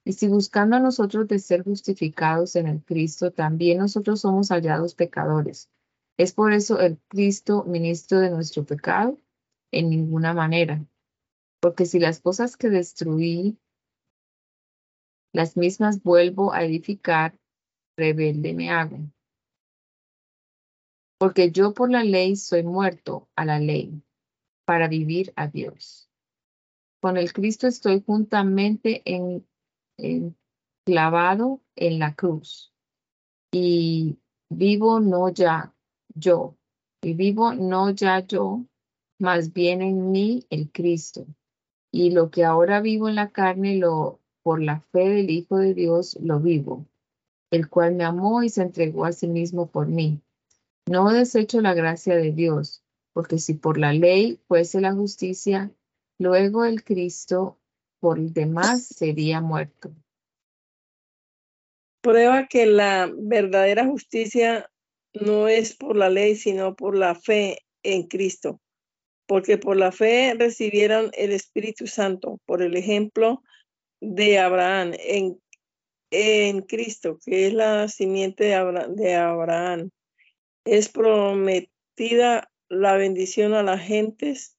Y 0.05 0.13
si 0.13 0.29
buscando 0.29 0.77
a 0.77 0.81
nosotros 0.81 1.27
de 1.27 1.39
ser 1.39 1.65
justificados 1.65 2.55
en 2.55 2.69
el 2.69 2.85
Cristo, 2.85 3.33
también 3.33 3.79
nosotros 3.79 4.21
somos 4.21 4.51
hallados 4.51 4.95
pecadores. 4.95 5.69
¿Es 6.17 6.33
por 6.33 6.53
eso 6.53 6.79
el 6.79 6.99
Cristo 7.09 7.65
ministro 7.65 8.21
de 8.21 8.31
nuestro 8.31 8.65
pecado? 8.65 9.19
En 9.73 9.91
ninguna 9.91 10.33
manera. 10.33 10.87
Porque 11.61 11.87
si 11.87 11.99
las 11.99 12.21
cosas 12.21 12.57
que 12.57 12.69
destruí, 12.69 13.59
las 15.33 15.57
mismas 15.57 16.03
vuelvo 16.03 16.53
a 16.53 16.63
edificar, 16.63 17.37
rebelde 17.97 18.55
me 18.55 18.71
hago 18.71 18.99
porque 21.19 21.51
yo 21.51 21.73
por 21.73 21.91
la 21.91 22.05
ley 22.05 22.37
soy 22.37 22.63
muerto 22.63 23.29
a 23.37 23.45
la 23.45 23.59
ley, 23.59 24.03
para 24.65 24.89
vivir 24.89 25.33
a 25.37 25.49
Dios. 25.49 26.11
Con 27.01 27.17
el 27.17 27.33
Cristo 27.33 27.67
estoy 27.67 28.03
juntamente 28.05 29.03
en, 29.05 29.47
clavado 30.85 31.63
en 31.77 31.99
la 31.99 32.15
cruz. 32.15 32.73
Y 33.53 34.19
vivo 34.51 35.01
no 35.01 35.29
ya 35.31 35.75
yo, 36.15 36.57
y 37.03 37.15
vivo 37.15 37.55
no 37.55 37.91
ya 37.91 38.21
yo, 38.21 38.65
más 39.19 39.53
bien 39.53 39.83
en 39.83 40.11
mí 40.11 40.47
el 40.51 40.71
Cristo. 40.71 41.27
Y 41.93 42.11
lo 42.11 42.31
que 42.31 42.45
ahora 42.45 42.81
vivo 42.81 43.09
en 43.09 43.15
la 43.15 43.31
carne, 43.31 43.77
lo 43.77 44.21
por 44.43 44.63
la 44.63 44.81
fe 44.93 45.09
del 45.09 45.31
Hijo 45.31 45.59
de 45.59 45.75
Dios 45.75 46.17
lo 46.21 46.39
vivo, 46.39 46.87
el 47.51 47.69
cual 47.69 47.97
me 47.97 48.05
amó 48.05 48.45
y 48.45 48.49
se 48.49 48.63
entregó 48.63 49.05
a 49.05 49.11
sí 49.11 49.27
mismo 49.27 49.67
por 49.67 49.89
mí. 49.89 50.21
No 50.89 51.11
desecho 51.11 51.61
la 51.61 51.75
gracia 51.75 52.15
de 52.15 52.31
Dios, 52.31 52.85
porque 53.13 53.39
si 53.39 53.55
por 53.55 53.77
la 53.77 53.93
ley 53.93 54.39
fuese 54.47 54.81
la 54.81 54.93
justicia, 54.93 55.73
luego 56.19 56.65
el 56.65 56.85
Cristo 56.85 57.59
por 57.99 58.19
el 58.19 58.33
demás 58.33 58.87
sería 58.87 59.41
muerto. 59.41 59.91
Prueba 62.03 62.47
que 62.47 62.67
la 62.67 63.11
verdadera 63.13 63.85
justicia 63.85 64.71
no 65.13 65.49
es 65.49 65.75
por 65.75 65.97
la 65.97 66.09
ley, 66.09 66.37
sino 66.37 66.77
por 66.77 66.97
la 66.97 67.17
fe 67.17 67.59
en 67.83 68.07
Cristo, 68.07 68.61
porque 69.27 69.59
por 69.59 69.77
la 69.77 69.91
fe 69.91 70.35
recibieron 70.39 71.11
el 71.15 71.33
Espíritu 71.33 71.89
Santo, 71.89 72.39
por 72.47 72.63
el 72.63 72.77
ejemplo 72.77 73.43
de 74.01 74.39
Abraham 74.39 74.93
en, 75.01 75.41
en 76.13 76.63
Cristo, 76.63 77.19
que 77.25 77.49
es 77.49 77.55
la 77.55 77.89
simiente 77.89 78.45
de 78.45 78.87
de 78.95 79.15
Abraham 79.17 79.91
es 80.67 80.89
prometida 80.89 82.51
la 82.69 82.97
bendición 82.97 83.55
a 83.55 83.63
las 83.63 83.81
gentes 83.81 84.59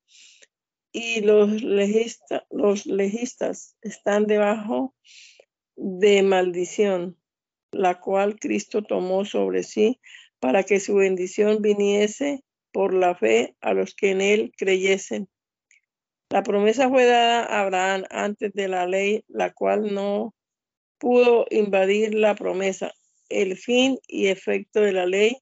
y 0.91 1.21
los, 1.21 1.61
los 2.49 2.85
legistas 2.85 3.75
están 3.81 4.25
debajo 4.25 4.95
de 5.75 6.23
maldición, 6.23 7.17
la 7.71 7.99
cual 7.99 8.39
Cristo 8.39 8.81
tomó 8.81 9.25
sobre 9.25 9.63
sí 9.63 9.99
para 10.39 10.63
que 10.63 10.79
su 10.79 10.95
bendición 10.95 11.61
viniese 11.61 12.43
por 12.71 12.93
la 12.93 13.15
fe 13.15 13.55
a 13.59 13.73
los 13.73 13.93
que 13.93 14.11
en 14.11 14.21
él 14.21 14.53
creyesen. 14.57 15.29
La 16.29 16.43
promesa 16.43 16.89
fue 16.89 17.05
dada 17.05 17.43
a 17.43 17.61
Abraham 17.61 18.03
antes 18.09 18.53
de 18.53 18.67
la 18.67 18.87
ley, 18.87 19.23
la 19.27 19.53
cual 19.53 19.93
no 19.93 20.35
pudo 20.97 21.45
invadir 21.49 22.15
la 22.15 22.35
promesa. 22.35 22.93
El 23.29 23.57
fin 23.57 23.99
y 24.07 24.27
efecto 24.27 24.81
de 24.81 24.93
la 24.93 25.05
ley 25.05 25.37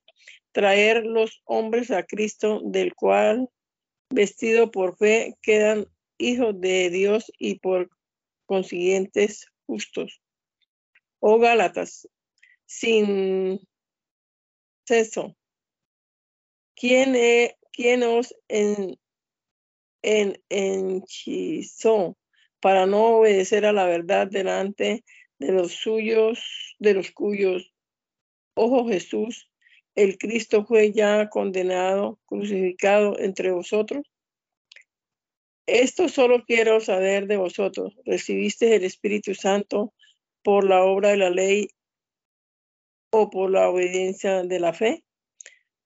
traer 0.56 1.06
los 1.06 1.42
hombres 1.44 1.92
a 1.92 2.04
Cristo, 2.04 2.62
del 2.64 2.96
cual, 2.96 3.50
vestido 4.10 4.72
por 4.72 4.98
fe, 4.98 5.36
quedan 5.42 5.86
hijos 6.18 6.58
de 6.62 6.90
Dios 6.90 7.30
y 7.38 7.60
por 7.60 7.90
consiguientes 8.46 9.52
justos. 9.66 10.22
Oh 11.20 11.40
Gálatas, 11.40 12.08
sin 12.66 13.60
ceso, 14.88 15.36
¿quién, 16.74 17.18
quién 17.74 18.04
os 18.04 18.34
en, 18.48 18.98
en, 20.04 20.42
enchizó 20.48 22.18
para 22.62 22.86
no 22.86 23.18
obedecer 23.18 23.66
a 23.66 23.74
la 23.74 23.84
verdad 23.84 24.28
delante 24.28 25.04
de 25.38 25.52
los 25.52 25.74
suyos, 25.74 26.78
de 26.80 26.94
los 26.94 27.12
cuyos 27.12 27.74
ojos 28.54 28.90
Jesús 28.90 29.50
el 29.96 30.18
Cristo 30.18 30.66
fue 30.66 30.92
ya 30.92 31.30
condenado, 31.30 32.20
crucificado 32.26 33.18
entre 33.20 33.52
vosotros? 33.52 34.06
Esto 35.68 36.10
solo 36.10 36.44
quiero 36.46 36.80
saber 36.80 37.28
de 37.28 37.38
vosotros. 37.38 37.96
¿Recibiste 38.06 38.76
el 38.76 38.84
Espíritu 38.84 39.34
Santo 39.34 39.94
por 40.44 40.64
la 40.64 40.84
obra 40.84 41.10
de 41.10 41.18
la 41.18 41.30
ley 41.32 41.70
o 43.10 43.30
por 43.30 43.50
la 43.50 43.70
obediencia 43.70 44.44
de 44.44 44.60
la 44.60 44.74
fe? 44.74 45.04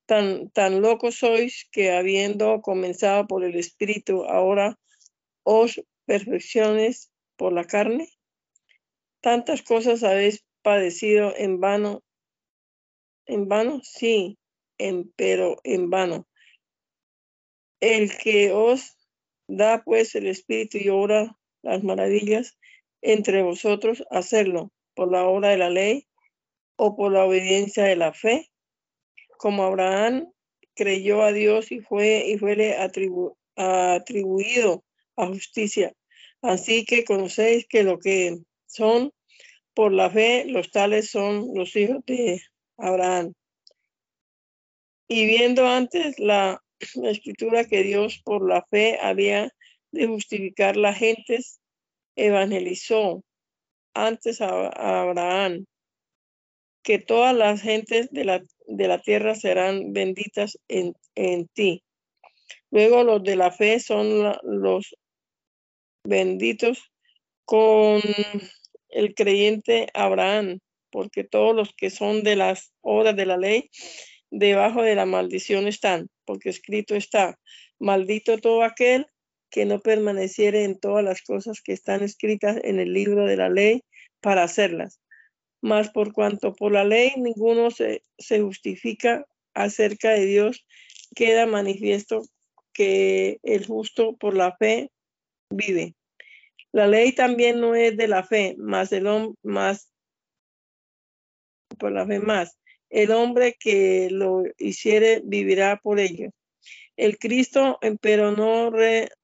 Tan, 0.06 0.50
tan 0.50 0.82
locos 0.82 1.16
sois 1.16 1.68
que 1.72 1.92
habiendo 1.92 2.62
comenzado 2.62 3.28
por 3.28 3.44
el 3.44 3.56
Espíritu, 3.56 4.26
ahora 4.26 4.78
os 5.44 5.82
perfecciones 6.06 7.12
por 7.38 7.54
la 7.54 7.64
carne. 7.64 8.10
Tantas 9.22 9.62
cosas 9.62 10.04
habéis 10.04 10.44
padecido 10.62 11.34
en 11.38 11.60
vano. 11.60 12.04
¿En 13.30 13.48
vano? 13.48 13.80
Sí, 13.84 14.40
en, 14.80 15.14
pero 15.16 15.58
en 15.64 15.92
vano. 15.92 16.28
El 17.80 18.18
que 18.18 18.52
os 18.52 18.98
da 19.48 19.84
pues 19.84 20.16
el 20.16 20.26
Espíritu 20.26 20.80
y 20.80 20.90
obra 20.90 21.38
las 21.62 21.84
maravillas 21.84 22.58
entre 23.04 23.44
vosotros, 23.44 24.04
hacerlo 24.10 24.72
por 24.96 25.12
la 25.12 25.28
obra 25.28 25.50
de 25.50 25.58
la 25.58 25.70
ley 25.70 26.08
o 26.76 26.96
por 26.96 27.12
la 27.12 27.24
obediencia 27.24 27.84
de 27.84 27.98
la 27.98 28.14
fe, 28.14 28.50
como 29.38 29.62
Abraham 29.62 30.34
creyó 30.74 31.22
a 31.22 31.32
Dios 31.32 31.72
y 31.72 31.82
fue 31.82 32.26
y 32.30 32.40
fue 32.40 32.76
atribuido 33.56 34.84
a 35.18 35.28
justicia. 35.28 35.94
Así 36.42 36.84
que 36.84 37.04
conocéis 37.04 37.68
que 37.68 37.84
lo 37.84 38.00
que 38.00 38.40
son 38.66 39.12
por 39.76 39.94
la 39.94 40.10
fe, 40.10 40.46
los 40.46 40.72
tales 40.72 41.12
son 41.12 41.54
los 41.54 41.76
hijos 41.76 42.04
de 42.08 42.42
Abraham. 42.80 43.34
Y 45.08 45.26
viendo 45.26 45.68
antes 45.68 46.20
la, 46.20 46.62
escritura 47.04 47.66
que 47.66 47.84
Dios 47.84 48.22
por 48.24 48.48
la 48.48 48.66
fe 48.70 49.00
había 49.02 49.52
de 49.92 50.08
justificar 50.08 50.78
las 50.78 50.98
gentes, 50.98 51.60
evangelizó 52.16 53.24
antes 53.94 54.40
a, 54.40 54.68
Abraham 55.02 55.66
que 56.84 57.00
todas 57.00 57.36
las 57.36 57.62
gentes 57.62 58.10
de 58.12 58.24
la, 58.24 58.42
de 58.68 58.88
la 58.88 59.02
tierra 59.02 59.36
serán 59.36 59.92
benditas 59.92 60.58
en, 60.68 60.94
en, 61.16 61.48
ti. 61.50 61.84
Luego 62.72 63.04
los 63.04 63.24
de 63.24 63.36
la 63.36 63.52
fe 63.52 63.80
son 63.80 64.34
los 64.44 64.96
benditos 66.04 66.92
con 67.46 68.02
el 68.90 69.14
creyente 69.16 69.88
Abraham, 69.94 70.60
porque 70.92 71.24
todos 71.24 71.56
los 71.56 71.74
que 71.74 71.90
son 71.90 72.24
de 72.24 72.36
las 72.36 72.74
obras 72.82 73.16
de 73.16 73.26
la 73.26 73.38
ley, 73.38 73.70
debajo 74.32 74.84
de 74.84 74.96
la 74.96 75.06
maldición 75.06 75.68
están, 75.68 76.10
porque 76.26 76.50
escrito 76.50 76.96
está, 76.96 77.40
maldito 77.80 78.38
todo 78.38 78.64
aquel 78.64 79.08
que 79.50 79.66
no 79.66 79.80
permaneciere 79.80 80.64
en 80.64 80.80
todas 80.80 81.04
las 81.04 81.22
cosas 81.22 81.62
que 81.62 81.74
están 81.74 82.04
escritas 82.04 82.58
en 82.64 82.80
el 82.80 82.94
libro 82.94 83.26
de 83.26 83.38
la 83.38 83.50
ley 83.50 83.84
para 84.22 84.44
hacerlas. 84.44 85.02
Mas 85.62 85.90
por 85.90 86.14
cuanto 86.14 86.54
por 86.54 86.72
la 86.72 86.84
ley 86.84 87.14
ninguno 87.18 87.72
se, 87.72 88.04
se 88.18 88.42
justifica 88.42 89.26
acerca 89.54 90.12
de 90.12 90.26
Dios, 90.26 90.66
queda 91.16 91.46
manifiesto 91.46 92.22
que 92.74 93.40
el 93.44 93.66
justo 93.66 94.16
por 94.16 94.38
la 94.38 94.56
fe 94.56 94.92
vive. 95.50 95.96
La 96.72 96.86
ley 96.88 97.12
también 97.14 97.60
no 97.60 97.74
es 97.74 97.98
de 97.98 98.08
la 98.08 98.24
fe, 98.24 98.56
más 98.58 98.92
el 98.92 99.08
más 99.42 99.89
por 101.80 101.92
la 101.92 102.06
fe 102.06 102.20
más. 102.20 102.60
El 102.92 103.12
hombre 103.12 103.56
que 103.60 104.10
lo 104.12 104.44
hiciere 104.60 105.22
vivirá 105.24 105.80
por 105.82 106.00
ello. 106.00 106.30
El 106.98 107.18
Cristo, 107.18 107.80
pero 108.02 108.32
no 108.32 108.72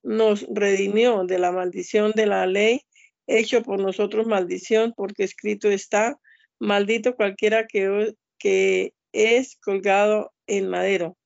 nos 0.02 0.46
redimió 0.48 1.24
de 1.24 1.38
la 1.38 1.52
maldición 1.52 2.12
de 2.16 2.26
la 2.26 2.46
ley, 2.46 2.80
hecho 3.28 3.62
por 3.62 3.80
nosotros 3.80 4.26
maldición, 4.26 4.94
porque 4.96 5.24
escrito 5.24 5.70
está, 5.70 6.18
maldito 6.58 7.14
cualquiera 7.14 7.66
que, 7.66 8.14
que 8.38 8.94
es 9.12 9.56
colgado 9.56 10.32
en 10.48 10.68
madero 10.68 11.16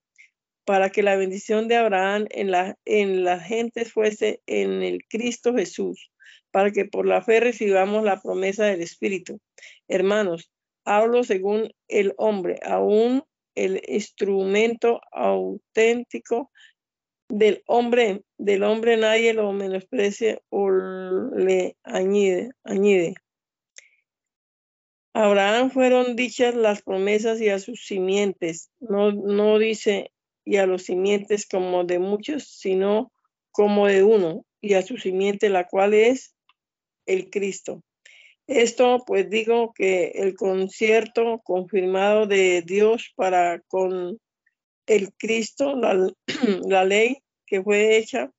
para 0.70 0.91
que 0.91 1.03
la 1.03 1.16
bendición 1.16 1.66
de 1.66 1.74
Abraham 1.76 2.26
en 2.31 2.53
la, 2.53 2.78
en 2.85 3.24
la 3.24 3.41
gente 3.41 3.85
fuese 3.85 4.41
en 4.47 4.85
el 4.85 5.05
Cristo 5.09 5.53
Jesús, 5.53 6.12
para 6.53 6.70
que 6.70 6.85
por 6.85 7.07
la 7.07 7.22
fe 7.22 7.41
recibamos 7.41 8.05
la 8.05 8.20
promesa 8.20 8.66
del 8.66 8.81
Espíritu. 8.81 9.41
Hermanos, 9.89 10.49
hablo 10.85 11.24
según 11.24 11.72
el 11.89 12.14
hombre, 12.16 12.59
aún 12.62 13.22
el 13.55 13.83
instrumento 13.89 15.01
auténtico 15.12 16.51
del 17.28 17.62
hombre, 17.66 18.22
del 18.39 18.64
hombre 18.64 18.97
nadie 18.97 19.35
lo 19.35 19.53
menosprecie 19.53 20.41
o 20.49 20.70
le 20.70 21.76
añade, 21.85 22.51
añade. 22.64 23.14
Abraham 25.12 25.70
fueron 25.70 26.16
dichas 26.16 26.55
las 26.55 26.83
promesas 26.83 27.41
y 27.41 27.49
a 27.49 27.59
sus 27.59 27.85
simientes. 27.85 28.70
No, 28.78 29.12
no 29.12 29.59
dice 29.59 30.12
y 30.45 30.57
a 30.57 30.66
los 30.66 30.85
simientes 30.85 31.47
como 31.47 31.85
de 31.85 31.99
muchos, 31.99 32.45
sino 32.45 33.12
como 33.53 33.87
de 33.87 34.03
uno, 34.03 34.45
y 34.61 34.74
a 34.74 34.83
su 34.83 34.97
simiente, 34.97 35.49
la 35.49 35.66
cual 35.66 35.95
es 35.95 36.35
el 37.07 37.31
Cristo. 37.31 37.83
Esto 38.51 39.05
pues 39.07 39.30
digo 39.30 39.72
que 39.72 40.11
el 40.16 40.34
concierto 40.34 41.40
confirmado 41.44 42.26
de 42.26 42.62
Dios 42.62 43.12
para 43.14 43.61
con 43.68 44.18
el 44.86 45.12
Cristo, 45.14 45.76
la, 45.76 46.12
ley 46.84 47.18
que 47.46 47.62
fue 47.62 47.96
hecha 47.96 48.32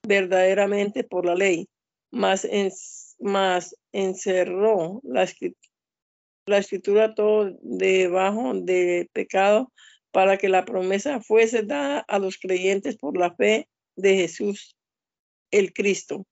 verdaderamente 0.04 1.04
por 1.04 1.26
la 1.26 1.36
ley, 1.36 1.70
más, 2.12 2.46
en, 2.46 2.72
más 3.20 3.76
encerró 3.92 5.02
la, 5.04 5.28
la 6.46 6.58
escritura 6.58 7.16
todo 7.16 7.58
debajo 7.62 8.54
de 8.54 9.10
pecado 9.12 9.72
para 10.12 10.38
que 10.38 10.50
la 10.50 10.66
promesa 10.66 11.20
fuese 11.20 11.64
dada 11.64 12.00
a 12.00 12.20
los 12.20 12.38
creyentes 12.38 12.96
por 12.98 13.18
la 13.18 13.36
fe 13.36 13.68
de 13.96 14.16
Jesús, 14.16 14.78
el 15.52 15.74
Cristo. 15.74 16.26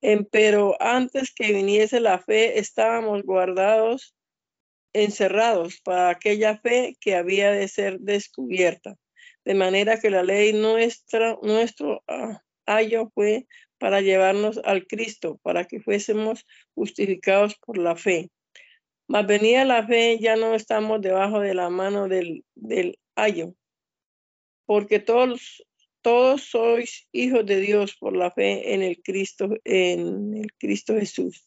Pero 0.00 0.76
antes 0.80 1.32
que 1.34 1.52
viniese 1.52 2.00
la 2.00 2.18
fe, 2.18 2.58
estábamos 2.58 3.22
guardados, 3.22 4.14
encerrados 4.92 5.80
para 5.80 6.10
aquella 6.10 6.58
fe 6.58 6.96
que 7.00 7.14
había 7.14 7.50
de 7.50 7.68
ser 7.68 7.98
descubierta. 8.00 8.96
De 9.44 9.54
manera 9.54 9.98
que 9.98 10.10
la 10.10 10.22
ley 10.22 10.52
nuestra, 10.52 11.38
nuestro 11.42 12.02
ah, 12.06 12.42
ayo 12.66 13.10
fue 13.14 13.46
para 13.78 14.00
llevarnos 14.00 14.60
al 14.64 14.86
Cristo, 14.86 15.38
para 15.42 15.64
que 15.64 15.80
fuésemos 15.80 16.46
justificados 16.74 17.56
por 17.56 17.78
la 17.78 17.96
fe. 17.96 18.30
Mas 19.06 19.26
venía 19.26 19.64
la 19.64 19.86
fe, 19.86 20.18
ya 20.20 20.36
no 20.36 20.54
estamos 20.54 21.00
debajo 21.00 21.40
de 21.40 21.54
la 21.54 21.70
mano 21.70 22.08
del, 22.08 22.44
del 22.54 22.98
ayo, 23.16 23.54
porque 24.66 24.98
todos, 24.98 25.64
todos 26.08 26.44
sois 26.44 27.06
hijos 27.12 27.44
de 27.44 27.60
Dios 27.60 27.94
por 28.00 28.16
la 28.16 28.30
fe 28.30 28.72
en 28.72 28.80
el 28.80 29.02
Cristo, 29.02 29.50
en 29.62 30.32
el 30.32 30.50
Cristo 30.58 30.94
Jesús. 30.94 31.46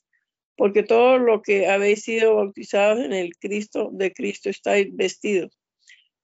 Porque 0.56 0.84
todo 0.84 1.18
lo 1.18 1.42
que 1.42 1.66
habéis 1.66 2.04
sido 2.04 2.36
bautizados 2.36 3.00
en 3.00 3.12
el 3.12 3.36
Cristo, 3.38 3.90
de 3.92 4.14
Cristo 4.14 4.52
estáis 4.52 4.96
vestidos. 4.96 5.58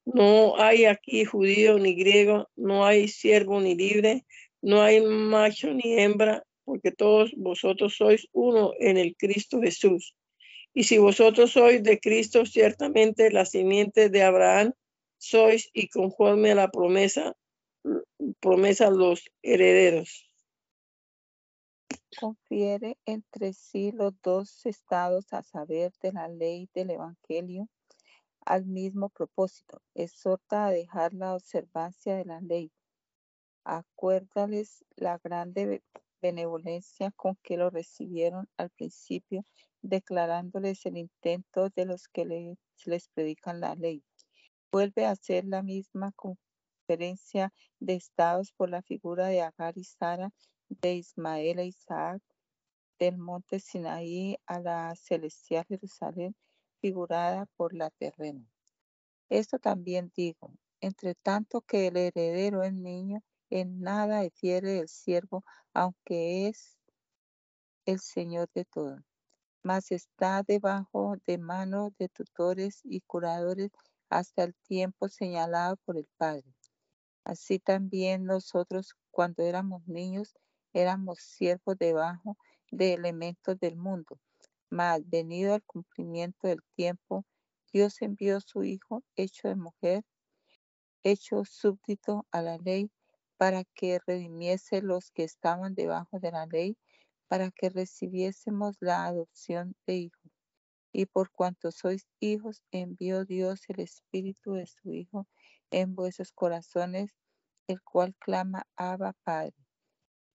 No 0.05 0.55
hay 0.61 0.85
aquí 0.85 1.25
judío 1.25 1.79
ni 1.79 1.95
griego, 1.95 2.47
no 2.55 2.85
hay 2.85 3.07
siervo 3.07 3.59
ni 3.59 3.73
libre, 3.73 4.23
no 4.61 4.83
hay 4.83 5.01
macho 5.01 5.73
ni 5.73 5.99
hembra, 5.99 6.43
porque 6.63 6.91
todos 6.91 7.31
vosotros 7.35 7.95
sois 7.95 8.27
uno 8.33 8.73
en 8.79 8.97
el 8.97 9.15
Cristo 9.17 9.59
Jesús. 9.59 10.13
Y 10.75 10.83
si 10.83 10.99
vosotros 10.99 11.53
sois 11.53 11.81
de 11.81 11.99
Cristo, 11.99 12.45
ciertamente 12.45 13.31
la 13.31 13.45
simiente 13.45 14.09
de 14.09 14.21
Abraham 14.21 14.73
sois 15.17 15.71
y 15.73 15.87
conforme 15.87 16.51
a 16.51 16.55
la 16.55 16.69
promesa, 16.69 17.35
promesa 18.39 18.89
los 18.89 19.29
herederos. 19.41 20.29
Confiere 22.19 22.97
entre 23.05 23.53
sí 23.53 23.91
los 23.91 24.13
dos 24.23 24.65
estados 24.65 25.31
a 25.33 25.43
saber 25.43 25.93
de 26.01 26.13
la 26.13 26.27
ley 26.27 26.69
del 26.73 26.91
Evangelio 26.91 27.69
al 28.45 28.65
mismo 28.65 29.09
propósito. 29.09 29.81
Exhorta 29.93 30.67
a 30.67 30.71
dejar 30.71 31.13
la 31.13 31.35
observancia 31.35 32.15
de 32.15 32.25
la 32.25 32.41
ley. 32.41 32.71
Acuérdales 33.63 34.85
la 34.95 35.19
grande 35.21 35.83
benevolencia 36.21 37.11
con 37.11 37.35
que 37.43 37.57
lo 37.57 37.69
recibieron 37.69 38.47
al 38.57 38.69
principio, 38.71 39.45
declarándoles 39.81 40.85
el 40.85 40.97
intento 40.97 41.69
de 41.69 41.85
los 41.85 42.07
que 42.07 42.25
les, 42.25 42.57
les 42.85 43.09
predican 43.09 43.59
la 43.59 43.75
ley. 43.75 44.03
Vuelve 44.71 45.05
a 45.05 45.11
hacer 45.11 45.45
la 45.45 45.61
misma 45.61 46.11
conferencia 46.87 47.53
de 47.79 47.95
estados 47.95 48.53
por 48.53 48.69
la 48.69 48.81
figura 48.81 49.27
de 49.27 49.41
Agar 49.41 49.77
y 49.77 49.83
Sara, 49.83 50.31
de 50.69 50.95
Ismael 50.95 51.59
e 51.59 51.65
Isaac, 51.65 52.21
del 52.97 53.17
monte 53.17 53.59
Sinaí 53.59 54.37
a 54.45 54.59
la 54.59 54.95
celestial 54.95 55.65
Jerusalén, 55.67 56.33
figurada 56.79 57.45
por 57.57 57.73
la 57.73 57.89
terrena. 57.89 58.45
Esto 59.29 59.59
también 59.59 60.11
digo, 60.15 60.53
entre 60.79 61.13
tanto 61.15 61.61
que 61.61 61.87
el 61.87 61.97
heredero 61.97 62.63
es 62.63 62.73
niño, 62.73 63.21
en 63.49 63.81
nada 63.81 64.21
difiere 64.21 64.79
el 64.79 64.87
siervo, 64.87 65.43
aunque 65.73 66.47
es 66.47 66.77
el 67.85 67.99
Señor 67.99 68.49
de 68.53 68.63
todo. 68.63 69.03
Mas 69.61 69.91
está 69.91 70.41
debajo 70.43 71.17
de 71.25 71.37
manos 71.37 71.91
de 71.97 72.07
tutores 72.07 72.79
y 72.85 73.01
curadores 73.01 73.71
hasta 74.09 74.43
el 74.43 74.55
tiempo 74.55 75.09
señalado 75.09 75.75
por 75.85 75.97
el 75.97 76.07
Padre. 76.17 76.56
Así 77.27 77.59
también 77.59 78.23
nosotros, 78.23 78.95
cuando 79.11 79.43
éramos 79.43 79.85
niños, 79.85 80.33
éramos 80.71 81.19
siervos 81.19 81.77
debajo 81.77 82.37
de 82.71 82.93
elementos 82.93 83.59
del 83.59 83.75
mundo. 83.75 84.17
Mas 84.69 85.01
venido 85.09 85.53
al 85.53 85.61
cumplimiento 85.63 86.47
del 86.47 86.63
tiempo, 86.77 87.25
Dios 87.73 88.01
envió 88.01 88.37
a 88.37 88.39
su 88.39 88.63
Hijo, 88.63 89.03
hecho 89.17 89.49
de 89.49 89.57
mujer, 89.57 90.05
hecho 91.03 91.43
súbdito 91.43 92.25
a 92.31 92.41
la 92.41 92.59
ley, 92.59 92.89
para 93.35 93.65
que 93.75 93.99
redimiese 94.07 94.81
los 94.81 95.11
que 95.11 95.25
estaban 95.25 95.75
debajo 95.75 96.21
de 96.21 96.31
la 96.31 96.45
ley, 96.45 96.77
para 97.27 97.51
que 97.51 97.69
recibiésemos 97.69 98.77
la 98.79 99.05
adopción 99.05 99.75
de 99.85 99.95
hijos. 99.95 100.31
Y 100.93 101.07
por 101.07 101.29
cuanto 101.31 101.73
sois 101.73 102.07
hijos, 102.21 102.63
envió 102.71 103.25
Dios 103.25 103.63
el 103.67 103.81
Espíritu 103.81 104.53
de 104.53 104.65
su 104.65 104.93
Hijo 104.93 105.27
en 105.71 105.95
vuestros 105.95 106.31
corazones, 106.31 107.11
el 107.67 107.81
cual 107.81 108.15
clama 108.19 108.67
Abba 108.75 109.13
Padre. 109.23 109.55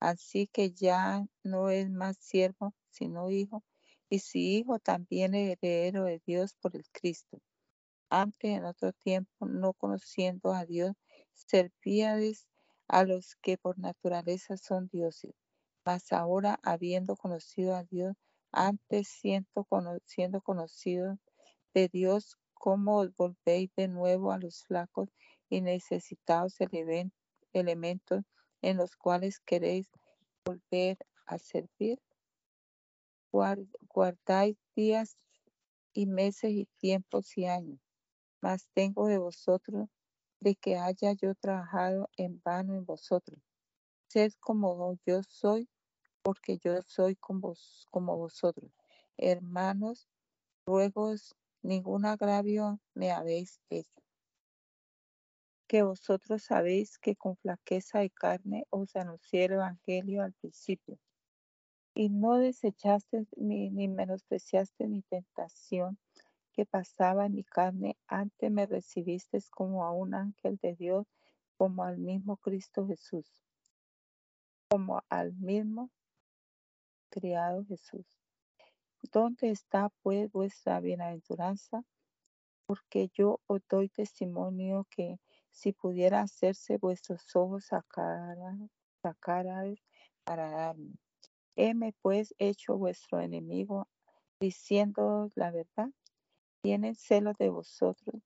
Así 0.01 0.49
que 0.49 0.73
ya 0.73 1.25
no 1.45 1.71
es 1.71 1.91
más 1.91 2.19
siervo, 2.19 2.75
sino 2.91 3.31
hijo, 3.31 3.63
y 4.11 4.19
si 4.19 4.59
hijo 4.59 4.79
también 4.79 5.35
heredero 5.35 6.05
de 6.05 6.21
Dios 6.27 6.55
por 6.61 6.77
el 6.77 6.85
Cristo. 6.93 7.39
Antes, 8.11 8.51
en 8.59 8.65
otro 8.65 8.93
tiempo, 8.93 9.47
no 9.47 9.73
conociendo 9.73 10.53
a 10.53 10.67
Dios, 10.67 10.93
servíades 11.35 12.47
a 12.89 13.05
los 13.05 13.37
que 13.37 13.57
por 13.57 13.79
naturaleza 13.79 14.57
son 14.57 14.89
dioses. 14.89 15.33
Mas 15.85 16.13
ahora, 16.13 16.61
habiendo 16.63 17.17
conocido 17.17 17.75
a 17.75 17.85
Dios, 17.85 18.15
antes 18.53 19.09
siendo, 19.09 19.67
siendo 20.05 20.43
conocido 20.43 21.19
de 21.75 21.89
Dios, 21.89 22.37
¿cómo 22.63 22.99
os 22.99 23.13
volvéis 23.17 23.75
de 23.75 23.89
nuevo 23.89 24.31
a 24.31 24.39
los 24.39 24.63
flacos 24.63 25.09
y 25.49 25.63
necesitados 25.63 26.59
elementos 27.53 28.23
en 28.61 28.77
los 28.77 28.95
cuales 28.95 29.41
queréis 29.41 29.91
volver 30.45 30.97
a 31.27 31.39
servir? 31.39 32.01
Guardáis 33.33 34.57
días 34.77 35.19
y 35.93 36.07
meses 36.07 36.53
y 36.53 36.67
tiempos 36.79 37.37
y 37.37 37.47
años, 37.47 37.81
mas 38.41 38.69
tengo 38.75 39.09
de 39.09 39.19
vosotros 39.19 39.89
de 40.39 40.55
que 40.55 40.77
haya 40.77 41.15
yo 41.15 41.35
trabajado 41.35 42.11
en 42.17 42.41
vano 42.45 42.77
en 42.77 42.85
vosotros. 42.85 43.41
Sed 44.07 44.35
como 44.39 44.97
yo 45.05 45.21
soy, 45.25 45.69
porque 46.23 46.59
yo 46.59 46.81
soy 46.83 47.17
como, 47.17 47.55
como 47.91 48.17
vosotros. 48.17 48.71
Hermanos, 49.17 50.07
ruegos, 50.65 51.35
ningún 51.63 52.05
agravio 52.05 52.81
me 52.95 53.11
habéis 53.11 53.61
hecho. 53.71 54.03
Que 55.67 55.83
vosotros 55.83 56.43
sabéis 56.43 56.99
que 56.99 57.17
con 57.17 57.37
flaqueza 57.37 58.01
de 58.01 58.11
carne 58.11 58.67
os 58.71 58.95
anuncié 58.97 59.47
el 59.47 59.53
Evangelio 59.53 60.23
al 60.23 60.33
principio. 60.35 60.99
Y 61.95 62.09
no 62.09 62.39
desechaste 62.39 63.27
ni, 63.37 63.71
ni 63.71 63.89
menospreciaste 63.89 64.87
mi 64.87 65.03
tentación 65.03 65.99
que 66.53 66.67
pasaba 66.67 67.27
en 67.27 67.35
mi 67.35 67.45
carne, 67.45 67.97
antes 68.07 68.51
me 68.51 68.67
recibiste 68.67 69.39
como 69.51 69.85
a 69.85 69.93
un 69.93 70.15
ángel 70.15 70.59
de 70.59 70.75
Dios, 70.75 71.07
como 71.57 71.85
al 71.85 71.99
mismo 71.99 72.37
Cristo 72.37 72.87
Jesús, 72.87 73.27
como 74.69 75.03
al 75.09 75.33
mismo 75.35 75.91
criado 77.11 77.65
Jesús. 77.65 78.22
¿Dónde 79.11 79.51
está 79.51 79.91
pues 80.03 80.31
vuestra 80.31 80.81
bienaventuranza? 80.81 81.83
Porque 82.67 83.09
yo 83.13 83.41
os 83.47 83.61
doy 83.69 83.89
testimonio 83.89 84.87
que 84.91 85.19
si 85.51 85.73
pudiera 85.73 86.21
hacerse 86.21 86.79
vuestros 86.79 87.25
ojos 87.35 87.67
sacaran, 87.67 88.71
sacaran 89.03 89.77
para 90.25 90.51
darme. 90.51 90.95
Heme 91.57 91.95
pues 92.01 92.35
hecho 92.39 92.79
vuestro 92.79 93.21
enemigo, 93.21 93.89
diciendo 94.41 95.29
la 95.35 95.51
verdad 95.51 95.91
tienen 96.63 96.95
celos 96.95 97.37
de 97.39 97.49
vosotros, 97.49 98.23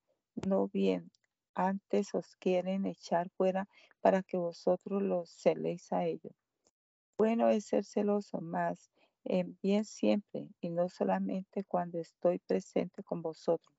no 0.47 0.67
bien, 0.67 1.11
antes 1.55 2.13
os 2.13 2.35
quieren 2.35 2.85
echar 2.85 3.31
fuera 3.31 3.67
para 3.99 4.21
que 4.21 4.37
vosotros 4.37 5.01
los 5.01 5.31
celéis 5.31 5.91
a 5.91 6.05
ellos. 6.05 6.35
Bueno 7.17 7.49
es 7.49 7.65
ser 7.65 7.83
celoso 7.83 8.41
más 8.41 8.91
en 9.29 9.57
bien 9.61 9.85
siempre 9.85 10.47
y 10.61 10.69
no 10.69 10.89
solamente 10.89 11.63
cuando 11.65 11.99
estoy 11.99 12.39
presente 12.39 13.03
con 13.03 13.21
vosotros. 13.21 13.75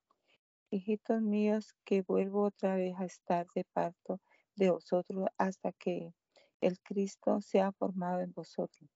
Hijitos 0.71 1.23
míos, 1.23 1.75
que 1.85 2.03
vuelvo 2.03 2.45
otra 2.45 2.77
vez 2.77 2.95
a 2.99 3.05
estar 3.05 3.47
de 3.55 3.65
parto 3.65 4.21
de 4.55 4.71
vosotros 4.71 5.27
hasta 5.39 5.73
que 5.73 6.13
el 6.61 6.79
Cristo 6.81 7.41
sea 7.41 7.73
formado 7.73 8.21
en 8.21 8.33
vosotros. 8.33 8.91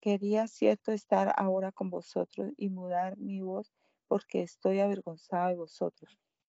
Quería 0.00 0.46
cierto 0.46 0.92
estar 0.92 1.32
ahora 1.36 1.72
con 1.72 1.88
vosotros 1.88 2.52
y 2.58 2.68
mudar 2.68 3.16
mi 3.16 3.40
voz 3.40 3.72
porque 4.06 4.42
estoy 4.42 4.80
avergonzado 4.80 5.48
de 5.48 5.56
vosotros. 5.56 6.18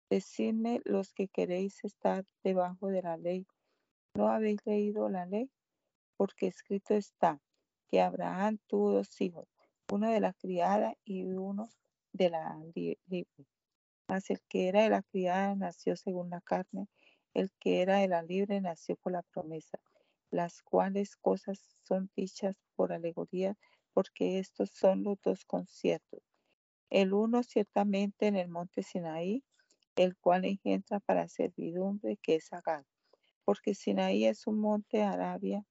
Decidme 0.09 0.81
los 0.85 1.13
que 1.13 1.27
queréis 1.27 1.83
estar 1.83 2.25
debajo 2.43 2.87
de 2.87 3.03
la 3.03 3.17
ley. 3.17 3.45
¿No 4.15 4.29
habéis 4.29 4.65
leído 4.65 5.09
la 5.09 5.25
ley? 5.25 5.51
Porque 6.17 6.47
escrito 6.47 6.95
está 6.95 7.39
que 7.87 8.01
Abraham 8.01 8.59
tuvo 8.67 8.91
dos 8.91 9.21
hijos, 9.21 9.47
uno 9.91 10.09
de 10.09 10.19
la 10.19 10.33
criada 10.33 10.95
y 11.03 11.23
uno 11.23 11.69
de 12.11 12.29
la 12.29 12.57
libre. 12.75 13.45
Mas 14.07 14.29
el 14.29 14.41
que 14.47 14.67
era 14.67 14.83
de 14.83 14.89
la 14.89 15.03
criada 15.03 15.55
nació 15.55 15.95
según 15.95 16.29
la 16.29 16.41
carne, 16.41 16.87
el 17.33 17.51
que 17.59 17.81
era 17.81 17.97
de 17.97 18.07
la 18.07 18.21
libre 18.21 18.61
nació 18.61 18.95
por 18.95 19.11
la 19.11 19.23
promesa, 19.23 19.79
las 20.31 20.61
cuales 20.61 21.15
cosas 21.15 21.59
son 21.83 22.09
dichas 22.15 22.55
por 22.75 22.93
alegoría, 22.93 23.57
porque 23.93 24.39
estos 24.39 24.71
son 24.71 25.03
los 25.03 25.21
dos 25.21 25.45
conciertos 25.45 26.21
el 26.89 27.13
uno 27.13 27.43
ciertamente 27.43 28.27
en 28.27 28.35
el 28.35 28.47
monte 28.47 28.83
Sinaí, 28.83 29.43
el 29.95 30.15
cual 30.17 30.45
engendra 30.45 30.99
para 30.99 31.27
servidumbre, 31.27 32.17
que 32.21 32.35
es 32.35 32.53
Agar, 32.53 32.85
porque 33.43 33.73
Sinaí 33.75 34.25
es 34.25 34.47
un 34.47 34.59
monte 34.59 35.01
Arabia, 35.03 35.65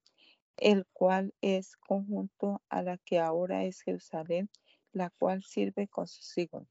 el 0.57 0.87
cual 0.93 1.35
es 1.41 1.77
conjunto 1.77 2.63
a 2.69 2.83
la 2.83 2.99
que 2.99 3.19
ahora 3.19 3.65
es 3.65 3.83
Jerusalén, 3.83 4.51
la 4.93 5.11
cual 5.11 5.43
sirve 5.43 5.89
con 5.89 6.07
sus 6.07 6.37
hijos. 6.39 6.67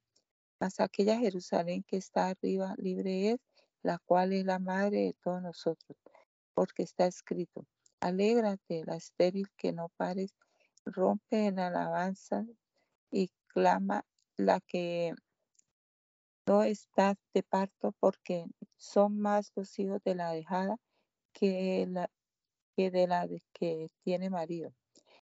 Mas 0.60 0.80
aquella 0.80 1.18
Jerusalén 1.18 1.84
que 1.84 1.98
está 1.98 2.30
arriba 2.30 2.76
libre 2.78 3.32
es, 3.32 3.40
la 3.82 4.00
cual 4.00 4.34
es 4.34 4.46
la 4.46 4.60
madre 4.60 5.00
de 5.00 5.16
todos 5.22 5.42
nosotros, 5.42 5.98
porque 6.54 6.84
está 6.84 7.06
escrito, 7.06 7.66
alégrate 8.00 8.84
la 8.86 8.96
estéril 8.96 9.50
que 9.58 9.74
no 9.74 9.90
pares, 9.98 10.34
rompe 10.86 11.48
en 11.48 11.60
alabanza 11.60 12.46
y 13.12 13.30
clama 13.48 14.06
la 14.38 14.60
que 14.62 15.14
no 16.46 16.64
está 16.64 17.16
de 17.34 17.44
parto 17.44 17.94
porque 18.00 18.46
son 18.78 19.20
más 19.20 19.52
los 19.56 19.78
hijos 19.80 20.02
de 20.04 20.16
la 20.16 20.32
dejada 20.32 20.78
que, 21.34 21.86
la, 21.90 22.10
que 22.76 22.92
de 22.92 23.08
la 23.08 23.28
que 23.54 23.88
tiene 24.04 24.30
marido. 24.30 24.74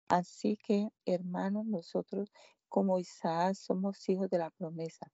Así 0.07 0.57
que, 0.57 0.89
hermanos, 1.05 1.65
nosotros 1.65 2.31
como 2.67 2.99
Isaac 2.99 3.55
somos 3.55 4.07
hijos 4.09 4.29
de 4.29 4.39
la 4.39 4.49
promesa. 4.51 5.11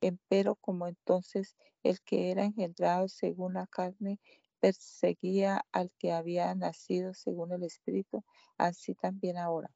Empero 0.00 0.54
como 0.56 0.86
entonces 0.86 1.56
el 1.82 2.00
que 2.02 2.30
era 2.30 2.44
engendrado 2.44 3.08
según 3.08 3.54
la 3.54 3.66
carne 3.66 4.20
perseguía 4.60 5.64
al 5.72 5.90
que 5.98 6.12
había 6.12 6.54
nacido 6.54 7.14
según 7.14 7.52
el 7.52 7.64
Espíritu, 7.64 8.24
así 8.58 8.94
también 8.94 9.38
ahora. 9.38 9.70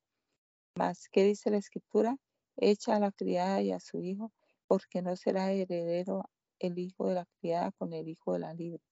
Mas, 0.77 1.09
¿qué 1.11 1.25
dice 1.25 1.51
la 1.51 1.59
Escritura? 1.59 2.17
Echa 2.57 2.97
a 2.97 3.01
la 3.01 3.13
criada 3.13 3.63
y 3.63 3.73
a 3.73 3.81
su 3.81 4.01
hijo, 4.01 4.33
porque 4.67 5.03
no 5.03 5.17
será 5.17 5.53
heredero 5.53 6.25
el 6.59 6.79
hijo 6.79 7.09
de 7.09 7.15
la 7.15 7.27
criada 7.41 7.73
con 7.73 7.93
el 7.93 8.09
hijo 8.09 8.33
de 8.33 8.39
la 8.41 8.55
libre. 8.55 8.83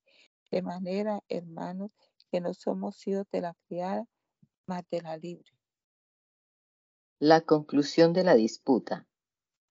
De 0.51 0.63
manera, 0.63 1.21
hermanos, 1.29 1.93
que 2.31 2.41
no 2.41 2.55
somos 2.55 3.07
hijos 3.07 3.27
de 3.33 3.41
la 3.41 3.55
criada, 3.67 4.07
mas 4.67 4.85
de 4.91 5.03
la 5.03 5.17
libre. 5.17 5.51
La 7.19 7.43
conclusión 7.43 8.13
de 8.13 8.25
la 8.25 8.35
disputa. 8.35 9.07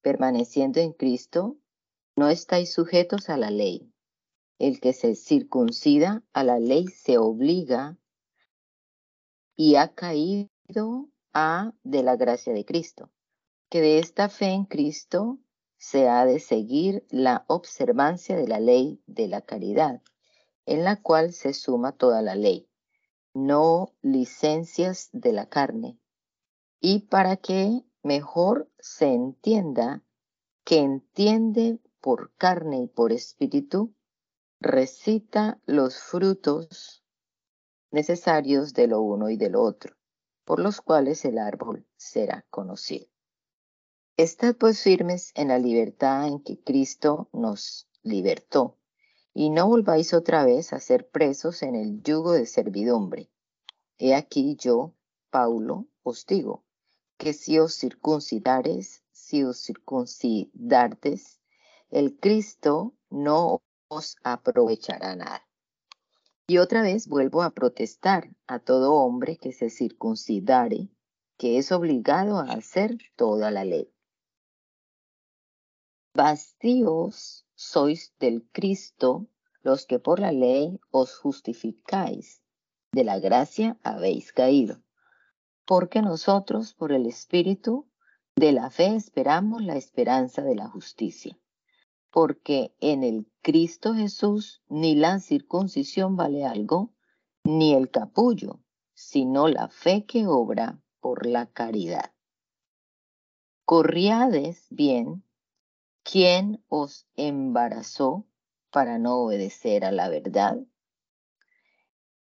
Permaneciendo 0.01 0.79
en 0.79 0.93
Cristo, 0.93 1.57
no 2.15 2.29
estáis 2.29 2.73
sujetos 2.73 3.29
a 3.29 3.37
la 3.37 3.49
ley. 3.49 3.91
El 4.59 4.79
que 4.79 4.93
se 4.93 5.15
circuncida 5.15 6.23
a 6.33 6.43
la 6.43 6.59
ley 6.59 6.87
se 6.87 7.17
obliga 7.17 7.97
y 9.55 9.75
ha 9.75 9.93
caído 9.93 10.49
a 11.33 11.73
de 11.83 12.03
la 12.03 12.15
gracia 12.15 12.53
de 12.53 12.65
Cristo, 12.65 13.11
que 13.69 13.81
de 13.81 13.99
esta 13.99 14.29
fe 14.29 14.51
en 14.51 14.65
Cristo 14.65 15.39
se 15.77 16.09
ha 16.09 16.25
de 16.25 16.39
seguir 16.39 17.05
la 17.09 17.45
observancia 17.47 18.35
de 18.35 18.47
la 18.47 18.59
ley 18.59 19.01
de 19.05 19.27
la 19.27 19.41
caridad, 19.41 20.01
en 20.69 20.83
la 20.83 21.01
cual 21.01 21.33
se 21.33 21.55
suma 21.55 21.93
toda 21.93 22.21
la 22.21 22.35
ley, 22.35 22.69
no 23.33 23.95
licencias 24.03 25.09
de 25.13 25.33
la 25.33 25.49
carne, 25.49 25.97
y 26.79 27.07
para 27.07 27.37
que 27.37 27.83
mejor 28.03 28.69
se 28.77 29.07
entienda 29.07 30.03
que 30.63 30.77
entiende 30.77 31.79
por 32.01 32.35
carne 32.35 32.83
y 32.83 32.87
por 32.87 33.11
espíritu, 33.11 33.95
recita 34.59 35.59
los 35.65 35.97
frutos 35.97 37.03
necesarios 37.89 38.73
de 38.73 38.85
lo 38.85 39.01
uno 39.01 39.31
y 39.31 39.37
de 39.37 39.49
lo 39.49 39.63
otro, 39.63 39.95
por 40.45 40.59
los 40.59 40.81
cuales 40.81 41.25
el 41.25 41.39
árbol 41.39 41.87
será 41.97 42.45
conocido. 42.51 43.07
Estad 44.17 44.55
pues 44.55 44.83
firmes 44.83 45.31
en 45.33 45.47
la 45.47 45.57
libertad 45.57 46.27
en 46.27 46.43
que 46.43 46.61
Cristo 46.61 47.27
nos 47.33 47.89
libertó, 48.03 48.78
y 49.33 49.49
no 49.49 49.67
volváis 49.67 50.13
otra 50.13 50.43
vez 50.43 50.73
a 50.73 50.79
ser 50.79 51.09
presos 51.09 51.61
en 51.63 51.75
el 51.75 52.01
yugo 52.01 52.33
de 52.33 52.45
servidumbre. 52.45 53.29
He 53.97 54.15
aquí 54.15 54.55
yo, 54.55 54.93
Paulo, 55.29 55.87
os 56.03 56.25
digo, 56.25 56.63
que 57.17 57.33
si 57.33 57.59
os 57.59 57.73
circuncidares, 57.75 59.03
si 59.11 59.43
os 59.43 59.57
circuncidartes, 59.57 61.39
el 61.89 62.17
Cristo 62.17 62.93
no 63.09 63.61
os 63.89 64.17
aprovechará 64.23 65.15
nada. 65.15 65.45
Y 66.47 66.57
otra 66.57 66.81
vez 66.81 67.07
vuelvo 67.07 67.43
a 67.43 67.51
protestar 67.51 68.35
a 68.47 68.59
todo 68.59 68.93
hombre 68.93 69.37
que 69.37 69.51
se 69.51 69.69
circuncidare, 69.69 70.89
que 71.37 71.57
es 71.57 71.71
obligado 71.71 72.39
a 72.39 72.53
hacer 72.53 72.97
toda 73.15 73.51
la 73.51 73.65
ley. 73.65 73.93
Vacíos 76.15 77.45
sois 77.59 78.13
del 78.21 78.47
Cristo 78.53 79.27
los 79.63 79.85
que 79.85 79.99
por 79.99 80.21
la 80.21 80.31
ley 80.31 80.79
os 80.91 81.17
justificáis, 81.17 82.41
de 82.93 83.03
la 83.03 83.19
gracia 83.19 83.77
habéis 83.83 84.31
caído. 84.31 84.81
Porque 85.65 86.01
nosotros 86.01 86.73
por 86.73 86.93
el 86.93 87.05
Espíritu 87.05 87.85
de 88.37 88.53
la 88.53 88.69
fe 88.69 88.95
esperamos 88.95 89.61
la 89.61 89.75
esperanza 89.75 90.41
de 90.41 90.55
la 90.55 90.69
justicia. 90.69 91.37
Porque 92.11 92.73
en 92.79 93.03
el 93.03 93.29
Cristo 93.41 93.93
Jesús 93.93 94.63
ni 94.69 94.95
la 94.95 95.19
circuncisión 95.19 96.15
vale 96.15 96.45
algo, 96.45 96.93
ni 97.43 97.73
el 97.73 97.91
capullo, 97.91 98.61
sino 98.93 99.49
la 99.49 99.67
fe 99.67 100.05
que 100.05 100.27
obra 100.27 100.81
por 101.01 101.25
la 101.25 101.47
caridad. 101.47 102.13
Corriades 103.65 104.65
bien 104.69 105.25
¿Quién 106.11 106.65
os 106.69 107.05
embarazó 107.17 108.25
para 108.71 108.97
no 108.97 109.17
obedecer 109.19 109.85
a 109.85 109.91
la 109.91 110.09
verdad? 110.09 110.57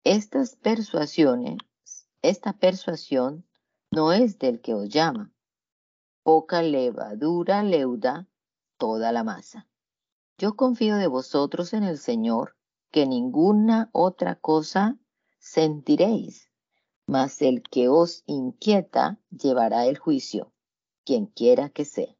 Estas 0.04 0.54
persuasiones, 0.54 1.58
esta 2.22 2.52
persuasión 2.52 3.44
no 3.90 4.12
es 4.12 4.38
del 4.38 4.60
que 4.60 4.74
os 4.74 4.88
llama. 4.88 5.34
Poca 6.22 6.62
levadura 6.62 7.64
leuda 7.64 8.28
toda 8.78 9.10
la 9.10 9.24
masa. 9.24 9.68
Yo 10.38 10.54
confío 10.54 10.94
de 10.94 11.08
vosotros 11.08 11.72
en 11.72 11.82
el 11.82 11.98
Señor, 11.98 12.56
que 12.92 13.04
ninguna 13.04 13.90
otra 13.92 14.36
cosa 14.36 14.96
sentiréis, 15.40 16.52
mas 17.08 17.42
el 17.42 17.64
que 17.64 17.88
os 17.88 18.22
inquieta 18.26 19.18
llevará 19.30 19.86
el 19.86 19.98
juicio, 19.98 20.52
quien 21.04 21.26
quiera 21.26 21.68
que 21.68 21.84
sea. 21.84 22.16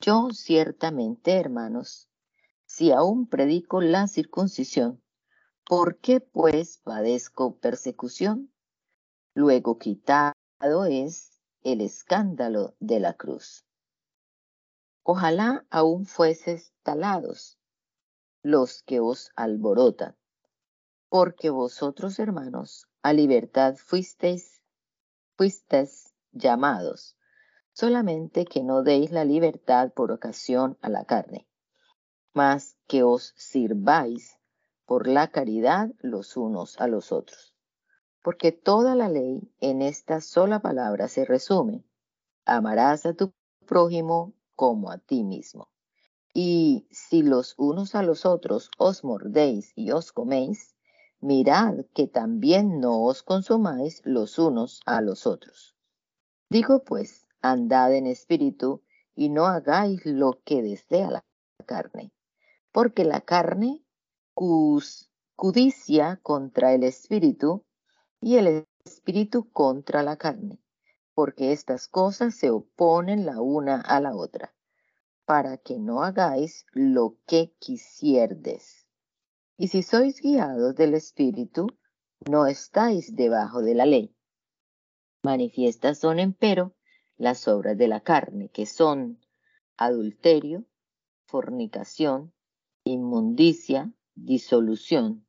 Yo 0.00 0.28
ciertamente, 0.30 1.32
hermanos, 1.32 2.08
si 2.66 2.92
aún 2.92 3.26
predico 3.26 3.80
la 3.80 4.06
circuncisión, 4.06 5.02
¿por 5.66 5.98
qué 5.98 6.20
pues 6.20 6.78
padezco 6.78 7.58
persecución? 7.58 8.52
Luego 9.34 9.78
quitado 9.78 10.34
es 10.88 11.40
el 11.62 11.80
escándalo 11.80 12.76
de 12.78 13.00
la 13.00 13.14
cruz. 13.14 13.64
Ojalá 15.02 15.66
aún 15.68 16.06
fueses 16.06 16.72
talados 16.84 17.58
los 18.42 18.84
que 18.84 19.00
os 19.00 19.32
alborotan, 19.34 20.16
porque 21.08 21.50
vosotros, 21.50 22.20
hermanos, 22.20 22.86
a 23.02 23.12
libertad 23.12 23.74
fuisteis, 23.74 24.62
fuisteis 25.36 26.14
llamados 26.30 27.17
solamente 27.78 28.44
que 28.44 28.64
no 28.64 28.82
deis 28.82 29.12
la 29.12 29.24
libertad 29.24 29.92
por 29.92 30.10
ocasión 30.10 30.76
a 30.80 30.88
la 30.88 31.04
carne, 31.04 31.46
mas 32.34 32.76
que 32.88 33.04
os 33.04 33.34
sirváis 33.36 34.36
por 34.84 35.06
la 35.06 35.28
caridad 35.28 35.88
los 36.00 36.36
unos 36.36 36.80
a 36.80 36.88
los 36.88 37.12
otros. 37.12 37.54
Porque 38.20 38.50
toda 38.50 38.96
la 38.96 39.08
ley 39.08 39.52
en 39.60 39.80
esta 39.80 40.20
sola 40.20 40.58
palabra 40.58 41.06
se 41.06 41.24
resume, 41.24 41.84
amarás 42.44 43.06
a 43.06 43.14
tu 43.14 43.32
prójimo 43.64 44.34
como 44.56 44.90
a 44.90 44.98
ti 44.98 45.22
mismo. 45.22 45.68
Y 46.34 46.88
si 46.90 47.22
los 47.22 47.54
unos 47.58 47.94
a 47.94 48.02
los 48.02 48.26
otros 48.26 48.72
os 48.76 49.04
mordéis 49.04 49.72
y 49.76 49.92
os 49.92 50.10
coméis, 50.10 50.74
mirad 51.20 51.84
que 51.94 52.08
también 52.08 52.80
no 52.80 53.04
os 53.04 53.22
consumáis 53.22 54.02
los 54.04 54.36
unos 54.40 54.80
a 54.84 55.00
los 55.00 55.28
otros. 55.28 55.76
Digo 56.50 56.82
pues, 56.82 57.27
andad 57.40 57.94
en 57.94 58.06
espíritu 58.06 58.82
y 59.14 59.30
no 59.30 59.46
hagáis 59.46 60.04
lo 60.06 60.40
que 60.44 60.62
desea 60.62 61.10
la 61.10 61.24
carne, 61.66 62.12
porque 62.72 63.04
la 63.04 63.20
carne 63.20 63.84
cudicia 65.36 66.20
contra 66.22 66.72
el 66.72 66.84
espíritu 66.84 67.64
y 68.20 68.36
el 68.36 68.66
espíritu 68.84 69.50
contra 69.50 70.02
la 70.02 70.16
carne, 70.16 70.60
porque 71.14 71.52
estas 71.52 71.88
cosas 71.88 72.34
se 72.34 72.50
oponen 72.50 73.26
la 73.26 73.40
una 73.40 73.80
a 73.80 74.00
la 74.00 74.14
otra, 74.14 74.54
para 75.24 75.58
que 75.58 75.78
no 75.78 76.02
hagáis 76.02 76.64
lo 76.72 77.16
que 77.26 77.54
quisierdes. 77.58 78.86
Y 79.56 79.68
si 79.68 79.82
sois 79.82 80.20
guiados 80.20 80.76
del 80.76 80.94
espíritu, 80.94 81.66
no 82.28 82.46
estáis 82.46 83.16
debajo 83.16 83.62
de 83.62 83.74
la 83.74 83.86
ley. 83.86 84.14
Manifiestas 85.24 85.98
son, 85.98 86.20
empero, 86.20 86.76
las 87.18 87.48
obras 87.48 87.76
de 87.76 87.88
la 87.88 88.00
carne, 88.00 88.48
que 88.48 88.64
son 88.64 89.18
adulterio, 89.76 90.64
fornicación, 91.26 92.32
inmundicia, 92.84 93.92
disolución, 94.14 95.26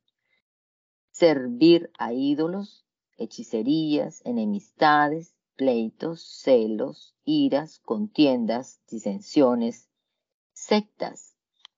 servir 1.10 1.90
a 1.98 2.12
ídolos, 2.12 2.86
hechicerías, 3.18 4.22
enemistades, 4.24 5.34
pleitos, 5.56 6.22
celos, 6.22 7.14
iras, 7.24 7.80
contiendas, 7.80 8.80
disensiones, 8.88 9.90
sectas, 10.52 11.34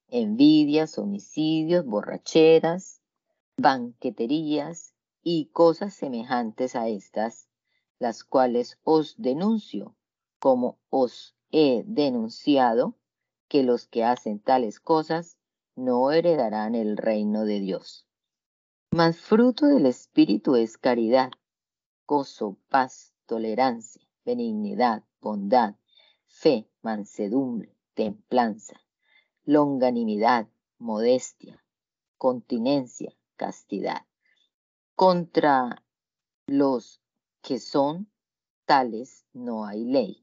envidias, 0.09 0.99
homicidios, 0.99 1.87
borracheras, 1.87 3.01
banqueterías 3.57 4.95
y 5.23 5.47
cosas 5.47 5.95
semejantes 5.95 6.77
a 6.77 6.89
estas, 6.89 7.49
las 7.99 8.25
cuales 8.25 8.79
os 8.85 9.15
denuncio 9.17 9.97
como 10.43 10.81
os 10.91 11.37
he 11.53 11.85
denunciado, 11.87 12.97
que 13.47 13.63
los 13.63 13.87
que 13.87 14.03
hacen 14.03 14.41
tales 14.41 14.81
cosas 14.81 15.39
no 15.77 16.11
heredarán 16.11 16.75
el 16.75 16.97
reino 16.97 17.45
de 17.45 17.61
Dios. 17.61 18.09
Mas 18.91 19.21
fruto 19.21 19.67
del 19.67 19.87
Espíritu 19.87 20.57
es 20.57 20.79
caridad, 20.79 21.31
gozo, 22.09 22.59
paz, 22.69 23.15
tolerancia, 23.27 24.03
benignidad, 24.25 25.05
bondad, 25.21 25.77
fe, 26.27 26.69
mansedumbre, 26.83 27.77
templanza. 27.95 28.81
longanimidad, 29.45 30.49
modestia, 30.79 31.65
continencia, 32.19 33.15
castidad. 33.37 34.07
Contra 34.97 35.85
los 36.49 37.01
que 37.43 37.61
son 37.61 38.11
tales 38.65 39.25
no 39.33 39.67
hay 39.67 39.85
ley, 39.85 40.22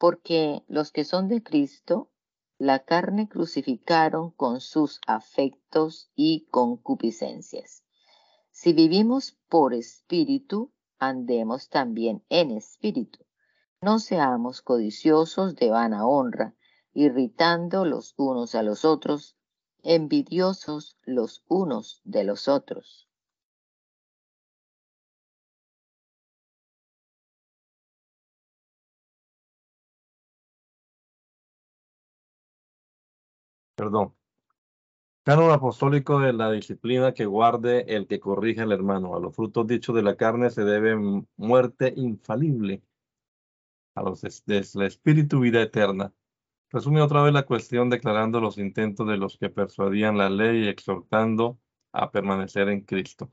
porque 0.00 0.64
los 0.66 0.92
que 0.92 1.04
son 1.04 1.28
de 1.28 1.42
Cristo, 1.42 2.10
la 2.56 2.78
carne 2.86 3.28
crucificaron 3.28 4.30
con 4.30 4.62
sus 4.62 4.98
afectos 5.06 6.10
y 6.16 6.46
concupiscencias. 6.50 7.84
Si 8.50 8.72
vivimos 8.72 9.36
por 9.50 9.74
espíritu, 9.74 10.72
andemos 10.98 11.68
también 11.68 12.24
en 12.30 12.50
espíritu. 12.50 13.18
No 13.82 13.98
seamos 13.98 14.62
codiciosos 14.62 15.54
de 15.54 15.68
vana 15.68 16.06
honra, 16.06 16.54
irritando 16.94 17.84
los 17.84 18.14
unos 18.16 18.54
a 18.54 18.62
los 18.62 18.86
otros, 18.86 19.36
envidiosos 19.82 20.96
los 21.04 21.44
unos 21.46 22.00
de 22.04 22.24
los 22.24 22.48
otros. 22.48 23.09
Perdón. 33.80 34.14
Canon 35.22 35.52
apostólico 35.52 36.20
de 36.20 36.34
la 36.34 36.52
disciplina 36.52 37.14
que 37.14 37.24
guarde 37.24 37.96
el 37.96 38.06
que 38.06 38.20
corrige 38.20 38.60
al 38.60 38.72
hermano. 38.72 39.16
A 39.16 39.20
los 39.20 39.34
frutos 39.34 39.66
dichos 39.66 39.96
de 39.96 40.02
la 40.02 40.16
carne 40.16 40.50
se 40.50 40.64
debe 40.64 41.24
muerte 41.38 41.94
infalible. 41.96 42.82
A 43.94 44.02
los 44.02 44.20
del 44.20 44.82
espíritu 44.82 45.40
vida 45.40 45.62
eterna. 45.62 46.12
Resume 46.68 47.00
otra 47.00 47.22
vez 47.22 47.32
la 47.32 47.46
cuestión 47.46 47.88
declarando 47.88 48.38
los 48.38 48.58
intentos 48.58 49.08
de 49.08 49.16
los 49.16 49.38
que 49.38 49.48
persuadían 49.48 50.18
la 50.18 50.28
ley 50.28 50.64
y 50.64 50.68
exhortando 50.68 51.58
a 51.92 52.10
permanecer 52.10 52.68
en 52.68 52.82
Cristo. 52.82 53.32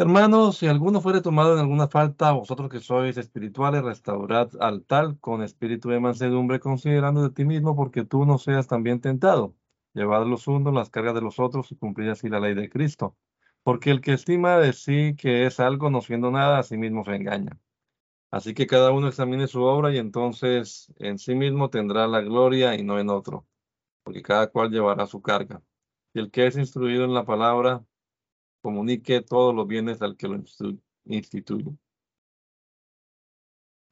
Hermanos, 0.00 0.56
si 0.56 0.66
alguno 0.66 1.02
fuere 1.02 1.20
tomado 1.20 1.52
en 1.52 1.58
alguna 1.60 1.86
falta, 1.86 2.32
vosotros 2.32 2.70
que 2.70 2.80
sois 2.80 3.18
espirituales, 3.18 3.82
restaurad 3.82 4.48
al 4.58 4.82
tal 4.86 5.18
con 5.20 5.42
espíritu 5.42 5.90
de 5.90 6.00
mansedumbre, 6.00 6.58
considerando 6.58 7.22
de 7.22 7.28
ti 7.28 7.44
mismo, 7.44 7.76
porque 7.76 8.04
tú 8.06 8.24
no 8.24 8.38
seas 8.38 8.66
también 8.66 9.02
tentado. 9.02 9.54
Llevad 9.92 10.26
los 10.26 10.48
unos 10.48 10.72
las 10.72 10.88
cargas 10.88 11.14
de 11.14 11.20
los 11.20 11.38
otros 11.38 11.70
y 11.70 11.76
cumplid 11.76 12.08
así 12.08 12.30
la 12.30 12.40
ley 12.40 12.54
de 12.54 12.70
Cristo. 12.70 13.14
Porque 13.62 13.90
el 13.90 14.00
que 14.00 14.14
estima 14.14 14.56
de 14.56 14.72
sí 14.72 15.16
que 15.16 15.44
es 15.44 15.60
algo, 15.60 15.90
no 15.90 16.00
siendo 16.00 16.30
nada, 16.30 16.58
a 16.60 16.62
sí 16.62 16.78
mismo 16.78 17.04
se 17.04 17.16
engaña. 17.16 17.58
Así 18.30 18.54
que 18.54 18.66
cada 18.66 18.92
uno 18.92 19.08
examine 19.08 19.48
su 19.48 19.62
obra 19.64 19.92
y 19.92 19.98
entonces 19.98 20.92
en 20.98 21.18
sí 21.18 21.34
mismo 21.34 21.68
tendrá 21.70 22.06
la 22.08 22.22
gloria 22.22 22.74
y 22.74 22.82
no 22.84 22.98
en 22.98 23.10
otro, 23.10 23.46
porque 24.04 24.22
cada 24.22 24.48
cual 24.50 24.70
llevará 24.70 25.06
su 25.06 25.22
carga. 25.22 25.62
Y 26.14 26.20
el 26.20 26.30
que 26.30 26.46
es 26.46 26.56
instruido 26.56 27.04
en 27.04 27.14
la 27.14 27.24
palabra, 27.26 27.84
comunique 28.60 29.20
todos 29.22 29.54
los 29.54 29.66
bienes 29.66 30.02
al 30.02 30.16
que 30.16 30.28
lo 30.28 30.42
instituye. 31.04 31.76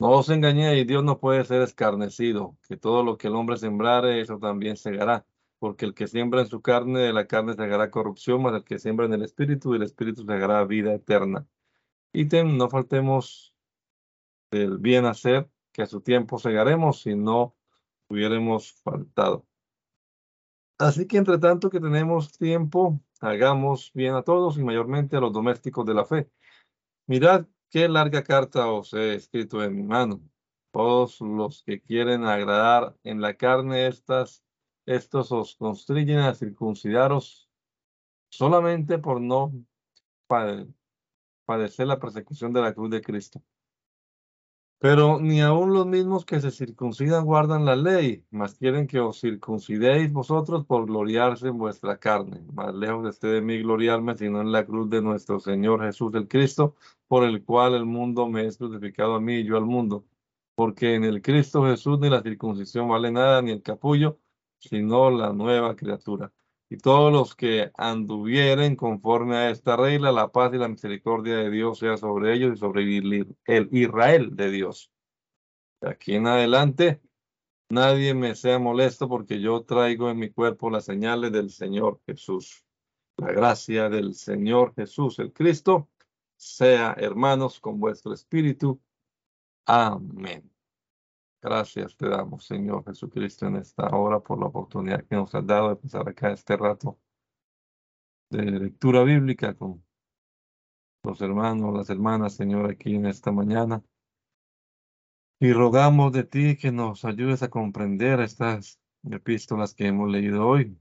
No 0.01 0.11
os 0.11 0.29
engañéis, 0.31 0.87
Dios 0.87 1.03
no 1.03 1.19
puede 1.19 1.45
ser 1.45 1.63
escarnecido, 1.63 2.57
que 2.69 2.77
todo 2.77 3.03
lo 3.03 3.17
que 3.19 3.27
el 3.27 3.35
hombre 3.35 3.57
sembrare, 3.57 4.21
eso 4.21 4.39
también 4.39 4.77
segará, 4.77 5.27
porque 5.59 5.87
el 5.87 5.95
que 5.95 6.07
siembra 6.07 6.43
en 6.43 6.47
su 6.47 6.63
carne, 6.63 7.01
de 7.01 7.13
la 7.13 7.27
carne 7.27 7.55
segará 7.55 7.91
corrupción, 7.91 8.43
mas 8.43 8.55
el 8.55 8.63
que 8.65 8.79
siembra 8.79 9.07
en 9.07 9.15
el 9.15 9.23
espíritu, 9.23 9.73
del 9.73 9.83
espíritu 9.83 10.25
segará 10.25 10.65
vida 10.65 10.95
eterna. 10.95 11.49
Ítem, 12.13 12.57
no 12.57 12.71
faltemos 12.71 13.55
del 14.53 14.79
bien 14.79 15.05
hacer, 15.05 15.51
que 15.73 15.83
a 15.83 15.87
su 15.87 16.01
tiempo 16.01 16.39
segaremos 16.39 17.03
si 17.03 17.17
no 17.17 17.57
hubiéramos 18.09 18.73
faltado. 18.85 19.48
Así 20.79 21.07
que 21.09 21.17
entre 21.19 21.39
tanto 21.39 21.71
que 21.71 21.81
tenemos 21.81 22.31
tiempo, 22.31 23.01
hagamos 23.21 23.91
bien 23.95 24.15
a 24.15 24.23
todos 24.23 24.59
y 24.59 24.63
mayormente 24.63 25.17
a 25.17 25.21
los 25.21 25.33
domésticos 25.33 25.85
de 25.85 25.95
la 25.95 26.05
fe. 26.05 26.31
Mirad 27.09 27.47
qué 27.69 27.89
larga 27.89 28.23
carta 28.23 28.71
os 28.71 28.95
he 28.95 29.15
escrito 29.15 29.63
en 29.65 29.75
mi 29.75 29.83
mano. 29.83 30.23
Todos 30.71 31.21
los 31.21 31.65
que 31.65 31.81
quieren 31.81 32.25
agradar 32.25 32.97
en 33.03 33.21
la 33.21 33.35
carne, 33.35 33.89
estas, 33.89 34.45
estos 34.87 35.33
os 35.33 35.57
constriñen 35.57 36.21
a 36.21 36.35
circuncidaros 36.35 37.51
solamente 38.31 38.99
por 38.99 39.21
no 39.21 39.53
padecer 41.47 41.89
la 41.89 41.99
persecución 41.99 42.53
de 42.53 42.61
la 42.61 42.73
cruz 42.73 42.91
de 42.91 43.01
Cristo. 43.01 43.43
Pero 44.81 45.19
ni 45.19 45.41
aun 45.41 45.73
los 45.73 45.87
mismos 45.87 46.25
que 46.25 46.41
se 46.41 46.53
circuncidan 46.53 47.25
guardan 47.25 47.65
la 47.65 47.75
ley, 47.75 48.25
mas 48.31 48.55
quieren 48.55 48.87
que 48.87 49.01
os 49.01 49.21
circuncidéis 49.21 50.13
vosotros 50.13 50.65
por 50.67 50.87
gloriarse 50.87 51.49
en 51.49 51.59
vuestra 51.59 51.99
carne. 51.99 52.43
Más 52.53 52.73
lejos 52.75 53.09
esté 53.09 53.27
de 53.27 53.41
mí 53.41 53.59
gloriarme, 53.59 54.15
sino 54.17 54.41
en 54.41 54.53
la 54.53 54.65
cruz 54.65 54.89
de 54.89 55.03
nuestro 55.03 55.41
Señor 55.41 55.83
Jesús 55.83 56.15
el 56.15 56.29
Cristo, 56.29 56.77
por 57.09 57.25
el 57.25 57.45
cual 57.45 57.75
el 57.75 57.87
mundo 57.87 58.29
me 58.29 58.47
es 58.47 58.57
crucificado 58.57 59.17
a 59.17 59.21
mí 59.21 59.39
y 59.39 59.45
yo 59.45 59.57
al 59.57 59.67
mundo. 59.67 60.05
Porque 60.55 60.95
en 60.95 61.03
el 61.05 61.23
Cristo 61.23 61.65
Jesús 61.65 61.99
ni 61.99 62.09
la 62.09 62.23
circuncisión 62.23 62.89
vale 62.89 63.11
nada, 63.11 63.43
ni 63.43 63.51
el 63.51 63.63
capullo, 63.63 64.21
sino 64.61 65.11
la 65.11 65.33
nueva 65.33 65.75
criatura. 65.75 66.33
Y 66.71 66.77
todos 66.77 67.11
los 67.11 67.35
que 67.35 67.71
anduvieren 67.77 68.77
conforme 68.77 69.37
a 69.37 69.51
esta 69.51 69.77
regla, 69.77 70.13
la 70.13 70.31
paz 70.31 70.53
y 70.53 70.59
la 70.59 70.69
misericordia 70.69 71.37
de 71.37 71.51
Dios 71.51 71.79
sea 71.79 71.97
sobre 71.97 72.35
ellos 72.35 72.57
y 72.57 72.59
sobre 72.59 72.83
el 73.47 73.69
Israel 73.73 74.37
de 74.37 74.51
Dios. 74.51 74.91
De 75.81 75.89
aquí 75.91 76.15
en 76.15 76.27
adelante, 76.27 77.01
nadie 77.71 78.13
me 78.13 78.35
sea 78.35 78.59
molesto 78.59 79.09
porque 79.09 79.41
yo 79.41 79.63
traigo 79.65 80.11
en 80.11 80.19
mi 80.19 80.31
cuerpo 80.31 80.69
las 80.69 80.85
señales 80.85 81.33
del 81.33 81.51
Señor 81.51 82.01
Jesús. 82.07 82.65
La 83.17 83.33
gracia 83.33 83.89
del 83.89 84.15
Señor 84.15 84.75
Jesús, 84.75 85.19
el 85.19 85.33
Cristo, 85.33 85.89
sea, 86.37 86.95
hermanos, 86.99 87.61
con 87.61 87.81
vuestro 87.81 88.13
espíritu. 88.13 88.81
Amén. 89.67 90.51
Gracias 91.41 91.97
te 91.97 92.09
damos, 92.09 92.47
Señor 92.47 92.85
Jesucristo, 92.85 93.47
en 93.47 93.57
esta 93.57 93.87
hora 93.97 94.19
por 94.19 94.41
la 94.41 94.47
oportunidad 94.47 95.05
que 95.05 95.15
nos 95.15 95.33
has 95.35 95.47
dado 95.47 95.69
de 95.71 95.77
pasar 95.77 96.09
acá 96.09 96.33
este 96.33 96.57
rato 96.57 96.99
de 98.31 98.43
lectura 98.43 99.05
bíblica 99.05 99.55
con 99.55 99.85
los 101.05 101.21
hermanos, 101.21 101.75
las 101.75 101.91
hermanas, 101.91 102.35
Señor, 102.35 102.69
aquí 102.69 102.97
en 102.97 103.07
esta 103.07 103.31
mañana. 103.31 103.83
Y 105.41 105.53
rogamos 105.53 106.13
de 106.13 106.25
ti 106.25 106.57
que 106.57 106.73
nos 106.73 107.05
ayudes 107.05 107.45
a 107.45 107.51
comprender 107.51 108.19
estas 108.21 108.81
epístolas 109.05 109.75
que 109.75 109.87
hemos 109.87 110.11
leído 110.11 110.45
hoy. 110.45 110.77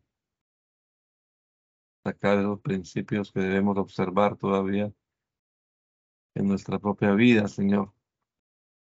Sacar 2.03 2.38
los 2.39 2.59
principios 2.61 3.31
que 3.31 3.41
debemos 3.41 3.77
observar 3.77 4.38
todavía 4.38 4.91
en 6.34 6.47
nuestra 6.47 6.79
propia 6.79 7.13
vida, 7.13 7.47
Señor. 7.47 7.93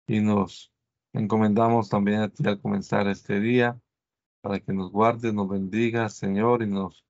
Y 0.07 0.21
nos 0.21 0.73
Encomendamos 1.19 1.89
también 1.89 2.21
a 2.21 2.29
ti 2.29 2.47
al 2.47 2.61
comenzar 2.61 3.09
este 3.09 3.41
día 3.41 3.77
para 4.41 4.61
que 4.61 4.73
nos 4.73 4.93
guardes, 4.93 5.35
nos 5.35 5.49
bendigas, 5.49 6.15
Señor, 6.15 6.63
y 6.63 6.69
nos 6.69 7.05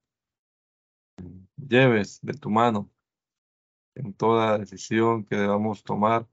lleves 1.56 2.18
de 2.22 2.32
tu 2.32 2.48
mano 2.48 2.90
en 3.94 4.14
toda 4.14 4.56
decisión 4.56 5.26
que 5.26 5.36
debamos 5.36 5.84
tomar. 5.84 6.26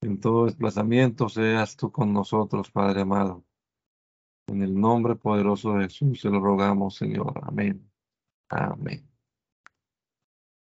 En 0.00 0.18
todo 0.18 0.46
desplazamiento 0.46 1.28
seas 1.28 1.76
tú 1.76 1.92
con 1.92 2.12
nosotros, 2.12 2.72
Padre 2.72 3.02
amado. 3.02 3.44
En 4.48 4.62
el 4.62 4.74
nombre 4.74 5.14
poderoso 5.14 5.74
de 5.74 5.84
Jesús 5.84 6.22
se 6.22 6.28
lo 6.28 6.40
rogamos, 6.40 6.96
Señor. 6.96 7.38
Amén. 7.40 7.88
Amén. 8.48 9.11